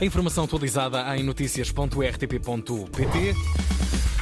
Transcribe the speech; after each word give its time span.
A 0.00 0.04
informação 0.04 0.44
atualizada 0.44 1.16
em 1.16 1.22
notícias.rtp.pt. 1.22 3.34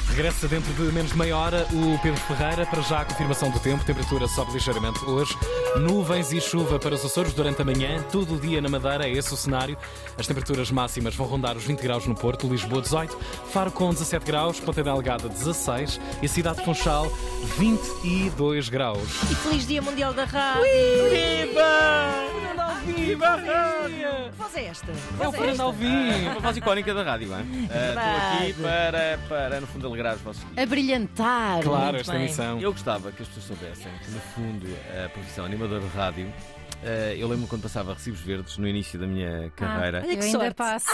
Regressa 0.09 0.47
dentro 0.47 0.71
de 0.75 0.83
menos 0.93 1.13
de 1.13 1.17
meia 1.17 1.35
hora 1.35 1.67
o 1.73 1.99
Pedro 2.03 2.21
Ferreira 2.21 2.67
para 2.67 2.83
já 2.83 3.01
a 3.01 3.05
confirmação 3.07 3.51
do 3.51 3.59
tempo. 3.59 3.83
Temperatura 3.83 4.29
sobe 4.29 4.53
ligeiramente 4.53 5.03
hoje. 5.07 5.35
Nuvens 5.81 6.31
e 6.33 6.41
chuva 6.41 6.79
para 6.79 6.95
os 6.95 7.03
Açores 7.03 7.33
durante 7.33 7.63
a 7.63 7.65
manhã. 7.65 8.03
Todo 8.13 8.35
o 8.35 8.39
dia 8.39 8.61
na 8.61 8.69
Madeira 8.69 9.09
é 9.09 9.11
esse 9.11 9.33
o 9.33 9.37
cenário. 9.39 9.79
As 10.19 10.27
temperaturas 10.27 10.71
máximas 10.71 11.15
vão 11.15 11.27
rondar 11.27 11.57
os 11.57 11.65
20 11.65 11.81
graus 11.81 12.07
no 12.07 12.15
Porto, 12.15 12.47
Lisboa 12.47 12.83
18, 12.83 13.19
Faro 13.51 13.73
com 13.73 13.91
17 13.91 14.27
graus, 14.27 14.61
Ponta 14.61 14.83
Delgada 14.83 15.31
16 15.31 15.99
e 16.21 16.27
a 16.27 16.29
cidade 16.29 16.59
de 16.59 16.67
Funchal 16.67 17.11
22 17.57 18.69
graus. 18.69 19.09
E 19.31 19.35
feliz 19.35 19.67
Dia 19.67 19.81
Mundial 19.81 20.13
da 20.13 20.27
Rádio! 20.27 20.63
Viva! 21.09 22.42
Viva 22.87 23.27
a 23.27 23.37
rádio! 23.37 24.31
Que 24.31 24.37
voz 24.39 24.57
é 24.57 24.65
esta? 24.65 24.91
É 24.91 24.95
o 24.95 25.17
Voz 25.31 25.37
Fernando? 25.37 25.61
Alvim. 25.61 26.27
Uma 26.31 26.41
voz 26.41 26.57
icónica 26.57 26.95
da 26.95 27.03
rádio, 27.03 27.29
não 27.29 27.39
é? 27.39 27.43
Estou 27.43 28.33
aqui 28.41 28.63
para, 28.63 29.19
para, 29.29 29.61
no 29.61 29.67
fundo, 29.67 29.87
alegrar 29.87 30.17
os 30.17 30.21
vossos. 30.23 30.43
A 30.57 30.67
brilhantar. 30.67 31.63
Claro, 31.63 31.85
Muito 31.85 31.97
esta 32.01 32.13
bem. 32.13 32.23
emissão. 32.23 32.61
Eu 32.61 32.73
gostava 32.73 33.13
que 33.13 33.23
as 33.23 33.29
pessoas 33.29 33.47
soubessem 33.47 33.93
que, 34.05 34.11
no 34.11 34.21
fundo, 34.21 34.67
a 35.05 35.09
profissão 35.11 35.45
animador 35.45 35.81
de 35.81 35.87
rádio. 35.97 36.33
Ah, 36.85 37.15
eu 37.15 37.29
lembro 37.29 37.47
quando 37.47 37.63
passava 37.63 37.95
recibos 37.95 38.21
verdes 38.21 38.57
no 38.59 38.67
início 38.67 38.99
da 38.99 39.07
minha 39.07 39.51
carreira. 39.57 40.03
olha 40.05 40.13
Eu 40.13 40.19
que 40.19 40.25
ainda 40.25 40.55
passo. 40.55 40.91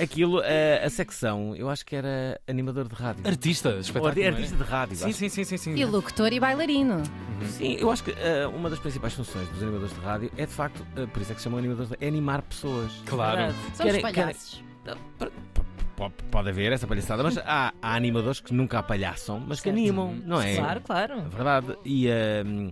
Aquilo, 0.00 0.40
ah, 0.40 0.84
a 0.86 0.90
secção, 0.90 1.54
eu 1.56 1.68
acho 1.68 1.84
que 1.86 1.94
era 1.96 2.40
animador 2.48 2.88
de 2.88 2.94
rádio. 2.94 3.26
Artista, 3.26 3.70
espetáculo. 3.80 4.20
é? 4.22 4.26
artista 4.28 4.56
de 4.56 4.62
rádio. 4.64 4.96
Sim, 4.96 5.04
acho. 5.08 5.18
sim, 5.18 5.28
sim, 5.28 5.44
sim, 5.44 5.56
sim. 5.56 5.74
E 5.74 5.84
locutor 5.84 6.32
e 6.32 6.40
bailarino. 6.40 7.02
Sim, 7.50 7.76
eu 7.78 7.90
acho 7.90 8.02
que 8.04 8.12
ah, 8.12 8.48
uma 8.48 8.68
das 8.70 8.78
principais 8.78 9.14
funções 9.14 9.48
dos 9.48 9.62
animadores 9.62 9.94
de 9.94 10.00
rádio 10.00 10.30
é, 10.36 10.46
de 10.46 10.52
facto, 10.52 10.84
ah, 10.96 11.06
por 11.06 11.22
isso 11.22 11.32
é 11.32 11.34
que 11.34 11.40
se 11.40 11.44
chamam 11.44 11.58
animadores 11.58 11.88
de 11.88 11.94
rádio, 11.94 12.04
é 12.04 12.08
animar 12.08 12.42
pessoas. 12.42 12.92
Claro. 13.06 13.52
Somos 13.52 13.76
Querem- 13.78 14.00
querem- 14.02 14.14
palhaços. 14.14 14.64
P- 15.18 15.30
Pode 16.30 16.50
haver 16.50 16.72
essa 16.72 16.86
palhaçada, 16.86 17.22
mas 17.22 17.38
há, 17.38 17.72
há 17.80 17.94
animadores 17.96 18.38
que 18.40 18.52
nunca 18.52 18.78
apalhaçam, 18.78 19.40
mas 19.40 19.60
que 19.62 19.70
animam, 19.70 20.14
não 20.26 20.42
é? 20.42 20.56
Claro, 20.56 20.78
É 20.78 20.82
claro. 20.82 21.22
verdade. 21.30 21.78
E, 21.86 22.06
ehm, 22.06 22.70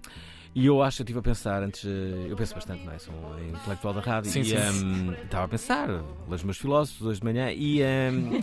e 0.54 0.66
eu 0.66 0.82
acho, 0.82 1.02
eu 1.02 1.04
estive 1.04 1.18
a 1.18 1.22
pensar 1.22 1.62
antes, 1.62 1.84
eh, 1.84 2.26
eu 2.28 2.36
penso 2.36 2.54
bastante, 2.54 2.84
não 2.84 2.92
é? 2.92 2.98
Sou 2.98 3.12
um 3.14 3.48
intelectual 3.56 3.92
da 3.94 4.00
rádio 4.00 4.30
Sim, 4.30 4.40
e 4.40 4.44
sim. 4.44 4.54
ehm, 4.56 5.12
estava 5.24 5.44
a 5.44 5.48
pensar, 5.48 5.88
os 6.28 6.42
meus 6.44 6.56
filósofos 6.58 7.06
hoje 7.06 7.20
de 7.20 7.24
manhã 7.26 7.50
e, 7.50 7.80
ehm, 7.82 8.40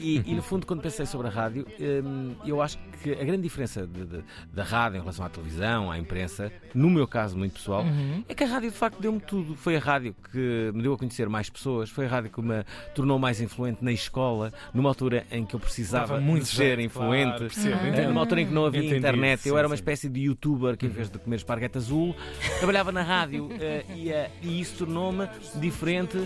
e, 0.00 0.22
e, 0.24 0.34
no 0.34 0.42
fundo, 0.42 0.66
quando 0.66 0.80
pensei 0.80 1.04
sobre 1.06 1.26
a 1.26 1.30
rádio, 1.30 1.66
ehm, 1.80 2.32
eu 2.46 2.62
acho 2.62 2.78
que 3.02 3.10
a 3.12 3.24
grande 3.24 3.42
diferença 3.42 3.86
de- 3.86 4.04
de- 4.04 4.24
da 4.52 4.62
rádio 4.62 4.98
em 4.98 5.00
relação 5.00 5.24
à 5.24 5.28
televisão, 5.28 5.90
à 5.90 5.98
imprensa, 5.98 6.52
no 6.74 6.88
meu 6.88 7.06
caso 7.08 7.36
muito 7.36 7.54
pessoal, 7.54 7.82
Uhum. 7.82 8.24
é 8.28 8.34
que 8.34 8.44
a 8.44 8.46
rádio 8.46 8.70
de 8.70 8.76
facto 8.76 9.00
deu-me 9.00 9.18
tudo. 9.20 9.56
Foi 9.56 9.74
a 9.76 9.80
rádio 9.80 10.14
que 10.30 10.70
me 10.72 10.82
deu 10.82 10.92
a 10.94 10.98
conhecer 10.98 11.28
mais 11.28 11.50
pessoas, 11.50 11.90
foi 11.90 12.06
a 12.06 12.08
rádio 12.08 12.30
que 12.30 12.40
me 12.40 12.64
tornou 12.94 13.18
mais 13.18 13.40
influente 13.40 13.82
na 13.82 13.90
escola, 13.92 14.52
numa 14.72 14.88
altura 14.88 15.26
em 15.32 15.44
que 15.44 15.54
eu 15.54 15.60
precisava 15.60 16.20
muito 16.20 16.46
ser 16.46 16.78
influente. 16.78 17.48
claro, 17.52 17.72
Eh. 17.96 18.06
Numa 18.06 18.20
altura 18.20 18.40
em 18.42 18.46
que 18.46 18.52
não 18.52 18.64
havia 18.66 18.80
Entendi, 18.80 18.98
internet, 18.98 19.48
eu 19.48 19.58
era 19.58 19.66
uma 19.66 19.74
espécie 19.74 20.08
de 20.08 20.20
youtuber 20.20 20.76
que, 20.76 20.86
em 20.86 20.88
vez 20.88 21.10
de 21.10 21.18
comer 21.32 21.36
esparguete 21.36 21.78
azul, 21.78 22.14
trabalhava 22.58 22.92
na 22.92 23.02
rádio 23.02 23.48
eh, 23.58 23.84
e, 23.94 24.10
eh, 24.10 24.30
e 24.42 24.60
isso 24.60 24.78
tornou-me 24.84 25.28
diferente 25.56 26.18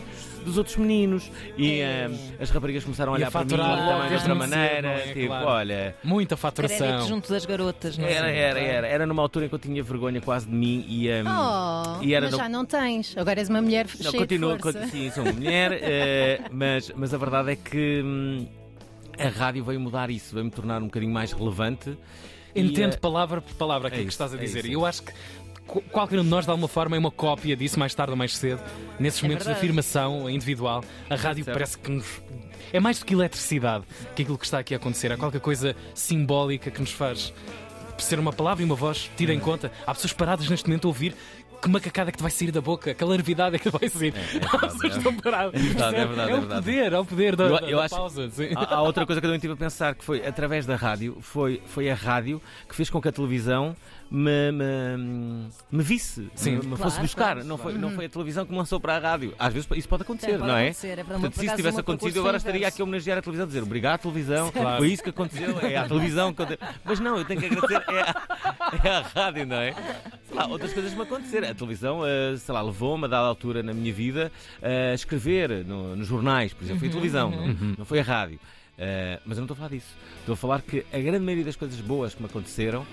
dos 0.44 0.58
outros 0.58 0.76
meninos. 0.76 1.30
E 1.56 1.80
eh, 1.80 2.10
as 2.40 2.50
raparigas 2.50 2.82
começaram 2.84 3.12
a 3.12 3.16
a 3.16 3.18
olhar 3.18 3.30
para 3.30 3.44
mim 3.44 3.50
faturar 3.50 3.78
também 3.78 4.08
de 4.08 4.14
outra 4.14 4.34
maneira. 4.34 4.88
é? 4.88 5.12
Tipo, 5.12 5.26
Claro. 5.28 5.46
olha. 5.46 5.96
Muita 6.02 6.36
faturação. 6.36 7.06
junto 7.06 7.30
das 7.30 7.44
garotas, 7.46 7.96
não 7.96 8.06
é? 8.06 8.12
Era, 8.12 8.30
era, 8.30 8.60
era. 8.60 8.86
Era 8.88 9.06
numa 9.06 9.22
altura 9.22 9.46
em 9.46 9.48
que 9.48 9.54
eu 9.54 9.58
tinha 9.58 9.82
vergonha 9.82 10.20
quase 10.20 10.46
de 10.46 10.54
mim 10.54 10.84
e. 10.88 11.08
Oh, 11.08 12.02
e 12.02 12.14
era 12.14 12.26
mas 12.26 12.32
no- 12.32 12.38
já 12.38 12.48
não 12.48 12.64
tens. 12.64 13.16
Agora 13.16 13.38
és 13.40 13.48
uma 13.48 13.62
mulher 13.62 13.86
Não, 13.86 14.10
cheia 14.10 14.18
continuo, 14.22 14.56
de 14.56 14.62
força. 14.62 14.86
sim, 14.88 15.10
sou 15.10 15.22
uma 15.24 15.32
mulher, 15.32 15.80
mas, 16.50 16.90
mas 16.96 17.14
a 17.14 17.18
verdade 17.18 17.52
é 17.52 17.56
que 17.56 18.02
hum, 18.04 18.46
a 19.18 19.28
rádio 19.28 19.64
veio 19.64 19.80
mudar 19.80 20.10
isso, 20.10 20.34
veio-me 20.34 20.50
tornar 20.50 20.80
um 20.82 20.86
bocadinho 20.86 21.12
mais 21.12 21.32
relevante. 21.32 21.96
Entendo 22.60 22.94
eh, 22.94 22.96
palavra 22.96 23.40
por 23.40 23.54
palavra 23.54 23.88
aquilo 23.88 24.02
é 24.02 24.06
que 24.06 24.12
estás 24.12 24.32
a 24.32 24.36
é 24.36 24.40
dizer. 24.40 24.60
isso. 24.60 24.68
E 24.68 24.72
eu 24.72 24.84
acho 24.86 25.02
que 25.02 25.12
qu- 25.66 25.80
qualquer 25.90 26.18
um 26.18 26.22
de 26.22 26.28
nós, 26.28 26.44
de 26.44 26.50
alguma 26.50 26.68
forma, 26.68 26.96
é 26.96 26.98
uma 26.98 27.10
cópia 27.10 27.56
disso, 27.56 27.78
mais 27.78 27.94
tarde 27.94 28.10
ou 28.12 28.16
mais 28.16 28.36
cedo. 28.36 28.60
Nesses 28.98 29.20
momentos 29.22 29.46
de 29.46 29.52
afirmação 29.52 30.28
individual, 30.30 30.82
a 31.10 31.14
rádio 31.16 31.44
Certo. 31.44 31.54
parece 31.56 31.78
que 31.78 31.90
nos. 31.90 32.06
É 32.72 32.80
mais 32.80 32.98
do 32.98 33.04
que 33.04 33.14
eletricidade 33.14 33.84
que 34.14 34.22
aquilo 34.22 34.36
que 34.38 34.44
está 34.44 34.58
aqui 34.58 34.74
a 34.74 34.76
acontecer. 34.76 35.10
É 35.10 35.16
qualquer 35.16 35.40
coisa 35.40 35.76
simbólica 35.94 36.70
que 36.70 36.80
nos 36.80 36.90
faz 36.90 37.32
ser 37.98 38.18
uma 38.18 38.32
palavra 38.32 38.62
e 38.62 38.66
uma 38.66 38.74
voz 38.74 39.10
tida 39.16 39.32
em 39.32 39.40
conta. 39.40 39.72
Há 39.86 39.94
pessoas 39.94 40.12
paradas 40.12 40.48
neste 40.50 40.68
momento 40.68 40.86
a 40.86 40.88
ouvir. 40.88 41.14
Que 41.62 41.68
macacada 41.68 42.10
que 42.12 42.18
te 42.18 42.22
vai 42.22 42.30
sair 42.30 42.50
da 42.52 42.60
boca, 42.60 42.94
que 42.94 43.04
larvidade 43.04 43.56
é 43.56 43.58
que 43.58 43.70
vai 43.70 43.88
sair. 43.88 44.14
é 44.16 44.20
As 44.66 44.76
verdade, 44.78 44.86
é. 44.86 44.98
estão. 44.98 45.12
É 45.12 45.16
verdade, 45.20 45.96
é 45.96 46.06
verdade, 46.06 46.30
É 46.30 46.32
é 46.32 46.36
o 46.36 46.42
poder, 46.62 46.92
é 46.92 46.98
o 46.98 47.04
poder 47.04 47.36
da, 47.36 47.44
Eu- 47.44 47.58
eu 47.68 47.78
da 47.78 47.84
acho- 47.84 47.94
pausa. 47.96 48.30
sim. 48.30 48.48
Há, 48.54 48.74
há 48.76 48.82
outra 48.82 49.04
coisa 49.06 49.20
que 49.20 49.26
eu 49.26 49.30
também 49.30 49.36
estive 49.38 49.52
a 49.54 49.56
pensar 49.56 49.94
que 49.94 50.04
foi 50.04 50.24
através 50.26 50.66
da 50.66 50.76
rádio, 50.76 51.16
foi, 51.20 51.60
foi 51.66 51.90
a 51.90 51.94
rádio 51.94 52.40
que 52.68 52.74
fez 52.76 52.88
com 52.90 53.00
que 53.00 53.08
a 53.08 53.12
televisão 53.12 53.74
me, 54.10 54.52
me, 54.52 55.48
me 55.70 55.82
visse, 55.82 56.28
Sim. 56.34 56.50
me, 56.52 56.56
me 56.58 56.62
Claro, 56.62 56.76
fosse 56.76 57.00
buscar. 57.00 57.34
claro, 57.34 57.44
não, 57.44 57.56
foi, 57.58 57.72
claro. 57.72 57.88
não 57.88 57.94
foi 57.96 58.04
a 58.06 58.08
televisão 58.08 58.44
que 58.46 58.52
me 58.52 58.58
lançou 58.58 58.78
para 58.78 58.96
a 58.96 58.98
rádio. 58.98 59.34
Às 59.38 59.52
vezes 59.52 59.68
isso 59.74 59.88
pode 59.88 60.02
acontecer, 60.02 60.32
Sim, 60.32 60.38
pode 60.38 60.48
não 60.48 60.56
é? 60.56 60.64
acontecer, 60.64 60.86
é 60.86 60.96
verdade. 60.96 61.12
Portanto, 61.20 61.34
se 61.40 61.46
isso 61.46 61.56
tivesse 61.56 61.80
acontecido, 61.80 62.16
eu 62.16 62.22
agora 62.22 62.36
estaria 62.36 62.68
aqui 62.68 62.80
a 62.80 62.84
homenagear 62.84 63.18
a 63.18 63.22
televisão, 63.22 63.46
dizer 63.46 63.62
obrigado, 63.62 64.00
televisão, 64.02 64.50
Claro. 64.52 64.78
foi 64.78 64.92
isso 64.92 65.02
que 65.02 65.10
aconteceu, 65.10 65.58
é 65.60 65.76
à 65.76 65.88
televisão. 65.88 66.32
que 66.32 66.42
eu- 66.42 66.46
Mas 66.84 67.00
não, 67.00 67.18
eu 67.18 67.24
tenho 67.24 67.40
que 67.40 67.46
agradecer, 67.46 67.82
é 67.92 68.00
à, 68.00 68.80
é 68.84 68.88
à 68.90 69.00
rádio, 69.02 69.46
não 69.46 69.56
é? 69.56 69.72
Sei 70.26 70.36
lá, 70.36 70.46
outras 70.46 70.72
coisas 70.72 70.94
me 70.94 71.02
aconteceram. 71.02 71.48
A 71.50 71.54
televisão, 71.54 72.06
eh, 72.06 72.36
sei 72.36 72.54
lá, 72.54 72.62
levou-me 72.62 73.04
a 73.04 73.08
dada 73.08 73.26
altura 73.26 73.62
na 73.62 73.72
minha 73.74 73.92
vida 73.92 74.30
a 74.62 74.94
escrever 74.94 75.64
no- 75.64 75.96
nos 75.96 76.06
jornais, 76.06 76.52
por 76.52 76.62
exemplo, 76.64 76.80
foi 76.80 76.88
a 76.88 76.90
televisão, 76.92 77.30
não, 77.30 77.74
não 77.78 77.84
foi 77.84 78.00
a 78.00 78.02
rádio. 78.02 78.38
Eh, 78.78 79.18
mas 79.24 79.38
eu 79.38 79.40
não 79.42 79.46
estou 79.46 79.54
a 79.54 79.56
falar 79.56 79.70
disso. 79.70 79.94
Estou 80.20 80.34
a 80.34 80.36
falar 80.36 80.60
que 80.62 80.84
a 80.92 80.98
grande 80.98 81.20
maioria 81.24 81.44
das 81.44 81.56
coisas 81.56 81.80
boas 81.80 82.14
que 82.14 82.20
me 82.22 82.28
aconteceram 82.28 82.86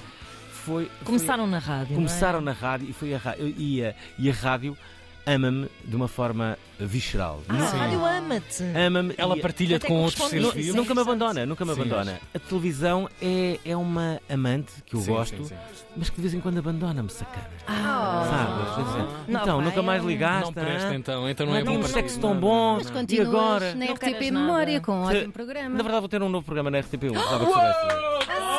foi. 0.63 0.85
foi- 0.85 1.05
Começaram 1.05 1.47
na 1.47 1.59
rádio. 1.59 1.95
começaram 1.95 2.41
na 2.41 2.51
rádio 2.51 2.89
e, 2.89 2.93
foi 2.93 3.13
a, 3.13 3.17
ra- 3.17 3.35
e, 3.37 3.83
a, 3.85 3.93
e 4.17 4.29
a 4.29 4.33
rádio 4.33 4.77
ama-me 5.25 5.69
de 5.85 5.95
uma 5.95 6.09
forma 6.09 6.57
visceral. 6.77 7.41
Não 7.47 7.55
é? 7.55 7.61
Ah, 7.61 7.63
a 7.63 7.75
rádio 7.77 8.05
ama-te. 8.05 8.63
Ama-me 8.75 9.13
Ela 9.17 9.37
e- 9.37 9.41
partilha 9.41 9.77
Até 9.77 9.87
com 9.87 10.01
outros 10.03 10.27
seres 10.29 10.51
vivos. 10.53 10.75
Nunca 10.75 10.93
me 10.93 10.99
abandona, 10.99 11.45
nunca 11.45 11.63
me 11.63 11.73
Sim, 11.73 11.79
abandona. 11.79 12.19
A 12.35 12.39
televisão 12.39 13.09
é, 13.21 13.57
é 13.63 13.77
uma 13.77 14.19
amante 14.29 14.73
que 14.85 14.95
eu 14.95 14.99
Sim, 14.99 15.11
gosto, 15.13 15.37
sim, 15.37 15.45
sim. 15.45 15.55
mas 15.95 16.09
que 16.09 16.17
de 16.17 16.21
vez 16.23 16.33
em 16.33 16.41
quando 16.41 16.57
abandona-me, 16.57 17.09
sacana. 17.09 17.47
Ah. 17.65 18.27
Sabe? 18.29 18.75
Quer 18.75 18.83
dizer, 18.91 19.31
Não, 19.31 19.41
então, 19.43 19.61
nunca 19.61 19.79
é 19.79 19.81
mais 19.83 20.03
ligaste. 20.03 20.43
Não 20.45 20.53
presta 20.53 20.93
então, 20.95 21.29
então 21.29 21.45
não 21.45 21.53
Não 21.53 21.59
é 21.59 21.63
bom 21.63 21.79
para 21.79 21.87
sexo 21.87 22.19
tão 22.19 22.35
bom. 22.35 22.75
Mas 22.79 22.89
E 22.89 22.91
continuas 22.91 23.29
agora? 23.29 23.75
na 23.75 23.85
RTP. 23.85 24.29
Memória 24.31 24.81
com 24.81 24.91
um 24.91 25.03
ótimo 25.03 25.31
programa. 25.31 25.69
Na 25.69 25.83
verdade, 25.83 25.99
vou 26.01 26.09
ter 26.09 26.21
um 26.21 26.27
novo 26.27 26.43
programa 26.45 26.69
na 26.69 26.79
RTP1. 26.79 27.13
gostava 27.13 27.45
que 27.45 27.51
soubesse. 27.53 28.52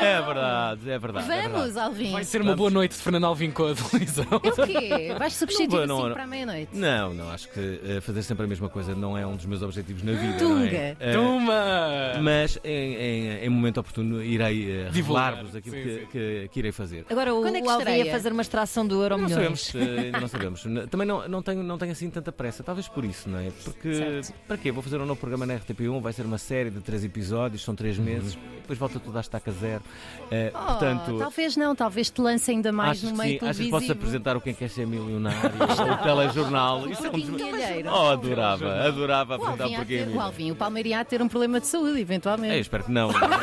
É 0.00 0.22
verdade, 0.22 0.90
é 0.90 0.98
verdade. 0.98 1.32
é 1.32 1.42
Vamos, 1.42 1.60
verdade. 1.64 1.78
Alvin. 1.86 2.12
Vai 2.12 2.24
ser 2.24 2.40
uma 2.42 2.54
boa 2.56 2.70
noite 2.70 2.92
de 2.96 3.02
Fernando 3.02 3.24
Alvim 3.24 3.50
com 3.50 3.66
a 3.66 3.74
televisão. 3.74 4.26
É 4.30 4.36
o 4.62 4.66
quê? 4.66 5.14
Vais 5.18 5.32
substituir 5.34 5.86
Não 5.86 6.04
assim 6.04 6.12
para 6.14 6.24
a 6.24 6.26
meia-noite? 6.26 6.68
Não, 6.76 7.14
não, 7.14 7.30
acho 7.30 7.48
que 7.50 7.80
eh, 7.84 8.00
fazer 8.00 8.22
sempre 8.22 8.44
a 8.44 8.46
mesma 8.48 8.68
coisa 8.68 8.94
não 8.94 9.16
é 9.16 9.26
um 9.26 9.36
dos 9.36 9.46
meus 9.46 9.62
objetivos 9.62 10.02
na 10.02 10.12
vida. 10.12 10.38
Tunga. 10.38 10.54
Não 10.64 10.66
é? 10.76 10.96
Eh, 11.00 11.12
Toma! 11.12 12.20
mas 12.22 12.58
em, 12.64 12.94
em, 12.94 13.28
em 13.44 13.48
momento 13.48 13.78
oportuno 13.78 14.22
irei 14.22 14.70
eh, 14.70 14.88
Divulgar. 14.90 15.30
revelar-vos 15.34 15.56
aquilo 15.56 15.76
Sim, 15.76 15.82
que, 15.82 15.94
sim. 16.00 16.06
que- 16.12 16.48
que 16.52 16.58
irei 16.58 16.72
fazer. 16.72 17.06
Agora 17.10 17.34
o, 17.34 17.42
Quando 17.42 17.56
é 17.56 17.60
que 17.60 17.66
o 17.66 17.70
Alvin 17.70 17.90
ia 17.92 18.10
fazer 18.12 18.32
uma 18.32 18.42
extração 18.42 18.86
do 18.86 19.02
Euro 19.02 19.16
Não 19.16 19.24
Milhões. 19.28 19.66
sabemos, 19.66 19.74
eh, 19.74 20.00
ainda 20.06 20.20
não 20.20 20.28
sabemos. 20.28 20.64
N- 20.66 20.86
Também 20.86 21.06
não, 21.06 21.28
não, 21.28 21.42
tenho, 21.42 21.62
não 21.62 21.78
tenho 21.78 21.92
assim 21.92 22.10
tanta 22.10 22.30
pressa, 22.32 22.62
talvez 22.62 22.88
por 22.88 23.04
isso, 23.04 23.28
não 23.28 23.38
é? 23.38 23.50
Porque 23.64 23.94
Certo. 23.94 24.32
para 24.46 24.56
quê? 24.56 24.70
Vou 24.72 24.82
fazer 24.82 25.00
um 25.00 25.06
novo 25.06 25.18
programa 25.20 25.46
na 25.46 25.54
RTP1, 25.54 26.00
vai 26.00 26.12
ser 26.12 26.22
uma 26.26 26.38
série 26.38 26.70
de 26.70 26.80
três 26.80 27.04
episódios, 27.04 27.62
são 27.62 27.74
três 27.74 27.98
meses, 27.98 28.36
depois 28.60 28.78
volta 28.78 28.98
tudo 28.98 29.16
à 29.16 29.20
estaca 29.20 29.50
zero. 29.52 29.82
Eh, 30.28 30.50
Oh, 30.52 30.58
portanto, 30.58 31.18
talvez 31.20 31.56
não, 31.56 31.74
talvez 31.76 32.10
te 32.10 32.20
lance 32.20 32.50
ainda 32.50 32.72
mais 32.72 32.98
acho 32.98 33.04
no 33.06 33.12
que 33.12 33.18
meio 33.18 33.38
sim, 33.40 33.46
acho 33.46 33.60
que 33.60 33.70
posso 33.70 33.92
apresentar 33.92 34.36
o 34.36 34.40
Quem 34.40 34.54
Quer 34.54 34.68
Ser 34.70 34.84
Milionário, 34.84 35.38
o 35.62 35.96
telejornal. 36.02 36.88
Isso 36.88 37.06
é 37.06 37.10
um. 37.10 37.92
Oh, 37.92 38.08
adorava, 38.10 38.74
adorava 38.86 39.36
O 39.36 39.42
apresentar 39.42 39.66
o 39.68 39.74
Porquê 39.76 39.98
ter, 39.98 40.08
o 40.08 40.20
Alvin, 40.20 40.50
o 40.50 40.56
de 40.56 41.04
ter 41.04 41.22
um 41.22 41.28
problema 41.28 41.60
de 41.60 41.68
saúde, 41.68 42.00
eventualmente. 42.00 42.54
É, 42.54 42.58
espero 42.58 42.82
que 42.84 42.90
não, 42.90 43.08
verdade. 43.14 43.40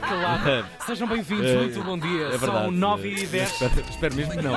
Claro. 0.00 0.64
Sejam 0.86 1.08
bem-vindos, 1.08 1.46
É, 1.46 1.56
muito 1.56 1.82
bom 1.82 1.98
dia. 1.98 2.26
É 2.26 2.38
verdade. 2.38 2.64
São 2.64 2.70
9 2.70 3.08
e 3.08 3.26
10. 3.26 3.50
Espero, 3.50 3.80
espero 3.90 4.14
mesmo 4.14 4.32
que 4.32 4.42
não. 4.42 4.52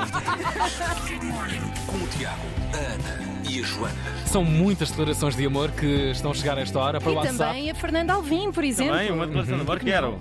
Com 1.88 1.97
o 1.97 2.07
Tiago, 2.18 2.39
a 2.74 2.77
Ana 2.77 3.42
e 3.50 3.59
a 3.59 3.63
Joana. 3.63 3.95
São 4.27 4.44
muitas 4.44 4.89
declarações 4.92 5.36
de 5.36 5.45
amor 5.45 5.71
que 5.71 6.12
estão 6.12 6.31
a 6.31 6.33
chegar 6.36 6.57
a 6.57 6.62
esta 6.62 6.77
hora 6.80 7.01
para 7.01 7.09
o 7.09 7.13
E 7.13 7.15
WhatsApp. 7.15 7.38
também 7.38 7.71
a 7.71 7.75
Fernanda 7.75 8.13
Alvim, 8.13 8.51
por 8.51 8.63
exemplo. 8.63 8.94
Também, 8.94 9.12
uma 9.12 9.25
declaração 9.25 9.56
de 9.56 9.62
amor 9.62 9.80
quero. 9.80 10.19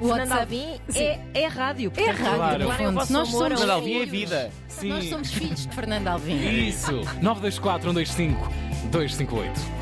O 0.00 0.08
Fernando 0.08 0.18
WhatsApp. 0.30 0.40
Alvim 0.42 0.80
é, 0.94 1.20
é 1.34 1.46
rádio. 1.46 1.92
É 1.96 2.10
rádio, 2.10 2.26
Claro. 2.36 2.64
no 2.64 2.70
fundo. 2.72 2.92
vosso 2.92 3.12
Nós 3.12 3.28
somos 3.28 3.48
Fernando 3.48 3.70
Alvim 3.70 4.02
é 4.02 4.06
vida. 4.06 4.50
Sim. 4.68 4.88
Nós 4.90 5.08
somos 5.08 5.32
filhos 5.32 5.66
de 5.66 5.74
Fernanda 5.74 6.10
Alvim. 6.12 6.66
Isso. 6.68 6.92
924 7.22 7.82
125 7.92 8.48
258. 8.90 9.76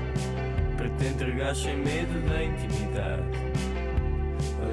para 0.78 0.90
te 0.90 1.06
entregar 1.06 1.56
sem 1.56 1.76
medo 1.78 2.30
da 2.30 2.44
intimidade. 2.44 3.24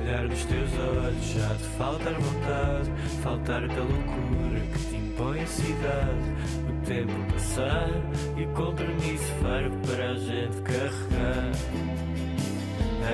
Olhar 0.00 0.28
dos 0.28 0.44
teus 0.44 0.70
olhos, 0.78 1.24
já 1.34 1.54
te 1.54 1.64
faltar 1.78 2.12
vontade, 2.14 2.90
faltar-te 3.22 3.74
a 3.74 3.80
loucura 3.82 4.60
que 4.72 4.78
te 4.88 4.96
impõe 4.96 5.40
a 5.40 5.46
cidade. 5.46 6.73
Tempo 6.86 7.32
passar 7.32 7.88
e 8.36 8.44
o 8.44 8.48
compromisso 8.48 9.32
farto 9.40 9.76
para 9.86 10.10
a 10.10 10.14
gente 10.16 10.60
carregar. 10.60 11.52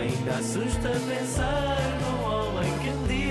Ainda 0.01 0.31
assusta 0.33 0.89
pensar 0.89 1.79
num 2.01 2.25
homem 2.25 2.79
que 2.79 2.91
um 2.91 3.07
dia 3.07 3.30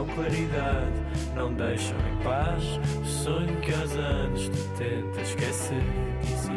dão 0.00 0.06
claridade, 0.06 0.92
não 1.34 1.52
deixam 1.52 1.96
em 1.98 2.16
paz 2.22 2.80
o 3.00 3.04
sonho 3.04 3.60
que 3.60 3.72
aos 3.72 3.96
anos 3.96 4.48
tu 4.48 4.78
tentas 4.78 5.28
esquecer. 5.28 5.82
Dizia 6.22 6.54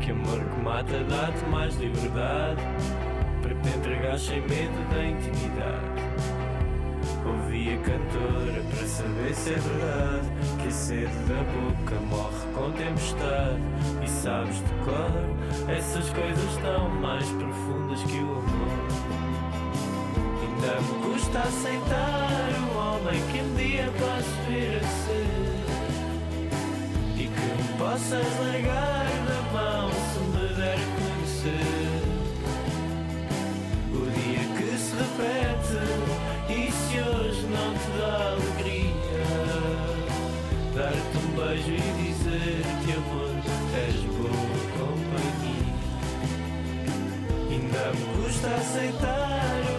que 0.00 0.10
amor 0.10 0.40
que 0.40 0.60
mata 0.62 1.04
dá-te 1.04 1.44
mais 1.50 1.76
liberdade 1.76 2.62
para 3.42 3.54
te 3.54 3.68
entregar 3.76 4.18
sem 4.18 4.40
medo 4.42 4.90
da 4.90 5.04
intimidade. 5.04 6.02
Ouvi 7.24 7.74
a 7.74 7.76
cantora 7.78 8.62
para 8.68 8.86
saber 8.86 9.34
se 9.34 9.50
é 9.50 9.54
verdade 9.54 10.28
Que 10.60 10.68
a 10.68 10.70
sede 10.70 11.12
da 11.28 11.42
boca 11.52 12.00
morre 12.06 12.52
com 12.52 12.72
tempestade 12.72 13.60
E 14.02 14.08
sabes 14.08 14.56
de 14.56 14.72
cor, 14.84 15.70
essas 15.72 16.10
coisas 16.10 16.56
tão 16.62 16.88
mais 16.88 17.28
profundas 17.30 18.02
que 18.02 18.18
o 18.18 18.32
amor 18.32 19.01
custa 21.32 21.48
aceitar 21.48 22.52
o 22.60 22.76
homem 22.76 23.20
que 23.32 23.40
um 23.40 23.54
dia 23.54 23.90
posso 23.98 24.34
vir 24.48 24.76
a 24.76 24.80
ser 24.80 25.26
E 27.16 27.24
que 27.26 27.28
me 27.28 27.68
possas 27.78 28.26
largar 28.38 29.06
da 29.26 29.40
mão 29.52 29.90
se 29.90 30.20
me 30.20 30.46
der 30.54 30.80
conhecer. 30.94 32.02
O 33.92 33.96
dia 34.10 34.44
que 34.56 34.70
se 34.78 34.92
repete 34.94 35.82
E 36.50 36.70
se 36.70 36.94
hoje 37.00 37.42
não 37.46 37.72
te 37.78 37.88
dá 37.98 38.14
alegria 38.32 39.22
Dar-te 40.74 41.16
um 41.16 41.28
beijo 41.34 41.72
e 41.72 41.80
dizer-te 42.02 42.92
amor 42.92 43.32
És 43.74 44.00
boa 44.04 44.60
companhia. 44.76 45.72
Ainda 47.50 47.84
me 47.92 48.04
custa 48.22 48.48
aceitar 48.48 49.71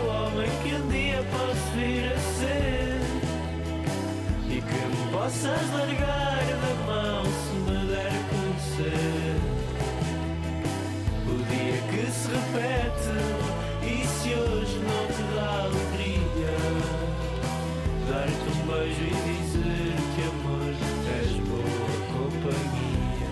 homem 0.44 0.50
que 0.62 0.75
um 0.75 0.88
dia 0.90 1.24
posso 1.31 1.72
vir 1.75 2.06
a 2.06 2.18
ser. 2.19 3.00
E 4.50 4.62
que 4.62 4.62
me 4.62 5.12
possas 5.12 5.72
largar 5.72 6.45
da 6.45 6.74
mão 6.86 7.24
Se 7.25 7.54
me 7.56 7.88
der 7.88 8.07
a 8.07 8.22
conhecer 8.30 9.36
o 11.25 11.30
dia 11.50 11.78
que 11.90 12.04
se 12.12 12.28
repete 12.28 13.18
E 13.81 14.06
se 14.06 14.30
hoje 14.36 14.78
não 14.80 15.04
te 15.07 15.24
dá 15.34 15.50
alegria 15.63 16.56
Dar-te 18.10 18.48
um 18.51 18.60
beijo 18.68 19.01
e 19.01 19.13
dizer-te 19.34 20.22
amor 20.30 20.74
És 21.19 21.31
boa 21.48 21.96
companhia. 22.13 23.31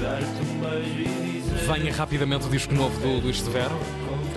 Dar-te 0.00 0.40
um 0.40 0.52
beijo 0.60 1.00
e 1.00 1.42
dizer 1.42 1.72
Venha 1.72 1.92
rapidamente 1.92 2.46
o 2.46 2.50
disco 2.50 2.72
novo 2.72 2.98
do 3.00 3.20
Luís 3.20 3.40
Severo. 3.40 3.78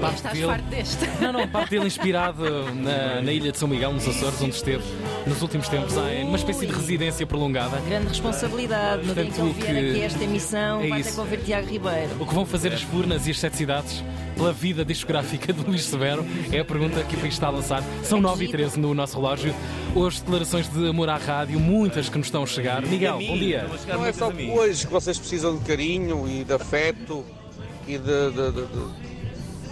Parte 0.01 0.15
Estás 0.18 0.33
dele, 0.36 0.48
farto 0.48 0.65
deste. 0.65 1.06
não, 1.21 1.31
não, 1.33 1.48
parte 1.48 1.69
dele 1.69 1.86
inspirado 1.86 2.44
na, 2.74 3.21
na 3.21 3.31
ilha 3.31 3.51
de 3.51 3.57
São 3.57 3.68
Miguel, 3.68 3.94
nos 3.94 4.07
Açores, 4.07 4.42
onde 4.42 4.56
esteve 4.56 4.83
nos 5.27 5.42
últimos 5.42 5.68
tempos, 5.69 5.95
em 5.95 6.24
uma 6.24 6.38
espécie 6.38 6.65
de 6.65 6.74
residência 6.74 7.25
prolongada. 7.27 7.77
Grande 7.88 8.07
responsabilidade 8.07 9.06
no 9.06 9.13
dia 9.13 9.24
em 9.24 9.31
que 9.31 9.39
ele 9.39 9.53
Portanto, 9.53 9.71
vier 9.71 9.89
aqui 9.92 10.01
a 10.01 10.06
esta 10.06 10.24
emissão. 10.24 10.81
é 10.81 10.88
vai 10.88 11.03
ter 11.03 11.12
que 11.13 11.19
ouvir 11.19 11.38
Tiago 11.44 11.68
Ribeiro. 11.68 12.09
O 12.19 12.25
que 12.25 12.33
vão 12.33 12.45
fazer 12.45 12.74
as 12.74 12.81
Furnas 12.81 13.27
e 13.27 13.31
as 13.31 13.39
Sete 13.39 13.57
Cidades 13.57 14.03
pela 14.36 14.51
vida 14.51 14.83
discográfica 14.83 15.53
de 15.53 15.63
Luís 15.63 15.83
Severo 15.83 16.25
é 16.51 16.59
a 16.59 16.65
pergunta 16.65 17.03
que 17.03 17.15
o 17.15 17.19
país 17.19 17.33
está 17.33 17.48
a 17.48 17.51
lançar. 17.51 17.83
São 18.03 18.19
9 18.19 18.45
e 18.45 18.48
13 18.48 18.80
no 18.80 18.94
nosso 18.95 19.18
relógio. 19.18 19.53
Hoje, 19.94 20.19
declarações 20.21 20.68
de 20.68 20.88
amor 20.89 21.09
à 21.09 21.18
rádio, 21.18 21.59
muitas 21.59 22.09
que 22.09 22.18
nos 22.18 22.27
estão 22.27 22.42
a 22.44 22.48
chegar. 22.48 22.81
Miguel, 22.81 23.19
bom 23.19 23.38
dia. 23.38 23.68
Não 23.88 24.06
é 24.06 24.12
só 24.13 24.30
hoje 24.31 24.88
que 24.88 24.92
vocês 24.92 25.19
precisam 25.19 25.57
de 25.57 25.63
carinho 25.65 26.27
e 26.27 26.44
de 26.44 26.53
afeto 26.53 27.24
e 27.88 27.98
de- 27.98 28.31
de- 28.31 28.51
de- 28.51 28.65
de 28.68 29.10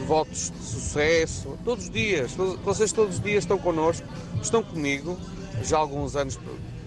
votos 0.05 0.51
de 0.51 0.63
sucesso. 0.65 1.57
Todos 1.63 1.85
os 1.85 1.89
dias, 1.89 2.33
vocês 2.63 2.91
todos 2.91 3.15
os 3.15 3.21
dias 3.21 3.43
estão 3.43 3.57
connosco, 3.57 4.07
estão 4.41 4.63
comigo, 4.63 5.17
já 5.63 5.77
há 5.77 5.79
alguns 5.79 6.15
anos 6.15 6.39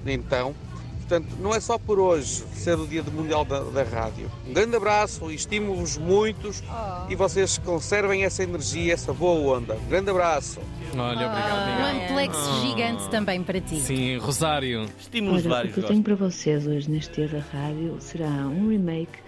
então. 0.07 0.55
Portanto, 1.01 1.37
não 1.41 1.55
é 1.55 1.61
só 1.61 1.77
por 1.77 1.99
hoje 1.99 2.43
ser 2.55 2.79
o 2.79 2.87
dia 2.87 3.03
do 3.03 3.13
Mundial 3.13 3.45
da, 3.45 3.61
da 3.61 3.83
Rádio. 3.83 4.31
Um 4.49 4.55
grande 4.55 4.77
abraço 4.77 5.31
e 5.31 5.35
estimo-vos 5.35 5.99
muitos 5.99 6.63
e 7.09 7.15
vocês 7.15 7.59
conservem 7.59 8.25
essa 8.25 8.43
energia, 8.43 8.95
essa 8.95 9.13
boa 9.13 9.59
onda. 9.59 9.75
Um 9.75 9.89
grande 9.89 10.09
abraço. 10.11 10.61
Olha, 10.95 11.27
obrigado, 11.27 11.69
Um 11.69 11.93
Miguel. 11.93 12.05
amplexo 12.07 12.61
gigante 12.63 13.11
também 13.11 13.43
para 13.43 13.61
ti. 13.61 13.81
Sim, 13.81 14.17
Rosário. 14.19 14.87
Estímulos 14.99 15.41
Ora, 15.41 15.47
o 15.47 15.51
vários, 15.51 15.75
que 15.75 15.81
eu 15.81 15.87
tenho 15.87 16.03
para 16.03 16.15
vocês 16.15 16.67
hoje 16.67 16.91
neste 16.91 17.15
dia 17.15 17.29
da 17.29 17.41
rádio 17.59 17.97
será 18.01 18.29
um 18.29 18.71
remake 18.71 19.19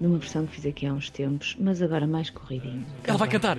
de 0.00 0.06
uma 0.06 0.18
versão 0.18 0.46
que 0.46 0.56
fiz 0.56 0.66
aqui 0.66 0.86
há 0.86 0.92
uns 0.92 1.10
tempos, 1.10 1.56
mas 1.58 1.80
agora 1.82 2.06
mais 2.06 2.30
corridinho. 2.30 2.84
Ela 3.04 3.18
vai 3.18 3.28
cantar. 3.28 3.58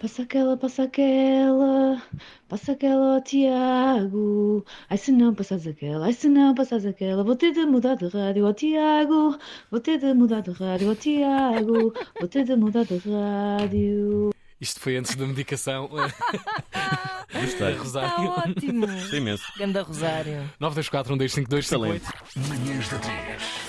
Passa 0.00 0.22
aquela, 0.22 0.56
passa 0.58 0.82
aquela, 0.82 2.02
passa 2.48 2.72
aquela 2.72 3.14
ao 3.14 3.22
Tiago. 3.22 4.64
Ai 4.90 4.98
se 4.98 5.10
não 5.10 5.34
passas 5.34 5.66
aquela, 5.66 6.04
ai 6.04 6.12
se 6.12 6.28
não 6.28 6.54
passas 6.54 6.84
aquela, 6.84 7.24
vou 7.24 7.34
ter 7.34 7.52
de 7.52 7.64
mudar 7.64 7.94
de 7.96 8.06
rádio 8.08 8.46
ao 8.46 8.52
Tiago. 8.52 9.38
Vou 9.70 9.80
ter 9.80 9.98
de 9.98 10.12
mudar 10.12 10.42
de 10.42 10.50
rádio 10.50 10.90
ao 10.90 10.96
Tiago. 10.96 11.94
Vou 12.20 12.28
ter 12.28 12.44
de 12.44 12.54
mudar 12.56 12.84
de 12.84 12.98
rádio. 12.98 14.30
Isto 14.60 14.80
foi 14.80 14.96
antes 14.96 15.14
da 15.16 15.26
medicação. 15.26 15.88
Gostei. 17.32 17.74
Rosário. 17.74 18.08
Está 18.08 18.42
ótimo. 18.48 18.86
Gostei 18.86 19.18
imenso. 19.18 19.44
Ganda 19.58 19.82
Rosário. 19.82 20.50
924 20.60 21.08
125 21.08 21.56
Excelente. 21.56 22.04
Manhãs 22.36 22.88
da 22.88 22.98
3. 22.98 23.65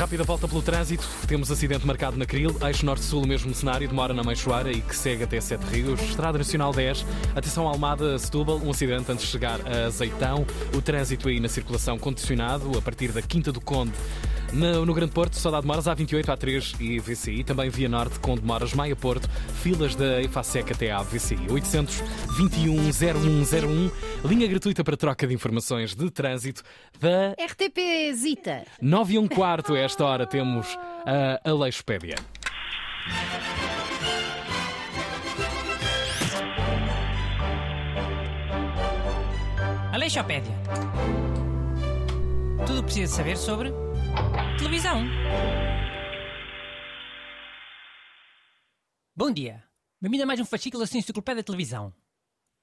Rápida 0.00 0.24
volta 0.24 0.48
pelo 0.48 0.62
trânsito. 0.62 1.06
Temos 1.28 1.50
acidente 1.50 1.86
marcado 1.86 2.16
na 2.16 2.24
Cril, 2.24 2.56
eixo 2.66 2.86
norte-sul, 2.86 3.22
o 3.22 3.26
mesmo 3.26 3.54
cenário, 3.54 3.86
demora 3.86 4.14
na 4.14 4.24
Meixoara 4.24 4.72
e 4.72 4.80
que 4.80 4.96
segue 4.96 5.24
até 5.24 5.38
Sete 5.42 5.62
Rios. 5.64 6.00
Estrada 6.00 6.38
Nacional 6.38 6.72
10, 6.72 7.04
atenção 7.36 7.68
Almada, 7.68 8.18
Setúbal, 8.18 8.56
um 8.64 8.70
acidente 8.70 9.12
antes 9.12 9.26
de 9.26 9.30
chegar 9.30 9.60
a 9.60 9.88
Azeitão. 9.88 10.46
O 10.74 10.80
trânsito 10.80 11.28
aí 11.28 11.38
na 11.38 11.50
circulação 11.50 11.98
condicionado 11.98 12.78
a 12.78 12.80
partir 12.80 13.12
da 13.12 13.20
Quinta 13.20 13.52
do 13.52 13.60
Conde. 13.60 13.92
No, 14.52 14.84
no 14.84 14.92
Grande 14.92 15.12
Porto, 15.12 15.34
só 15.36 15.50
dá 15.50 15.60
demoras 15.60 15.84
A28, 15.84 16.24
A3 16.24 16.80
e 16.80 16.98
VCI. 16.98 17.44
Também 17.44 17.70
Via 17.70 17.88
Norte 17.88 18.18
com 18.18 18.34
demoras 18.34 18.74
Maia 18.74 18.96
Porto, 18.96 19.28
filas 19.62 19.94
da 19.94 20.20
EFASEC 20.22 20.72
até 20.72 20.90
à 20.90 21.02
VCI. 21.02 21.46
821 21.48 22.90
0101, 22.90 23.90
linha 24.28 24.48
gratuita 24.48 24.82
para 24.82 24.96
troca 24.96 25.26
de 25.26 25.34
informações 25.34 25.94
de 25.94 26.10
trânsito 26.10 26.62
da 26.98 27.32
RTP 27.32 28.12
Zita. 28.14 28.64
9 28.80 29.14
e 29.14 29.18
um 29.18 29.28
quarto, 29.28 29.74
a 29.74 29.78
esta 29.78 30.04
hora 30.04 30.26
temos 30.26 30.66
a 31.06 31.48
Aleixopédia. 31.48 32.16
Aleixopédia. 39.92 40.54
Tudo 42.66 42.80
o 42.80 42.82
que 42.82 42.92
precisa 42.92 43.16
saber 43.16 43.36
sobre 43.36 43.72
televisão. 44.58 45.04
Bom 49.14 49.30
dia. 49.32 49.62
Bem-vindo 50.00 50.22
a 50.22 50.26
mais 50.26 50.40
um 50.40 50.44
fascículo 50.44 50.82
assim 50.82 50.98
enciclopédia 50.98 51.42
de 51.42 51.46
televisão. 51.46 51.94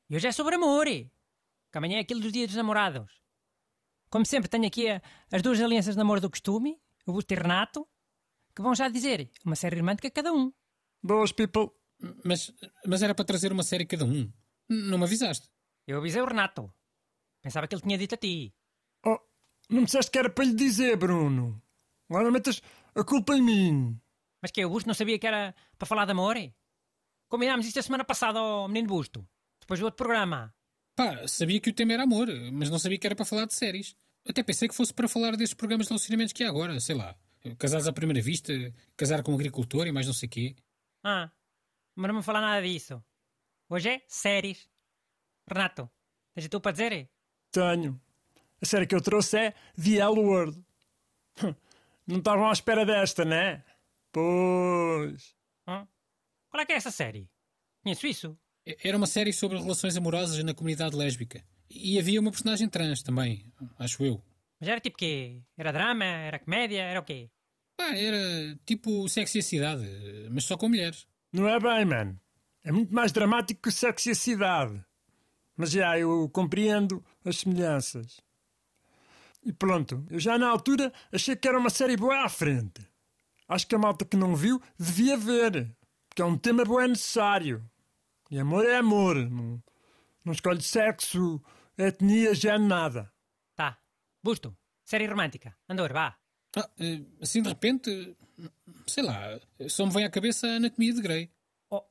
E 0.09 0.15
hoje 0.15 0.27
é 0.27 0.31
sobre 0.31 0.55
amor. 0.55 0.85
Que 0.87 1.77
amanhã 1.77 1.97
é 1.97 2.01
aquele 2.01 2.21
dos 2.21 2.31
dias 2.31 2.47
dos 2.47 2.55
namorados. 2.55 3.11
Como 4.09 4.25
sempre, 4.25 4.49
tenho 4.49 4.65
aqui 4.65 4.89
a- 4.89 5.01
as 5.31 5.41
duas 5.41 5.59
alianças 5.61 5.93
de 5.95 5.97
namoro 5.99 6.21
do 6.21 6.29
costume, 6.29 6.79
o 7.05 7.13
Busto 7.13 7.33
e 7.33 7.37
Renato. 7.37 7.87
que 8.55 8.61
vão 8.63 8.73
já 8.73 8.89
dizer 8.89 9.29
uma 9.45 9.55
série 9.55 9.75
romântica 9.79 10.09
cada 10.09 10.33
um. 10.33 10.51
Boas, 11.03 11.31
people. 11.31 11.69
Mas, 12.25 12.51
mas 12.87 13.03
era 13.03 13.13
para 13.13 13.23
trazer 13.23 13.51
uma 13.51 13.61
série 13.61 13.85
cada 13.85 14.03
um. 14.03 14.33
Não 14.67 14.97
me 14.97 15.03
avisaste. 15.03 15.47
Eu 15.85 15.99
avisei 15.99 16.23
o 16.23 16.25
Renato. 16.25 16.73
Pensava 17.39 17.67
que 17.67 17.75
ele 17.75 17.83
tinha 17.83 17.97
dito 17.99 18.15
a 18.15 18.17
ti. 18.17 18.55
Não 19.69 19.81
me 19.81 19.85
disseste 19.85 20.11
que 20.11 20.17
era 20.17 20.29
para 20.29 20.45
lhe 20.45 20.53
dizer, 20.53 20.95
Bruno. 20.95 21.61
Agora 22.09 22.31
metas 22.31 22.61
a 22.95 23.03
culpa 23.03 23.35
em 23.35 23.41
mim. 23.41 24.01
Mas 24.41 24.51
que 24.51 24.63
o 24.63 24.69
Busto 24.69 24.87
não 24.87 24.93
sabia 24.93 25.19
que 25.19 25.27
era 25.27 25.53
para 25.77 25.85
falar 25.85 26.05
de 26.05 26.11
amor? 26.11 26.35
Combinámos 27.27 27.65
isto 27.65 27.79
a 27.79 27.83
semana 27.83 28.05
passada 28.05 28.39
ao 28.39 28.67
menino 28.67 28.87
Busto. 28.87 29.27
Depois 29.59 29.79
do 29.79 29.85
outro 29.85 29.97
programa. 29.97 30.53
Pá, 30.95 31.27
sabia 31.27 31.59
que 31.59 31.69
o 31.69 31.73
tema 31.73 31.93
era 31.93 32.03
amor, 32.03 32.27
mas 32.53 32.69
não 32.69 32.79
sabia 32.79 32.97
que 32.97 33.05
era 33.05 33.15
para 33.15 33.25
falar 33.25 33.45
de 33.45 33.53
séries. 33.53 33.95
Até 34.27 34.41
pensei 34.41 34.67
que 34.67 34.75
fosse 34.75 34.93
para 34.93 35.07
falar 35.07 35.35
destes 35.35 35.53
programas 35.53 35.87
de 35.87 35.91
relacionamentos 35.91 36.33
que 36.33 36.43
há 36.43 36.49
agora, 36.49 36.79
sei 36.79 36.95
lá. 36.95 37.15
Casados 37.57 37.87
à 37.87 37.93
primeira 37.93 38.21
vista, 38.21 38.53
casar 38.95 39.21
com 39.23 39.31
um 39.31 39.35
agricultor 39.35 39.87
e 39.87 39.91
mais 39.91 40.07
não 40.07 40.13
sei 40.13 40.27
quê. 40.27 40.55
Ah, 41.03 41.31
mas 41.95 42.07
não 42.07 42.15
me 42.17 42.23
falar 42.23 42.41
nada 42.41 42.61
disso. 42.61 43.03
Hoje 43.69 43.89
é 43.89 44.01
séries. 44.07 44.69
Renato, 45.47 45.89
tens 46.33 46.47
tu 46.47 46.59
para 46.59 46.71
dizer? 46.71 47.09
Tenho. 47.51 48.01
A 48.61 48.65
série 48.65 48.87
que 48.87 48.95
eu 48.95 49.01
trouxe 49.01 49.37
é 49.37 49.53
The 49.81 49.97
L 49.97 50.19
Word. 50.19 50.65
Não 52.07 52.17
estavam 52.17 52.47
à 52.49 52.53
espera 52.53 52.85
desta, 52.85 53.23
né? 53.25 53.63
Pois. 54.11 55.35
Hum? 55.67 55.85
Qual 56.49 56.61
é 56.61 56.65
que 56.65 56.73
é 56.73 56.75
essa 56.75 56.91
série? 56.91 57.29
Conheço 57.83 58.07
isso. 58.07 58.37
Era 58.83 58.97
uma 58.97 59.07
série 59.07 59.31
sobre 59.31 59.57
relações 59.57 59.95
amorosas 59.95 60.43
na 60.43 60.53
comunidade 60.53 60.95
lésbica. 60.95 61.43
E 61.69 61.99
havia 61.99 62.19
uma 62.19 62.31
personagem 62.31 62.67
trans 62.67 63.01
também, 63.03 63.51
acho 63.77 64.03
eu. 64.03 64.21
Mas 64.59 64.69
era 64.69 64.79
tipo 64.79 64.97
quê? 64.97 65.41
Era 65.57 65.71
drama? 65.71 66.05
Era 66.05 66.39
comédia? 66.39 66.81
Era 66.81 66.99
o 66.99 67.03
quê? 67.03 67.29
Ah, 67.79 67.95
era 67.95 68.57
tipo 68.65 69.07
sexy 69.07 69.39
a 69.39 69.43
cidade, 69.43 69.85
mas 70.31 70.45
só 70.45 70.57
com 70.57 70.67
mulheres. 70.67 71.07
Não 71.31 71.47
é 71.47 71.59
bem, 71.59 71.85
mano. 71.85 72.19
É 72.63 72.71
muito 72.71 72.93
mais 72.93 73.11
dramático 73.11 73.61
que 73.61 73.69
o 73.69 73.71
sexy 73.71 74.11
a 74.11 74.15
cidade. 74.15 74.83
Mas 75.55 75.71
já, 75.71 75.97
eu 75.97 76.29
compreendo 76.29 77.03
as 77.23 77.37
semelhanças. 77.37 78.19
E 79.47 79.53
pronto, 79.53 80.05
eu 80.09 80.19
já 80.19 80.37
na 80.37 80.49
altura 80.49 80.91
achei 81.09 81.33
que 81.33 81.47
era 81.47 81.57
uma 81.57 81.69
série 81.69 81.95
boa 81.95 82.25
à 82.25 82.27
frente. 82.27 82.85
Acho 83.47 83.65
que 83.65 83.75
a 83.75 83.79
malta 83.79 84.03
que 84.03 84.17
não 84.17 84.35
viu 84.35 84.61
devia 84.77 85.15
ver, 85.15 85.73
porque 86.09 86.21
é 86.21 86.25
um 86.25 86.37
tema 86.37 86.65
bom 86.65 86.85
necessário. 86.85 87.63
E 88.29 88.37
amor 88.37 88.65
é 88.65 88.75
amor, 88.75 89.15
não, 89.15 89.63
não 90.25 90.33
escolhe 90.33 90.61
sexo, 90.61 91.41
etnia, 91.77 92.35
género, 92.35 92.65
nada. 92.65 93.13
Tá. 93.55 93.79
Busto, 94.21 94.53
série 94.83 95.07
romântica. 95.07 95.57
Andor, 95.69 95.93
vá. 95.93 96.17
Ah, 96.57 96.69
assim 97.21 97.41
de 97.41 97.47
repente, 97.47 98.17
sei 98.85 99.03
lá, 99.03 99.39
só 99.69 99.85
me 99.85 99.93
vem 99.93 100.03
à 100.03 100.09
cabeça 100.09 100.45
a 100.45 100.55
Anatomia 100.57 100.93
de 100.93 101.01
Grey. 101.01 101.31
Oh, 101.69 101.85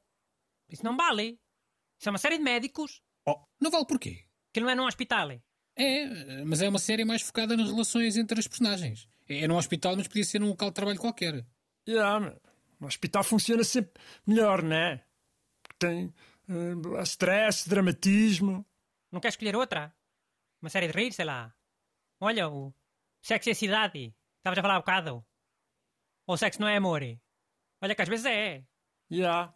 isso 0.69 0.85
não 0.85 0.95
vale. 0.95 1.41
Isso 1.99 2.11
é 2.11 2.13
uma 2.13 2.19
série 2.19 2.37
de 2.37 2.45
médicos. 2.45 3.03
Oh, 3.27 3.41
não 3.59 3.71
vale 3.71 3.87
porquê? 3.87 4.27
Que 4.53 4.61
não 4.61 4.69
é 4.69 4.75
num 4.75 4.87
hospital. 4.87 5.31
É, 5.77 6.45
mas 6.45 6.63
é 6.63 6.69
uma 6.69 6.79
série 6.79 7.05
mais 7.05 7.23
focada 7.23 7.57
nas 7.57 7.71
relações 7.71 8.17
entre 8.17 8.41
as 8.41 8.49
personagens. 8.49 9.09
É 9.29 9.47
num 9.47 9.57
hospital, 9.57 9.97
mas 9.97 10.09
podia 10.09 10.25
ser 10.25 10.41
num 10.41 10.49
local 10.49 10.71
de 10.71 10.75
trabalho 10.75 10.99
qualquer. 10.99 11.45
Yeah, 11.87 12.35
o 12.81 12.87
hospital 12.87 13.23
funciona 13.23 13.63
sempre 13.63 13.93
melhor, 14.27 14.63
não 14.63 14.75
é? 14.77 15.05
Tem 15.79 16.07
uh, 16.49 17.03
stress, 17.03 17.69
dramatismo. 17.69 18.65
Não 19.13 19.21
quer 19.21 19.29
escolher 19.29 19.55
outra? 19.55 19.95
Uma 20.63 20.71
série 20.71 20.89
de 20.89 20.99
rir, 20.99 21.13
sei 21.13 21.25
lá. 21.25 21.55
Olha, 22.19 22.49
o 22.49 22.73
Sexo 23.23 23.49
e 23.49 23.53
a 23.53 23.55
Cidade. 23.55 24.15
Estavas 24.39 24.59
a 24.59 24.63
falar 24.63 24.75
há 24.75 24.79
um 24.79 24.81
bocado. 24.81 25.27
Ou 26.27 26.37
sexo 26.37 26.61
não 26.61 26.69
é 26.69 26.77
amor. 26.77 27.03
Olha 27.81 27.95
que 27.95 28.03
às 28.03 28.09
vezes 28.09 28.25
é. 28.27 28.65
Já. 29.11 29.17
Yeah. 29.17 29.55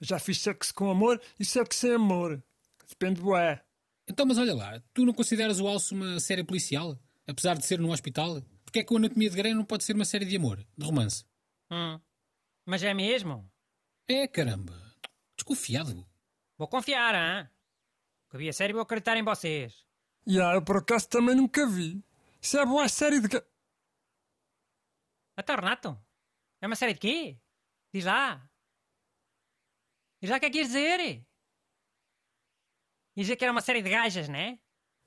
Já 0.00 0.18
fiz 0.18 0.40
sexo 0.40 0.74
com 0.74 0.90
amor 0.90 1.20
e 1.38 1.44
sexo 1.44 1.80
sem 1.80 1.94
amor. 1.94 2.42
Depende 2.88 3.20
do 3.20 3.36
é. 3.36 3.62
Então, 4.10 4.26
mas 4.26 4.38
olha 4.38 4.52
lá, 4.52 4.82
tu 4.92 5.06
não 5.06 5.14
consideras 5.14 5.60
o 5.60 5.68
Alce 5.68 5.94
uma 5.94 6.18
série 6.18 6.42
policial? 6.42 6.98
Apesar 7.28 7.56
de 7.56 7.64
ser 7.64 7.78
num 7.78 7.92
hospital? 7.92 8.42
Porque 8.64 8.80
é 8.80 8.84
que 8.84 8.92
o 8.92 8.96
Anatomia 8.96 9.30
de 9.30 9.36
Grey 9.36 9.54
não 9.54 9.64
pode 9.64 9.84
ser 9.84 9.94
uma 9.94 10.04
série 10.04 10.24
de 10.24 10.36
amor, 10.36 10.66
de 10.76 10.84
romance? 10.84 11.24
Hum. 11.70 12.00
Mas 12.66 12.82
é 12.82 12.92
mesmo? 12.92 13.48
É, 14.08 14.26
caramba. 14.26 14.74
Desconfiado. 15.36 16.04
Vou 16.58 16.66
confiar, 16.66 17.14
hein? 17.14 17.48
Que 18.28 18.36
vi 18.36 18.48
a 18.48 18.52
série 18.52 18.72
vou 18.72 18.82
acreditar 18.82 19.16
em 19.16 19.22
vocês. 19.22 19.86
Já, 20.26 20.32
yeah, 20.32 20.56
eu 20.56 20.64
por 20.64 20.78
acaso 20.78 21.08
também 21.08 21.36
nunca 21.36 21.64
vi. 21.64 22.04
Isso 22.42 22.58
é 22.58 22.66
boa 22.66 22.88
série 22.88 23.20
de... 23.20 23.28
Até 25.36 25.54
Renato? 25.54 25.96
É 26.60 26.66
uma 26.66 26.74
série 26.74 26.94
de 26.94 26.98
quê? 26.98 27.38
Diz 27.94 28.04
lá. 28.04 28.44
Diz 30.20 30.30
lá 30.30 30.36
o 30.36 30.40
que 30.40 30.46
é 30.46 30.50
que 30.50 30.58
queres 30.58 30.72
dizer? 30.72 31.24
Diz 33.20 33.26
dizer 33.26 33.36
que 33.36 33.44
era 33.44 33.52
uma 33.52 33.60
série 33.60 33.82
de 33.82 33.90
gajas, 33.90 34.30
né? 34.30 34.58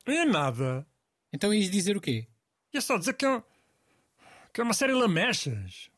É 0.05 0.24
nada. 0.24 0.86
Então 1.34 1.51
ias 1.51 1.72
dizer 1.72 1.98
o 1.98 2.01
quê? 2.01 2.27
Ia 2.72 2.79
só 2.79 2.96
dizer 2.96 3.15
que 3.15 3.25
é, 3.25 3.43
que 4.53 4.62
é 4.62 4.63
uma 4.63 4.75
série 4.75 4.93
lamechas. 4.93 5.89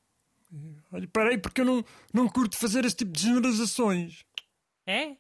Olha, 0.94 1.10
parei 1.10 1.38
porque 1.38 1.60
eu 1.60 1.66
não, 1.66 1.86
não 2.14 2.30
curto 2.30 2.56
fazer 2.56 2.86
esse 2.86 2.96
tipo 2.96 3.12
de 3.12 3.22
generalizações. 3.22 4.26
É? 4.88 5.18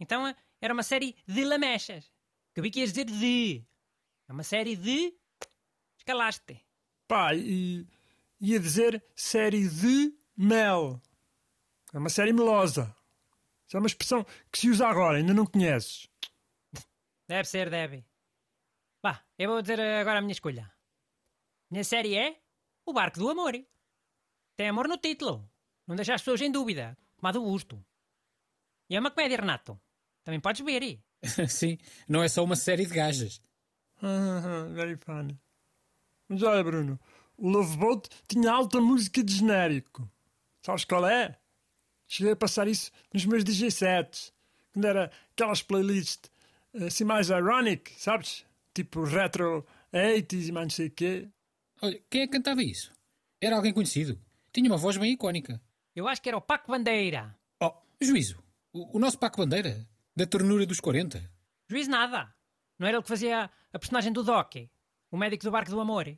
Então 0.00 0.34
era 0.60 0.74
uma 0.74 0.82
série 0.82 1.14
de 1.24 1.44
lamechas. 1.44 2.10
Que 2.52 2.60
vi 2.60 2.68
que 2.72 2.80
ias 2.80 2.92
dizer 2.92 3.04
de. 3.04 3.64
É 4.28 4.32
uma 4.32 4.42
série 4.42 4.74
de. 4.74 5.14
Escalaste. 5.96 6.60
Pá, 7.06 7.32
e 7.32 7.86
ia 8.40 8.58
dizer 8.58 9.04
série 9.14 9.68
de 9.68 10.12
mel. 10.36 11.00
É 11.92 11.98
uma 11.98 12.10
série 12.10 12.32
melosa. 12.32 12.92
Isso 13.74 13.78
é 13.78 13.80
uma 13.80 13.86
expressão 13.88 14.24
que 14.52 14.58
se 14.60 14.70
usa 14.70 14.86
agora, 14.86 15.18
ainda 15.18 15.34
não 15.34 15.44
conheces. 15.44 16.08
Deve 17.26 17.48
ser, 17.48 17.68
deve. 17.68 18.06
Vá, 19.02 19.20
eu 19.36 19.50
vou 19.50 19.60
dizer 19.60 19.80
agora 19.80 20.20
a 20.20 20.22
minha 20.22 20.30
escolha. 20.30 20.72
Minha 21.68 21.82
série 21.82 22.16
é 22.16 22.40
O 22.86 22.92
Barco 22.92 23.18
do 23.18 23.28
Amor. 23.28 23.52
Tem 24.56 24.68
amor 24.68 24.86
no 24.86 24.96
título. 24.96 25.50
Não 25.88 25.96
deixa 25.96 26.14
as 26.14 26.20
pessoas 26.20 26.40
em 26.40 26.52
dúvida, 26.52 26.96
como 27.16 27.28
a 27.28 27.32
do 27.32 27.42
Busto. 27.42 27.84
E 28.88 28.94
é 28.94 29.00
uma 29.00 29.10
comédia, 29.10 29.38
Renato. 29.38 29.76
Também 30.22 30.38
podes 30.38 30.64
ver. 30.64 31.02
Sim, 31.48 31.76
não 32.08 32.22
é 32.22 32.28
só 32.28 32.44
uma 32.44 32.54
série 32.54 32.86
de 32.86 32.94
gajas. 32.94 33.42
Ah, 34.00 34.68
very 34.72 34.96
funny. 34.96 35.36
Mas 36.28 36.44
olha, 36.44 36.62
Bruno, 36.62 37.00
o 37.36 37.48
Love 37.48 37.76
Boat 37.76 38.08
tinha 38.28 38.52
alta 38.52 38.80
música 38.80 39.20
de 39.24 39.34
genérico. 39.34 40.08
Sabes 40.62 40.84
qual 40.84 41.04
é? 41.08 41.40
Cheguei 42.06 42.32
a 42.32 42.36
passar 42.36 42.68
isso 42.68 42.90
nos 43.12 43.24
meus 43.24 43.44
DJ 43.44 43.70
sets. 43.70 44.32
Quando 44.72 44.86
era 44.86 45.10
aquelas 45.32 45.62
playlists 45.62 46.30
assim 46.86 47.04
mais 47.04 47.30
ironic, 47.30 47.92
sabes? 47.96 48.44
Tipo 48.74 49.04
retro 49.04 49.64
80s 49.92 50.48
e 50.48 50.52
mais 50.52 50.66
não 50.66 50.70
sei 50.70 50.88
o 50.88 50.90
quê. 50.90 51.28
Olha, 51.80 52.02
quem 52.10 52.22
é 52.22 52.26
que 52.26 52.32
cantava 52.32 52.62
isso? 52.62 52.92
Era 53.40 53.56
alguém 53.56 53.72
conhecido. 53.72 54.18
Tinha 54.52 54.70
uma 54.70 54.76
voz 54.76 54.96
bem 54.96 55.12
icónica. 55.12 55.60
Eu 55.94 56.08
acho 56.08 56.20
que 56.20 56.28
era 56.28 56.38
o 56.38 56.40
Paco 56.40 56.70
Bandeira. 56.70 57.36
Oh, 57.60 57.72
juízo. 58.00 58.42
O, 58.72 58.96
o 58.96 58.98
nosso 58.98 59.18
Paco 59.18 59.38
Bandeira. 59.38 59.86
Da 60.16 60.26
ternura 60.26 60.64
dos 60.66 60.80
40. 60.80 61.30
Juízo 61.68 61.90
nada. 61.90 62.32
Não 62.78 62.86
era 62.86 62.96
ele 62.96 63.02
que 63.02 63.08
fazia 63.08 63.50
a 63.72 63.78
personagem 63.78 64.12
do 64.12 64.22
Doc, 64.22 64.54
o 65.10 65.16
médico 65.16 65.44
do 65.44 65.50
Barco 65.50 65.70
do 65.70 65.80
Amor. 65.80 66.16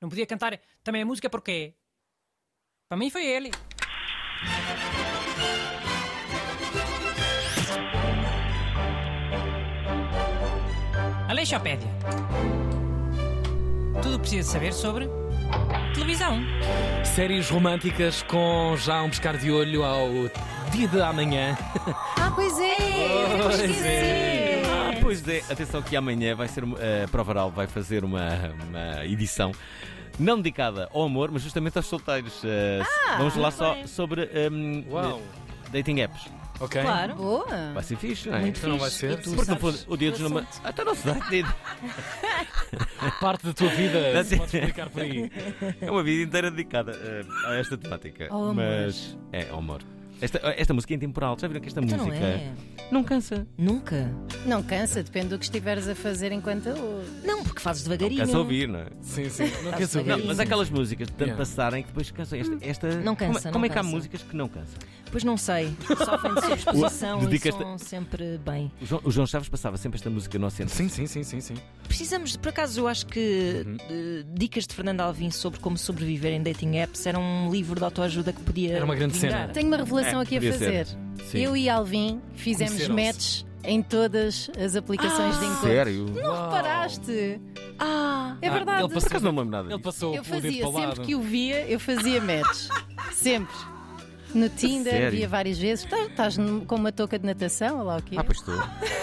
Não 0.00 0.08
podia 0.08 0.26
cantar 0.26 0.60
também 0.82 1.02
a 1.02 1.06
música 1.06 1.30
porque... 1.30 1.74
Para 2.88 2.98
mim 2.98 3.10
foi 3.10 3.24
ele. 3.24 3.50
Aleixopédia. 11.42 11.88
Tudo 14.00 14.10
o 14.14 14.18
que 14.20 14.20
precisa 14.20 14.52
saber 14.52 14.72
sobre 14.72 15.08
televisão. 15.92 16.38
Séries 17.04 17.50
românticas 17.50 18.22
com 18.22 18.76
já 18.76 19.02
um 19.02 19.10
pescar 19.10 19.36
de 19.36 19.50
olho 19.50 19.82
ao 19.82 20.08
dia 20.70 20.86
de 20.86 21.02
amanhã. 21.02 21.58
Ah, 22.16 22.30
pois 22.32 22.56
é! 22.60 22.76
Pois 23.42 23.84
é. 23.84 24.62
Ah, 24.66 24.98
pois 25.02 25.28
é. 25.28 25.42
Atenção 25.50 25.82
que 25.82 25.96
amanhã 25.96 26.36
vai 26.36 26.46
ser. 26.46 26.62
A 26.62 26.66
uh, 26.66 27.08
Provaral 27.10 27.50
vai 27.50 27.66
fazer 27.66 28.04
uma, 28.04 28.54
uma 28.68 29.04
edição 29.04 29.50
não 30.20 30.36
dedicada 30.36 30.88
ao 30.94 31.02
amor, 31.02 31.32
mas 31.32 31.42
justamente 31.42 31.76
aos 31.76 31.86
solteiros. 31.86 32.40
Uh, 32.44 32.86
Ah, 33.08 33.16
vamos 33.18 33.34
falar 33.34 33.50
muito 33.50 33.88
só 33.88 34.04
sobre 34.04 34.30
um, 34.48 34.84
Uau. 34.92 35.20
dating 35.72 36.02
apps. 36.02 36.41
Ok. 36.60 36.80
Claro. 36.82 37.14
Boa! 37.16 37.72
Vai 37.74 37.82
ser 37.82 37.96
fixe, 37.96 38.28
não 38.28 38.36
é? 38.36 38.40
Muito 38.40 38.58
Então 38.58 38.70
não 38.70 38.78
vai 38.78 38.88
fixe. 38.90 39.00
ser? 39.00 39.12
E 39.12 39.16
tu 39.16 39.22
Porque 39.34 39.36
no 39.40 39.44
sabes 39.60 39.80
fundo, 39.80 39.92
o 39.92 39.96
dia 39.96 40.10
dos 40.12 40.20
namorados. 40.20 40.60
Até 40.62 40.84
não 40.84 40.94
se 40.94 41.06
dá. 41.06 41.14
Parte 43.20 43.46
da 43.46 43.52
tua 43.52 43.68
vida, 43.70 44.12
Não 44.14 44.22
se 44.22 44.28
sei. 44.30 44.38
podes 44.38 44.54
explicar 44.54 44.90
por 44.90 45.02
aí. 45.02 45.30
É 45.80 45.90
uma 45.90 46.02
vida 46.02 46.22
inteira 46.22 46.50
dedicada 46.50 46.92
uh, 46.92 47.46
a 47.48 47.54
esta 47.56 47.76
temática. 47.76 48.28
Ao 48.30 48.42
amor. 48.50 48.54
Mas 48.54 49.18
é 49.32 49.48
ao 49.50 49.58
amor. 49.58 49.82
Esta, 50.22 50.38
esta 50.56 50.72
música 50.72 50.94
é 50.94 50.96
intemporal. 50.96 51.36
Já 51.38 51.48
viram 51.48 51.60
que 51.60 51.68
esta 51.68 51.80
Então 51.80 51.98
não 51.98 52.06
música 52.06 52.24
é. 52.24 52.52
não 52.90 53.02
cansa? 53.02 53.46
Nunca. 53.58 54.10
Não 54.46 54.62
cansa, 54.62 55.02
depende 55.02 55.28
do 55.28 55.38
que 55.38 55.44
estiveres 55.44 55.88
a 55.88 55.94
fazer 55.94 56.30
enquanto 56.32 56.68
ouves. 56.68 57.24
Não, 57.24 57.42
porque 57.42 57.60
fazes 57.60 57.84
Não 57.84 57.90
devagarinho. 57.96 58.24
cansa 58.26 58.38
ouvir, 58.38 58.68
não 58.68 58.78
é? 58.80 58.86
Sim, 59.00 59.28
sim. 59.28 59.42
Não 59.44 59.50
Tá-se 59.50 59.76
quer 59.76 59.86
saber. 59.88 60.04
devagarinho. 60.04 60.28
Mas 60.28 60.40
há 60.40 60.42
aquelas 60.44 60.70
músicas 60.70 61.08
de 61.08 61.12
tanto 61.12 61.22
Yeah. 61.28 61.38
passarem 61.38 61.82
que 61.82 61.88
depois 61.88 62.10
cansam. 62.10 62.38
Esta, 62.38 62.58
esta- 62.62 62.88
Não 63.00 63.16
cansa, 63.16 63.32
Como, 63.32 63.44
não 63.46 63.52
como 63.52 63.66
é 63.66 63.68
que 63.68 63.72
há 63.78 63.82
cansa. 63.82 63.90
músicas 63.94 64.22
que 64.22 64.36
não 64.36 64.48
cansam? 64.48 64.78
Pois 65.10 65.24
não 65.24 65.36
sei. 65.36 65.74
Sofrem 65.86 66.34
de 66.34 66.40
sobreposição 66.40 67.18
e 67.22 67.26
Dedicas-te- 67.26 67.60
são 67.62 67.78
sempre 67.78 68.38
bem. 68.44 68.70
O 68.80 68.86
João, 68.86 69.02
o 69.04 69.10
João 69.10 69.26
Chaves 69.26 69.48
passava 69.48 69.76
sempre 69.76 69.96
esta 69.98 70.08
música 70.08 70.38
no 70.38 70.46
oceano. 70.46 70.70
Sim, 70.70 70.88
sim, 70.88 71.06
sim, 71.06 71.22
sim, 71.22 71.40
sim. 71.40 71.54
Precisamos, 71.86 72.32
de- 72.32 72.38
por 72.38 72.48
acaso, 72.48 72.80
eu 72.80 72.88
acho 72.88 73.04
que 73.06 73.66
eh, 73.90 74.24
dicas 74.34 74.66
de 74.66 74.74
Fernando 74.74 75.00
Alvim 75.02 75.30
sobre 75.30 75.60
como 75.60 75.76
sobreviver 75.76 76.32
em 76.32 76.42
dating 76.42 76.76
apps 76.78 77.04
era 77.06 77.18
um 77.18 77.50
livro 77.50 77.78
de 77.78 77.84
autoajuda 77.84 78.32
que 78.32 78.40
podia. 78.42 78.76
Era 78.76 78.84
uma 78.84 78.94
grande 78.94 79.18
vingar. 79.18 79.40
cena. 79.42 79.52
Tenho 79.52 79.66
uma 79.68 79.76
revelação 79.76 80.11
É, 80.18 80.22
aqui 80.22 80.36
a 80.38 80.52
fazer. 80.52 80.86
Eu 81.34 81.56
e 81.56 81.68
Alvin 81.68 82.20
fizemos 82.34 82.88
matches 82.88 83.46
em 83.64 83.82
todas 83.82 84.50
as 84.62 84.74
aplicações 84.76 85.38
de 85.38 85.44
encontro. 85.44 85.68
Sério? 85.68 86.06
Não 86.06 86.44
reparaste? 86.44 87.40
Ah! 87.78 88.36
É 88.40 88.48
Ah, 88.48 88.50
ele 88.50 88.54
verdade. 88.54 88.82
Por 88.82 88.94
passou, 88.94 89.06
acaso 89.08 89.24
não 89.24 89.32
me 89.32 89.38
lembro 89.38 89.52
nada 89.52 89.72
ele 89.72 89.82
passou 89.82 90.14
Eu 90.14 90.24
fazia, 90.24 90.50
sempre 90.70 91.00
que 91.04 91.14
o 91.14 91.20
via, 91.20 91.66
eu 91.68 91.78
fazia 91.80 92.20
match. 92.20 92.68
sempre. 93.12 93.54
No 94.34 94.48
Tinder, 94.48 94.92
sério? 94.92 95.10
via 95.10 95.28
várias 95.28 95.58
vezes. 95.58 95.84
Estás- 95.84 96.06
Estás 96.08 96.36
num- 96.38 96.64
com 96.64 96.76
uma 96.76 96.90
touca 96.92 97.18
de 97.18 97.26
natação, 97.26 97.78
ou 97.80 97.84
lá 97.84 97.96
o 97.96 98.02
quê? 98.02 98.16
Ah, 98.18 98.24
pois 98.24 98.38
estou. 98.38 98.54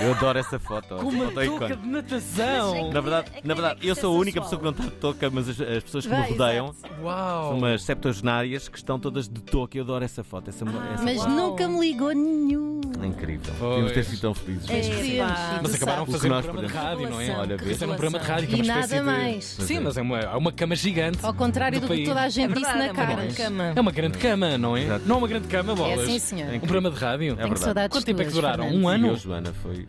Eu 0.01 0.13
adoro 0.13 0.39
essa 0.39 0.57
foto. 0.59 0.95
Com 0.95 1.03
uma 1.09 1.25
Foto 1.25 1.33
touca 1.33 1.45
icónica. 1.45 1.75
de 1.77 1.87
natação. 1.87 2.91
Na 2.91 3.01
verdade, 3.01 3.31
É 3.35 3.41
na 3.47 3.51
é 3.53 3.55
verdade 3.55 3.79
que 3.81 3.87
eu 3.87 3.91
isso 3.91 3.99
é 3.99 4.01
sou 4.01 4.15
a 4.15 4.19
única 4.19 4.41
pessoa 4.41 4.57
que 4.59 4.65
não 4.65 4.71
está 4.71 4.83
de 4.85 4.91
touca, 4.91 5.29
mas 5.29 5.49
as, 5.49 5.59
as 5.61 5.83
pessoas 5.83 6.05
que 6.05 6.11
Vai, 6.11 6.21
me 6.23 6.29
rodeiam 6.37 6.75
Uau. 7.01 7.49
são 7.49 7.57
umas 7.57 7.83
septuagenárias 7.83 8.67
que 8.67 8.77
estão 8.77 8.99
todas 8.99 9.27
de 9.27 9.41
touca. 9.41 9.77
Eu 9.77 9.83
adoro 9.83 10.03
essa 10.03 10.23
foto. 10.23 10.49
Essa, 10.49 10.65
essa 10.93 11.03
Mas 11.03 11.17
Uau. 11.19 11.29
nunca 11.29 11.67
me 11.67 11.79
ligou 11.79 12.11
nenhum. 12.13 12.81
É 13.03 13.07
incrível. 13.07 13.53
Pois. 13.57 13.69
Devíamos 13.69 13.91
ter 13.93 14.03
sido 14.05 14.21
tão 14.21 14.33
felizes. 14.33 14.69
É, 14.69 14.73
Podíamos, 14.81 15.37
sim, 15.39 15.59
Mas 15.63 15.75
acabaram 15.75 16.03
a 16.03 16.05
sabes. 16.05 16.13
fazer 16.15 16.27
um 16.27 16.29
nós 16.31 16.45
programa 16.45 16.67
de 16.67 16.73
rádio, 16.73 17.09
não 17.09 17.21
é? 17.21 17.31
Olha, 17.31 17.57
vê. 17.57 17.65
Fizeram 17.65 17.93
um 17.93 17.95
programa 17.95 18.19
de 18.19 18.25
rádio 18.31 18.47
que 18.47 18.55
é 18.55 18.57
E 18.57 18.61
uma 18.61 18.73
nada 18.75 18.95
de... 18.95 19.01
mais. 19.01 19.45
Sim, 19.45 19.77
é. 19.77 19.79
mas 19.79 19.97
é 19.97 20.01
uma, 20.01 20.19
é 20.19 20.35
uma 20.35 20.51
cama 20.51 20.75
gigante. 20.75 21.19
Ao 21.23 21.33
contrário 21.33 21.79
do 21.81 21.87
do, 21.87 21.93
que 21.95 22.03
toda 22.05 22.21
a 22.21 22.25
É 22.25 22.29
gente 22.29 22.53
disse 22.53 22.61
verdade, 22.65 22.77
na 22.79 22.85
é 22.85 22.93
cara. 22.93 23.27
cama. 23.33 23.73
É 23.75 23.81
uma 23.81 23.91
grande 23.91 24.17
cama, 24.17 24.57
não 24.57 24.77
é? 24.77 24.83
Exato. 24.83 25.05
Não 25.07 25.15
é 25.15 25.17
uma 25.19 25.27
grande 25.27 25.47
cama, 25.47 25.71
É 25.71 25.75
bolas. 25.75 26.05
sim, 26.09 26.19
senhor. 26.19 26.53
É 26.53 26.57
Um 26.57 26.59
programa 26.59 26.91
de 26.91 26.97
rádio. 26.97 27.31
É 27.33 27.35
verdade. 27.35 27.59
saudades 27.59 27.97
Quanto 27.97 28.05
tempo 28.05 28.21
é 28.21 28.25
que 28.25 28.31
duraram? 28.31 28.67
Um 28.69 28.87
ano? 28.87 29.07
eu, 29.07 29.15
Joana, 29.17 29.53
foi. 29.61 29.87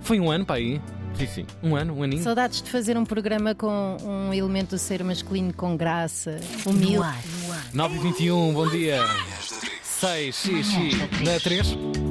Foi 0.00 0.20
um 0.20 0.30
ano 0.30 0.44
para 0.44 0.56
aí? 0.56 0.80
Sim, 1.14 1.26
sim. 1.26 1.46
Um 1.62 1.74
ano, 1.74 1.94
um 1.98 2.02
aninho? 2.02 2.22
Saudades 2.22 2.60
de 2.60 2.70
fazer 2.70 2.96
um 2.98 3.04
programa 3.04 3.54
com 3.54 3.96
um 4.04 4.34
elemento 4.34 4.70
do 4.70 4.78
ser 4.78 5.02
masculino 5.02 5.52
com 5.52 5.74
graça, 5.76 6.38
humilde. 6.66 7.08
9 7.72 7.96
e 7.96 7.98
21 7.98 8.52
bom 8.52 8.68
dia. 8.68 9.00
6, 9.82 10.36
x, 10.36 10.66
x, 10.70 10.98
na 11.24 11.40
3. 11.40 12.05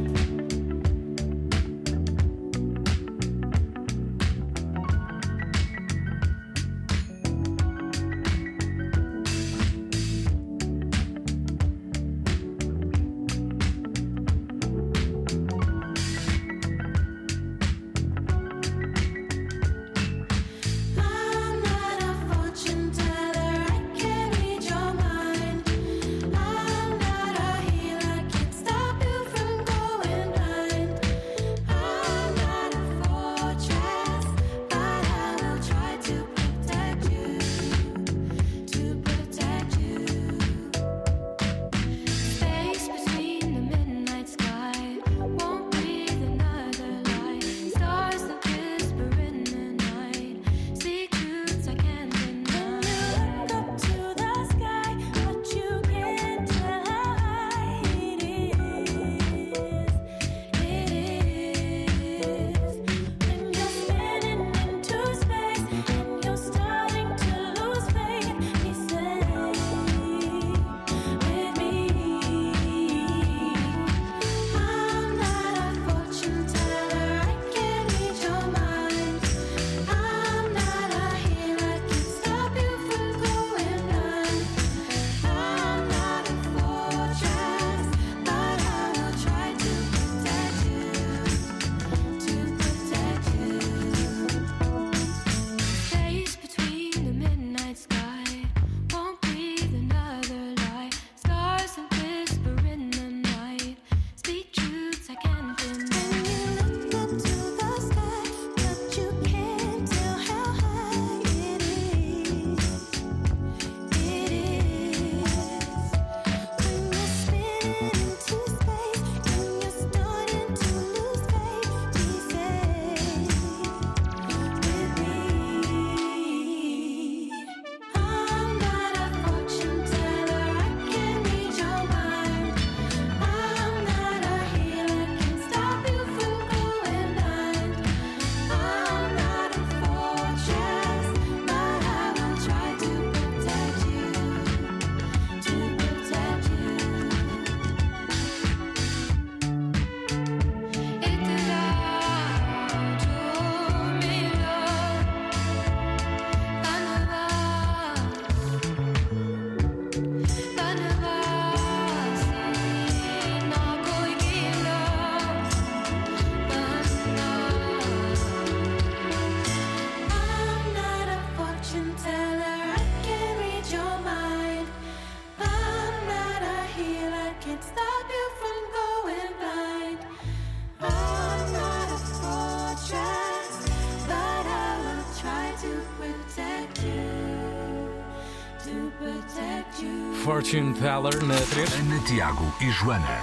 Fortune 190.26 190.74
Teller 190.74 191.24
na 191.24 191.36
3. 191.36 191.82
Ana, 191.82 192.00
Tiago 192.00 192.52
e 192.60 192.72
Joana. 192.72 193.20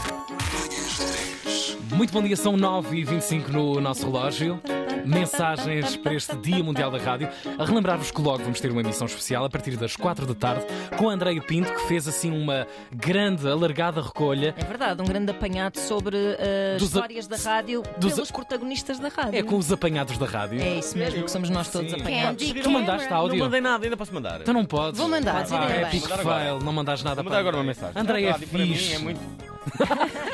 Muito 1.92 2.12
bom 2.12 2.22
dia, 2.22 2.36
são 2.36 2.56
9 2.56 2.96
e 2.96 3.02
25 3.02 3.50
no 3.50 3.80
nosso 3.80 4.06
relógio. 4.06 4.60
Mensagens 5.04 5.96
para 5.96 6.14
este 6.14 6.36
Dia 6.36 6.62
Mundial 6.62 6.90
da 6.90 6.98
Rádio. 6.98 7.28
A 7.58 7.64
relembrar-vos 7.64 8.10
que 8.10 8.20
logo 8.20 8.38
vamos 8.42 8.60
ter 8.60 8.70
uma 8.70 8.80
emissão 8.80 9.06
especial 9.06 9.44
a 9.44 9.50
partir 9.50 9.76
das 9.76 9.96
4 9.96 10.26
da 10.26 10.34
tarde 10.34 10.64
com 10.96 11.08
Andreia 11.08 11.40
Pinto, 11.42 11.72
que 11.72 11.86
fez 11.86 12.06
assim 12.08 12.30
uma 12.30 12.66
grande, 12.94 13.46
alargada 13.48 14.00
recolha. 14.00 14.54
É 14.56 14.64
verdade, 14.64 15.02
um 15.02 15.04
grande 15.04 15.30
apanhado 15.30 15.78
sobre 15.78 16.16
uh, 16.16 16.78
Dos 16.78 16.94
a- 16.94 16.98
histórias 17.00 17.26
da 17.26 17.36
rádio 17.36 17.82
dos 17.98 18.12
a- 18.12 18.14
pelos 18.16 18.30
protagonistas 18.30 18.98
da 18.98 19.08
rádio. 19.08 19.38
É 19.38 19.42
com 19.42 19.56
os 19.56 19.70
apanhados 19.72 20.16
da 20.18 20.26
rádio. 20.26 20.60
É 20.60 20.78
isso 20.78 20.96
mesmo, 20.96 21.22
que 21.24 21.30
somos 21.30 21.50
nós 21.50 21.68
todos 21.70 21.90
Sim. 21.90 22.00
apanhados. 22.00 22.46
Candy 22.46 22.60
Tu 22.62 22.70
mandaste 22.70 23.10
Não 23.10 23.16
áudio? 23.16 23.38
mandei 23.38 23.60
nada, 23.60 23.84
ainda 23.84 23.96
posso 23.96 24.12
mandar. 24.14 24.40
Então 24.40 24.54
não 24.54 24.64
podes. 24.64 24.98
Vou 24.98 25.08
mandar, 25.08 25.46
sim, 25.46 25.54
também. 25.56 25.76
é 25.76 25.82
epic 25.82 26.02
Mandar 26.02 26.20
agora. 26.20 26.40
fail, 26.44 26.58
não 26.60 26.72
mandas 26.72 27.02
nada 27.02 27.16
Vou 27.16 27.24
mandar 27.24 27.36
para 27.36 27.40
agora 27.40 27.56
uma 27.56 27.64
mensagem. 27.64 28.00
Andreia 28.00 28.26
é 28.28 28.30
Rádio 28.32 28.48
para 28.48 28.58
mim 28.58 28.74
fixe. 28.74 28.94
é 28.94 28.98
muito. 28.98 29.20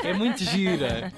É 0.03 0.13
muito 0.13 0.43
gira. 0.43 1.11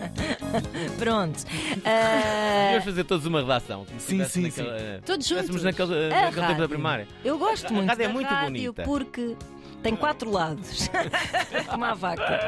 Pronto. 0.97 1.43
Devíamos 1.45 2.81
Uh, 2.81 2.85
fazer 2.85 3.03
todos 3.05 3.25
uma 3.25 3.41
redação. 3.41 3.85
como 3.85 3.99
se 3.99 4.05
Sim, 4.07 4.21
estivesse 4.21 4.51
sim, 4.51 4.63
naquela- 4.63 5.01
Todos 5.05 5.27
juntos. 5.27 5.63
naquele, 5.63 6.05
a 6.13 6.21
naquele 6.25 6.47
tempo 6.47 6.61
da 6.61 6.67
primária. 6.69 7.07
Eu 7.23 7.37
gosto 7.37 7.67
A 7.67 7.71
muito 7.73 7.87
rádio 7.89 8.03
é 8.05 8.07
muito 8.07 8.27
rádio 8.27 8.51
bonita. 8.73 8.83
porque 8.83 9.35
tem 9.83 9.95
quatro 9.95 10.29
lados. 10.31 10.89
Como 11.69 11.85
a 11.85 11.93
vaca. 11.93 12.39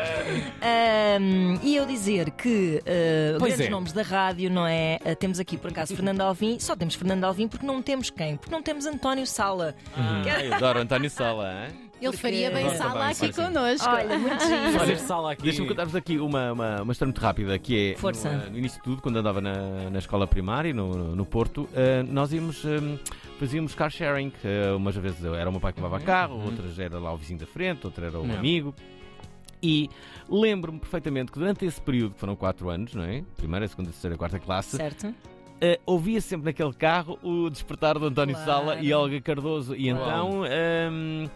Ahm, 0.61 1.59
e 1.63 1.75
eu 1.75 1.85
dizer 1.85 2.29
que 2.31 2.77
uh, 2.81 3.39
Pois 3.39 3.53
grandes 3.53 3.67
é. 3.67 3.69
nomes 3.69 3.93
da 3.93 4.01
rádio, 4.01 4.49
não 4.51 4.67
é? 4.67 4.99
Uh, 5.05 5.15
temos 5.15 5.39
aqui 5.39 5.57
por 5.57 5.71
acaso 5.71 5.95
Fernando 5.95 6.21
Alvim, 6.21 6.59
só 6.59 6.75
temos 6.75 6.95
Fernando 6.95 7.23
Alvim 7.23 7.47
porque 7.47 7.65
não 7.65 7.81
temos 7.81 8.09
quem? 8.09 8.37
Porque 8.37 8.51
não 8.51 8.61
temos 8.61 8.85
António 8.85 9.25
Sala. 9.25 9.75
Ah, 9.95 10.21
eu 10.43 10.53
adoro 10.53 10.79
António 10.79 11.09
Sala. 11.09 11.67
hein? 11.69 11.82
Ele 12.03 12.17
faria 12.17 12.51
bem 12.51 12.63
Agora 12.63 12.77
sala 12.77 12.91
também, 12.93 13.07
aqui 13.07 13.33
sim, 13.33 13.41
connosco. 13.41 13.89
Olha, 13.89 14.19
muito 14.19 14.43
giro. 14.45 14.79
Fazer 14.79 14.97
sala 14.99 15.31
aqui. 15.31 15.43
Deixa-me 15.43 15.67
contar-vos 15.67 15.95
aqui 15.95 16.17
uma, 16.19 16.51
uma, 16.51 16.81
uma 16.81 16.91
história 16.91 17.09
muito 17.09 17.21
rápida 17.21 17.57
que 17.59 17.91
é 17.91 17.95
Força. 17.97 18.29
No, 18.31 18.49
no 18.51 18.57
início 18.57 18.77
de 18.79 18.83
tudo, 18.83 19.01
quando 19.01 19.17
andava 19.17 19.39
na, 19.41 19.89
na 19.89 19.99
escola 19.99 20.27
primária, 20.27 20.73
no, 20.73 20.91
no, 20.91 21.15
no 21.15 21.25
Porto, 21.25 21.67
eh, 21.73 22.03
nós 22.03 22.33
íamos, 22.33 22.63
eh, 22.65 22.99
fazíamos 23.39 23.73
car 23.75 23.89
sharing. 23.91 24.31
eh, 24.43 24.71
umas 24.73 24.95
vezes 24.95 25.23
era 25.23 25.49
o 25.49 25.51
meu 25.51 25.61
pai 25.61 25.71
que 25.73 25.79
levava 25.81 26.03
carro, 26.03 26.43
outras 26.43 26.77
era 26.79 26.99
lá 26.99 27.13
o 27.13 27.17
vizinho 27.17 27.39
da 27.39 27.45
frente, 27.45 27.85
outra 27.85 28.07
era 28.07 28.19
um 28.19 28.25
Não. 28.25 28.35
amigo. 28.35 28.73
E 29.61 29.89
lembro-me 30.29 30.77
perfeitamente 30.79 31.31
que 31.31 31.39
durante 31.39 31.65
esse 31.65 31.79
período, 31.79 32.13
que 32.15 32.19
foram 32.19 32.35
4 32.35 32.69
anos, 32.69 32.93
não 32.93 33.03
é? 33.03 33.23
Primeira, 33.37 33.65
segunda, 33.67 33.91
terceira, 33.91 34.17
quarta 34.17 34.37
classe, 34.37 34.75
Certo? 34.75 35.15
eh, 35.61 35.79
ouvia 35.85 36.19
sempre 36.19 36.47
naquele 36.47 36.73
carro 36.73 37.17
o 37.23 37.49
despertar 37.49 37.97
do 37.97 38.07
António 38.07 38.35
Claro. 38.35 38.51
Sala 38.51 38.79
e 38.81 38.91
Olga 38.91 39.21
Cardoso. 39.21 39.73
E 39.73 39.87
então. 39.87 40.43
ehm, 40.45 41.29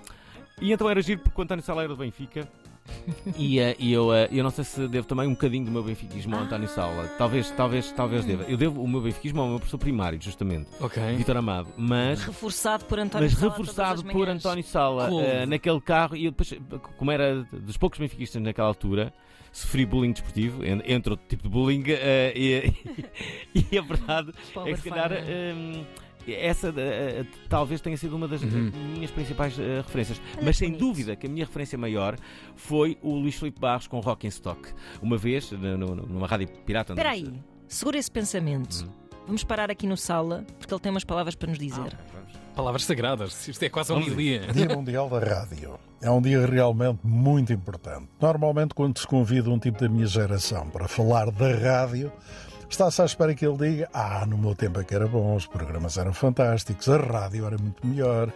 e 0.61 0.71
então 0.71 0.89
era 0.89 1.01
giro 1.01 1.21
porque 1.21 1.39
o 1.39 1.43
António 1.43 1.63
Sala 1.63 1.81
era 1.83 1.89
do 1.89 1.97
Benfica. 1.97 2.47
e 3.37 3.59
eh, 3.59 3.75
e 3.77 3.91
eu, 3.91 4.13
eh, 4.13 4.29
eu 4.31 4.41
não 4.43 4.49
sei 4.49 4.63
se 4.63 4.87
devo 4.87 5.05
também 5.05 5.27
um 5.27 5.31
bocadinho 5.31 5.65
do 5.65 5.71
meu 5.71 5.83
benfiquismo 5.83 6.35
ao 6.37 6.43
António 6.43 6.69
Sala. 6.69 7.05
Talvez, 7.17 7.51
talvez, 7.51 7.91
talvez 7.91 8.23
deva. 8.23 8.43
Eu 8.43 8.55
devo 8.57 8.81
o 8.81 8.87
meu 8.87 9.01
benfiquismo 9.01 9.41
ao 9.41 9.47
meu 9.49 9.57
professor 9.57 9.77
primário, 9.77 10.17
justamente, 10.21 10.69
Ok. 10.79 11.03
Vitor 11.17 11.35
Amado. 11.35 11.67
Mas, 11.77 12.23
Reforçado 12.23 12.85
por 12.85 12.97
António 12.97 13.25
mas 13.29 13.37
Sala 13.37 13.51
todas 13.51 13.67
reforçado 13.67 14.01
as 14.07 14.13
por. 14.13 14.29
António 14.29 14.63
Sala 14.63 15.09
eh, 15.21 15.45
naquele 15.45 15.81
carro. 15.81 16.15
E 16.15 16.25
eu 16.25 16.31
depois, 16.31 16.53
como 16.97 17.11
era 17.11 17.43
dos 17.51 17.75
poucos 17.77 17.99
benfiquistas 17.99 18.41
naquela 18.41 18.67
altura. 18.69 19.13
Sofri 19.51 19.85
bullying 19.85 20.11
desportivo, 20.11 20.63
en- 20.63 20.83
entre 20.85 21.11
outro 21.13 21.25
tipo 21.27 21.41
de 21.43 21.49
bullying, 21.49 21.83
eh, 21.87 22.31
e, 22.35 23.65
e 23.71 23.77
a 23.77 23.81
verdade 23.81 24.31
Pobre 24.53 24.71
é 24.71 24.75
que 24.75 24.81
se 24.81 24.89
calhar. 24.89 25.11
Essa 26.33 26.73
eh, 26.77 27.25
talvez 27.49 27.81
tenha 27.81 27.95
sido 27.97 28.15
uma 28.15 28.27
das 28.27 28.41
Uhum. 28.41 28.71
minhas 28.93 29.11
principais 29.11 29.57
eh, 29.59 29.77
referências. 29.77 30.21
Olha 30.35 30.45
Mas 30.45 30.57
sem 30.57 30.69
bonito. 30.69 30.79
dúvida 30.85 31.15
que 31.15 31.27
a 31.27 31.29
minha 31.29 31.45
referência 31.45 31.77
maior 31.77 32.15
foi 32.55 32.97
o 33.01 33.15
Luís 33.15 33.35
Filipe 33.35 33.59
Barros 33.59 33.87
com 33.87 33.99
Rock 33.99 34.25
in 34.25 34.29
Stock. 34.29 34.61
Uma 35.01 35.17
vez, 35.17 35.51
no- 35.51 35.77
no- 35.77 35.95
numa 35.95 36.27
rádio 36.27 36.47
pirata. 36.65 36.93
onde- 36.93 36.99
Espera 37.01 37.13
aí, 37.15 37.33
segura 37.67 37.97
esse 37.97 38.11
pensamento. 38.11 38.81
Uhum. 38.83 38.89
Vamos 39.27 39.43
parar 39.43 39.69
aqui 39.69 39.85
no 39.85 39.97
sala 39.97 40.45
porque 40.57 40.73
ele 40.73 40.79
tem 40.81 40.89
umas 40.89 41.03
palavras 41.03 41.35
para 41.35 41.49
nos 41.49 41.59
dizer. 41.59 41.93
Ah. 41.93 42.17
Palavras 42.55 42.85
sagradas. 42.85 43.47
Isto 43.47 43.63
é 43.63 43.69
quase 43.69 43.89
Vamos 43.93 44.07
homilia. 44.07 44.47
Dia 44.51 44.67
Mundial 44.75 45.07
da 45.09 45.19
Rádio. 45.19 45.77
É 46.01 46.09
um 46.09 46.19
dia 46.21 46.43
realmente 46.45 46.99
muito 47.03 47.51
importante. 47.53 48.07
Normalmente, 48.19 48.73
quando 48.73 48.97
se 48.97 49.05
convida 49.05 49.49
um 49.49 49.59
tipo 49.59 49.79
da 49.79 49.87
minha 49.89 50.07
geração 50.07 50.67
para 50.69 50.87
falar 50.87 51.29
da 51.29 51.53
rádio, 51.55 52.11
está-se 52.69 53.01
à 53.01 53.05
espera 53.05 53.33
que 53.33 53.45
ele 53.45 53.57
diga: 53.57 53.89
Ah, 53.93 54.25
no 54.25 54.37
meu 54.37 54.55
tempo 54.55 54.79
é 54.79 54.83
que 54.83 54.93
era 54.93 55.07
bom, 55.07 55.35
os 55.35 55.45
programas 55.45 55.97
eram 55.97 56.13
fantásticos, 56.13 56.89
a 56.89 56.97
rádio 56.97 57.45
era 57.45 57.57
muito 57.57 57.85
melhor, 57.85 58.31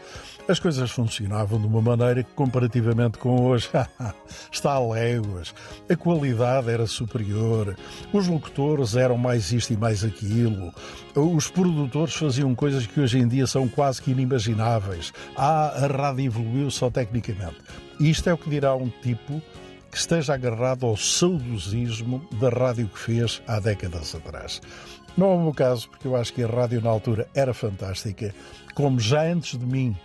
as 0.47 0.59
coisas 0.59 0.89
funcionavam 0.91 1.59
de 1.59 1.67
uma 1.67 1.81
maneira 1.81 2.23
que, 2.23 2.31
comparativamente 2.33 3.17
com 3.17 3.41
hoje, 3.41 3.69
está 4.51 4.73
a 4.73 4.79
léguas, 4.79 5.53
a 5.89 5.95
qualidade 5.95 6.69
era 6.69 6.85
superior, 6.87 7.75
os 8.13 8.27
locutores 8.27 8.95
eram 8.95 9.17
mais 9.17 9.51
isto 9.51 9.73
e 9.73 9.77
mais 9.77 10.03
aquilo, 10.03 10.73
os 11.15 11.49
produtores 11.49 12.13
faziam 12.13 12.53
coisas 12.55 12.85
que 12.85 12.99
hoje 12.99 13.19
em 13.19 13.27
dia 13.27 13.47
são 13.47 13.67
quase 13.67 14.01
que 14.01 14.11
inimagináveis. 14.11 15.13
Ah, 15.35 15.83
a 15.83 15.87
rádio 15.87 16.25
evoluiu 16.25 16.71
só 16.71 16.89
tecnicamente. 16.89 17.57
Isto 17.99 18.29
é 18.29 18.33
o 18.33 18.37
que 18.37 18.49
dirá 18.49 18.75
um 18.75 18.89
tipo 18.89 19.41
que 19.91 19.97
esteja 19.97 20.33
agarrado 20.33 20.85
ao 20.85 20.95
saudosismo 20.95 22.25
da 22.39 22.49
rádio 22.49 22.87
que 22.87 22.97
fez 22.97 23.41
há 23.45 23.59
décadas 23.59 24.15
atrás. 24.15 24.61
Não 25.17 25.31
é 25.31 25.35
o 25.35 25.41
meu 25.41 25.53
caso, 25.53 25.89
porque 25.89 26.07
eu 26.07 26.15
acho 26.15 26.33
que 26.33 26.43
a 26.43 26.47
rádio 26.47 26.81
na 26.81 26.89
altura 26.89 27.27
era 27.35 27.53
fantástica, 27.53 28.33
como 28.73 28.99
já 28.99 29.23
antes 29.23 29.59
de 29.59 29.65
mim, 29.65 29.95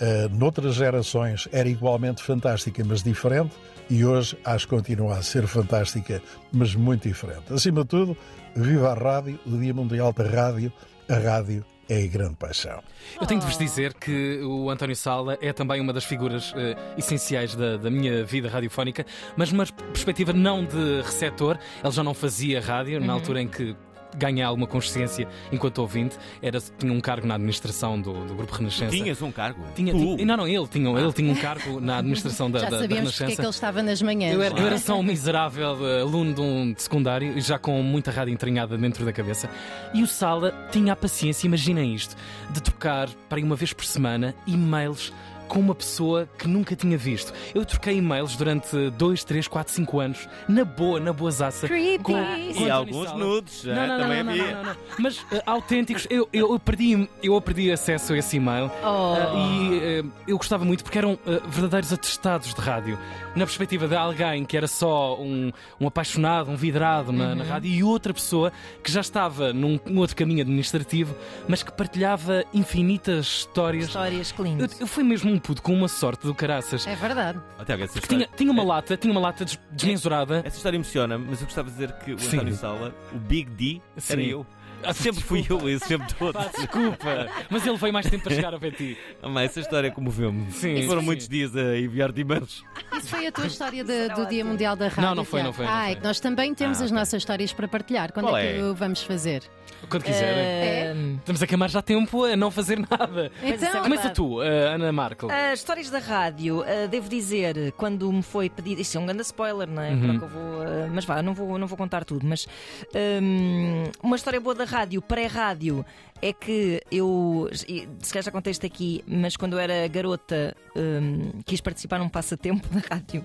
eh, 0.00 0.28
noutras 0.30 0.74
gerações, 0.74 1.46
era 1.52 1.68
igualmente 1.68 2.22
fantástica, 2.22 2.82
mas 2.82 3.02
diferente, 3.02 3.54
e 3.90 4.04
hoje 4.04 4.38
acho 4.44 4.66
que 4.66 4.74
continua 4.74 5.18
a 5.18 5.22
ser 5.22 5.46
fantástica, 5.46 6.22
mas 6.50 6.74
muito 6.74 7.06
diferente. 7.06 7.52
Acima 7.52 7.82
de 7.82 7.88
tudo, 7.88 8.16
viva 8.54 8.90
a 8.90 8.94
rádio, 8.94 9.38
o 9.46 9.50
Dia 9.58 9.74
Mundial 9.74 10.12
da 10.14 10.24
Rádio, 10.24 10.72
a 11.08 11.14
rádio 11.14 11.64
é 11.88 12.04
a 12.04 12.06
grande 12.06 12.36
paixão. 12.36 12.82
Eu 13.20 13.26
tenho 13.26 13.40
de 13.40 13.46
vos 13.46 13.56
dizer 13.56 13.94
que 13.94 14.40
o 14.42 14.70
António 14.70 14.96
Sala 14.96 15.38
é 15.40 15.52
também 15.52 15.80
uma 15.80 15.92
das 15.92 16.04
figuras 16.04 16.52
eh, 16.56 16.76
essenciais 16.96 17.54
da, 17.54 17.76
da 17.76 17.90
minha 17.90 18.24
vida 18.24 18.48
radiofónica, 18.48 19.06
mas 19.36 19.52
numa 19.52 19.66
perspectiva 19.66 20.32
não 20.32 20.64
de 20.64 21.02
receptor. 21.02 21.58
Ele 21.82 21.92
já 21.92 22.02
não 22.02 22.14
fazia 22.14 22.60
rádio 22.60 23.00
na 23.00 23.12
altura 23.12 23.40
em 23.40 23.48
que 23.48 23.76
ganhei 24.16 24.42
alguma 24.42 24.66
consciência 24.66 25.26
enquanto 25.52 25.78
ouvinte. 25.78 26.16
Era, 26.42 26.58
tinha 26.78 26.92
um 26.92 27.00
cargo 27.00 27.26
na 27.26 27.34
administração 27.34 28.00
do, 28.00 28.12
do 28.26 28.34
Grupo 28.34 28.54
Renascença. 28.54 28.90
Tinhas 28.90 29.20
um 29.22 29.32
cargo? 29.32 29.62
Tinha, 29.74 29.92
Tu? 29.92 29.98
tinha- 29.98 30.26
não, 30.26 30.36
não, 30.38 30.48
ele 30.48 30.66
tinha, 30.68 30.90
ele 30.98 31.12
tinha 31.12 31.32
um 31.32 31.36
cargo 31.36 31.80
na 31.80 31.98
administração 31.98 32.50
da, 32.50 32.58
Já 32.60 32.64
da, 32.70 32.76
da 32.76 32.82
sabíamos 32.82 33.10
porque 33.12 33.22
é 33.22 33.26
Renascença. 33.26 33.42
que 33.42 33.46
ele 33.46 33.50
estava 33.50 33.82
nas 33.82 34.02
manhãs. 34.02 34.34
Eu 34.34 34.42
era, 34.42 34.58
eu 34.58 34.66
era 34.66 34.78
só 34.78 34.98
um 34.98 35.02
miserável 35.02 35.76
eh, 35.86 36.00
aluno 36.02 36.34
de 36.34 36.40
um 36.40 36.72
de 36.72 36.82
secundário, 36.82 37.36
e 37.36 37.40
já 37.40 37.58
com 37.58 37.82
muita 37.82 38.10
rádio 38.10 38.32
entranhada 38.32 38.76
dentro 38.76 39.04
da 39.04 39.12
cabeça. 39.12 39.48
E 39.94 40.02
o 40.02 40.06
Sala 40.06 40.52
tinha 40.70 40.92
a 40.92 40.96
paciência, 40.96 41.46
imaginem 41.46 41.94
isto, 41.94 42.16
de 42.50 42.62
trocar 42.62 43.08
para 43.28 43.38
aí 43.38 43.44
uma 43.44 43.56
vez 43.56 43.72
por 43.72 43.84
semana 43.84 44.34
e-mails 44.46 45.12
com 45.48 45.58
uma 45.60 45.74
pessoa 45.74 46.28
que 46.38 46.46
nunca 46.48 46.74
tinha 46.76 46.96
visto. 46.98 47.32
Eu 47.54 47.64
troquei 47.64 47.96
e-mails 47.96 48.36
durante 48.36 48.90
2, 48.90 49.24
3, 49.24 49.46
4, 49.48 49.72
5 49.72 50.00
anos, 50.00 50.28
na 50.48 50.64
boa, 50.64 50.98
na 51.00 51.12
boazaça. 51.12 51.66
Creepy. 51.66 52.02
com- 52.04 52.12
com 52.54 52.66
E 52.66 52.70
alguns 52.70 53.06
Sala. 53.08 53.18
nudes, 53.18 53.64
Não, 53.64 53.72
eh, 53.72 53.76
não, 53.76 53.86
não, 53.86 53.98
também 54.04 54.22
não, 54.24 54.32
havia. 54.32 54.46
não, 54.46 54.62
não, 54.64 54.64
não. 54.72 54.76
Mas 54.98 55.24
eh, 55.32 55.42
autênticos, 55.46 56.06
eu, 56.10 56.28
eu, 56.32 56.52
eu 56.52 56.58
perdi, 56.58 57.08
eu 57.22 57.40
perdi 57.40 57.70
acesso 57.72 58.12
a 58.12 58.18
esse 58.18 58.36
e-mail. 58.36 58.70
Oh. 58.82 59.14
Ah, 59.16 59.32
e 59.36 59.78
eh, 59.82 60.04
eu 60.28 60.36
gostava 60.36 60.64
muito 60.64 60.82
porque 60.84 60.98
eram 60.98 61.18
verdadeiros 61.48 61.92
atestados 61.92 62.52
de 62.54 62.60
rádio. 62.60 62.98
Na 63.36 63.44
perspectiva 63.44 63.86
de 63.86 63.94
alguém 63.94 64.44
que 64.46 64.56
era 64.56 64.66
só 64.66 65.20
um, 65.20 65.52
um 65.78 65.86
apaixonado, 65.86 66.50
um 66.50 66.56
vidrado 66.56 67.12
na, 67.12 67.34
na 67.34 67.44
rádio 67.44 67.70
e 67.70 67.84
outra 67.84 68.14
pessoa 68.14 68.50
que 68.82 68.90
já 68.90 69.00
estava 69.02 69.52
num 69.52 69.78
um 69.86 69.98
outro 69.98 70.16
caminho 70.16 70.40
administrativo, 70.40 71.14
mas 71.46 71.62
que 71.62 71.70
partilhava 71.70 72.44
infinitas 72.54 73.26
histórias. 73.26 73.86
Histórias 73.88 74.30
Eu, 74.30 74.36
cleans. 74.36 74.80
eu 74.80 74.86
fui 74.86 75.04
mesmo 75.04 75.30
um 75.30 75.38
puto 75.38 75.60
com 75.60 75.74
uma 75.74 75.86
sorte 75.88 76.26
do 76.26 76.34
caraças. 76.34 76.86
É 76.86 76.96
verdade. 76.96 77.38
Tiago, 77.66 77.82
essa 77.84 77.92
Porque 77.92 78.08
tinha, 78.08 78.20
história- 78.22 78.36
tinha 78.38 78.50
uma 78.50 78.62
lata, 78.64 78.96
tinha 78.96 79.12
uma 79.12 79.20
lata 79.20 79.44
des- 79.44 79.58
desmensurada. 79.70 80.42
Essa 80.44 80.56
história 80.56 80.76
emociona, 80.76 81.18
mas 81.18 81.40
eu 81.40 81.46
gostava 81.46 81.68
de 81.68 81.74
dizer 81.74 81.92
que 81.98 82.12
o 82.14 82.18
Sim. 82.18 82.36
António 82.36 82.54
Sala, 82.54 82.94
o 83.12 83.18
Big 83.18 83.50
D, 83.50 83.82
era 84.08 84.22
Sim. 84.22 84.28
eu. 84.28 84.46
Ah, 84.88 84.92
Sempre 84.92 85.22
fui 85.22 85.44
eu 85.48 85.68
esse 85.68 85.86
tempo 85.86 86.04
todo. 86.18 86.34
Pá, 86.34 86.50
desculpa, 86.56 87.28
mas 87.50 87.66
ele 87.66 87.76
veio 87.76 87.92
mais 87.92 88.06
tempo 88.08 88.24
para 88.24 88.34
chegar 88.34 88.54
ao 88.54 88.60
pé 88.60 88.70
de 88.70 88.76
ti. 88.76 88.98
Mas 89.22 89.50
essa 89.50 89.60
história 89.60 89.90
comoveu-me. 89.90 90.50
Sim, 90.52 90.86
Foram 90.86 91.00
sim. 91.00 91.06
muitos 91.06 91.28
dias 91.28 91.54
a 91.56 91.78
enviar-te 91.78 92.20
e-mails. 92.20 92.62
Isso 92.96 93.08
foi 93.08 93.26
a 93.26 93.32
tua 93.32 93.46
história 93.46 93.84
de- 93.84 94.08
do 94.10 94.26
Dia 94.26 94.44
Mundial 94.44 94.76
da 94.76 94.88
Rádio. 94.88 95.02
Não, 95.02 95.14
não 95.14 95.24
foi, 95.24 95.42
não 95.42 95.52
foi, 95.52 95.64
não 95.66 95.72
Ah, 95.72 95.82
foi. 95.84 95.92
é 95.92 95.94
que 95.96 96.02
nós 96.04 96.20
também 96.20 96.54
temos 96.54 96.80
Ah, 96.80 96.84
as 96.84 96.90
nossas 96.90 97.22
histórias 97.22 97.52
para 97.52 97.68
partilhar. 97.68 98.12
Quando 98.12 98.26
Qual 98.26 98.36
é 98.36 98.52
que 98.54 98.58
é? 98.60 98.62
o 98.64 98.74
vamos 98.74 99.02
fazer? 99.02 99.42
Quando 99.90 100.04
quiserem. 100.04 100.38
Eh, 100.38 100.94
Estamos 101.18 101.42
a 101.42 101.46
queimar 101.46 101.68
já 101.68 101.82
tempo 101.82 102.24
a 102.24 102.34
não 102.36 102.50
fazer 102.50 102.78
nada. 102.78 103.30
Então, 103.42 103.82
Começa 103.82 104.10
tu, 104.10 104.42
eh, 104.42 104.74
Ana 104.74 104.90
Markel. 104.92 105.28
Ah, 105.30 105.52
histórias 105.52 105.90
da 105.90 105.98
rádio, 105.98 106.62
ah, 106.62 106.86
devo 106.86 107.08
dizer, 107.08 107.72
quando 107.76 108.10
me 108.10 108.22
foi 108.22 108.48
pedido. 108.48 108.80
Isso 108.80 108.96
é 108.96 109.00
um 109.00 109.06
grande 109.06 109.22
spoiler, 109.22 109.68
não 109.68 109.82
é? 109.82 109.90
Uhum. 109.90 110.00
Para 110.00 110.18
que 110.18 110.24
eu 110.24 110.28
vou, 110.28 110.62
ah, 110.62 110.88
mas 110.92 111.04
vá, 111.04 111.22
não 111.22 111.34
vou, 111.34 111.58
não 111.58 111.66
vou 111.66 111.76
contar 111.76 112.04
tudo. 112.04 112.26
Mas 112.26 112.46
hum, 112.94 113.84
uma 114.02 114.16
história 114.16 114.40
boa 114.40 114.54
da 114.54 114.64
rádio 114.64 114.75
rádio, 114.76 115.00
pré-rádio, 115.00 115.84
é 116.20 116.32
que 116.32 116.80
eu, 116.90 117.48
se 117.52 118.12
calhar 118.12 118.24
já 118.24 118.30
contei 118.30 118.50
isto 118.50 118.64
aqui, 118.66 119.02
mas 119.06 119.36
quando 119.36 119.54
eu 119.54 119.58
era 119.58 119.86
garota 119.88 120.54
hum, 120.76 121.30
quis 121.46 121.60
participar 121.60 121.98
num 121.98 122.08
passatempo 122.08 122.66
da 122.74 122.80
rádio, 122.94 123.24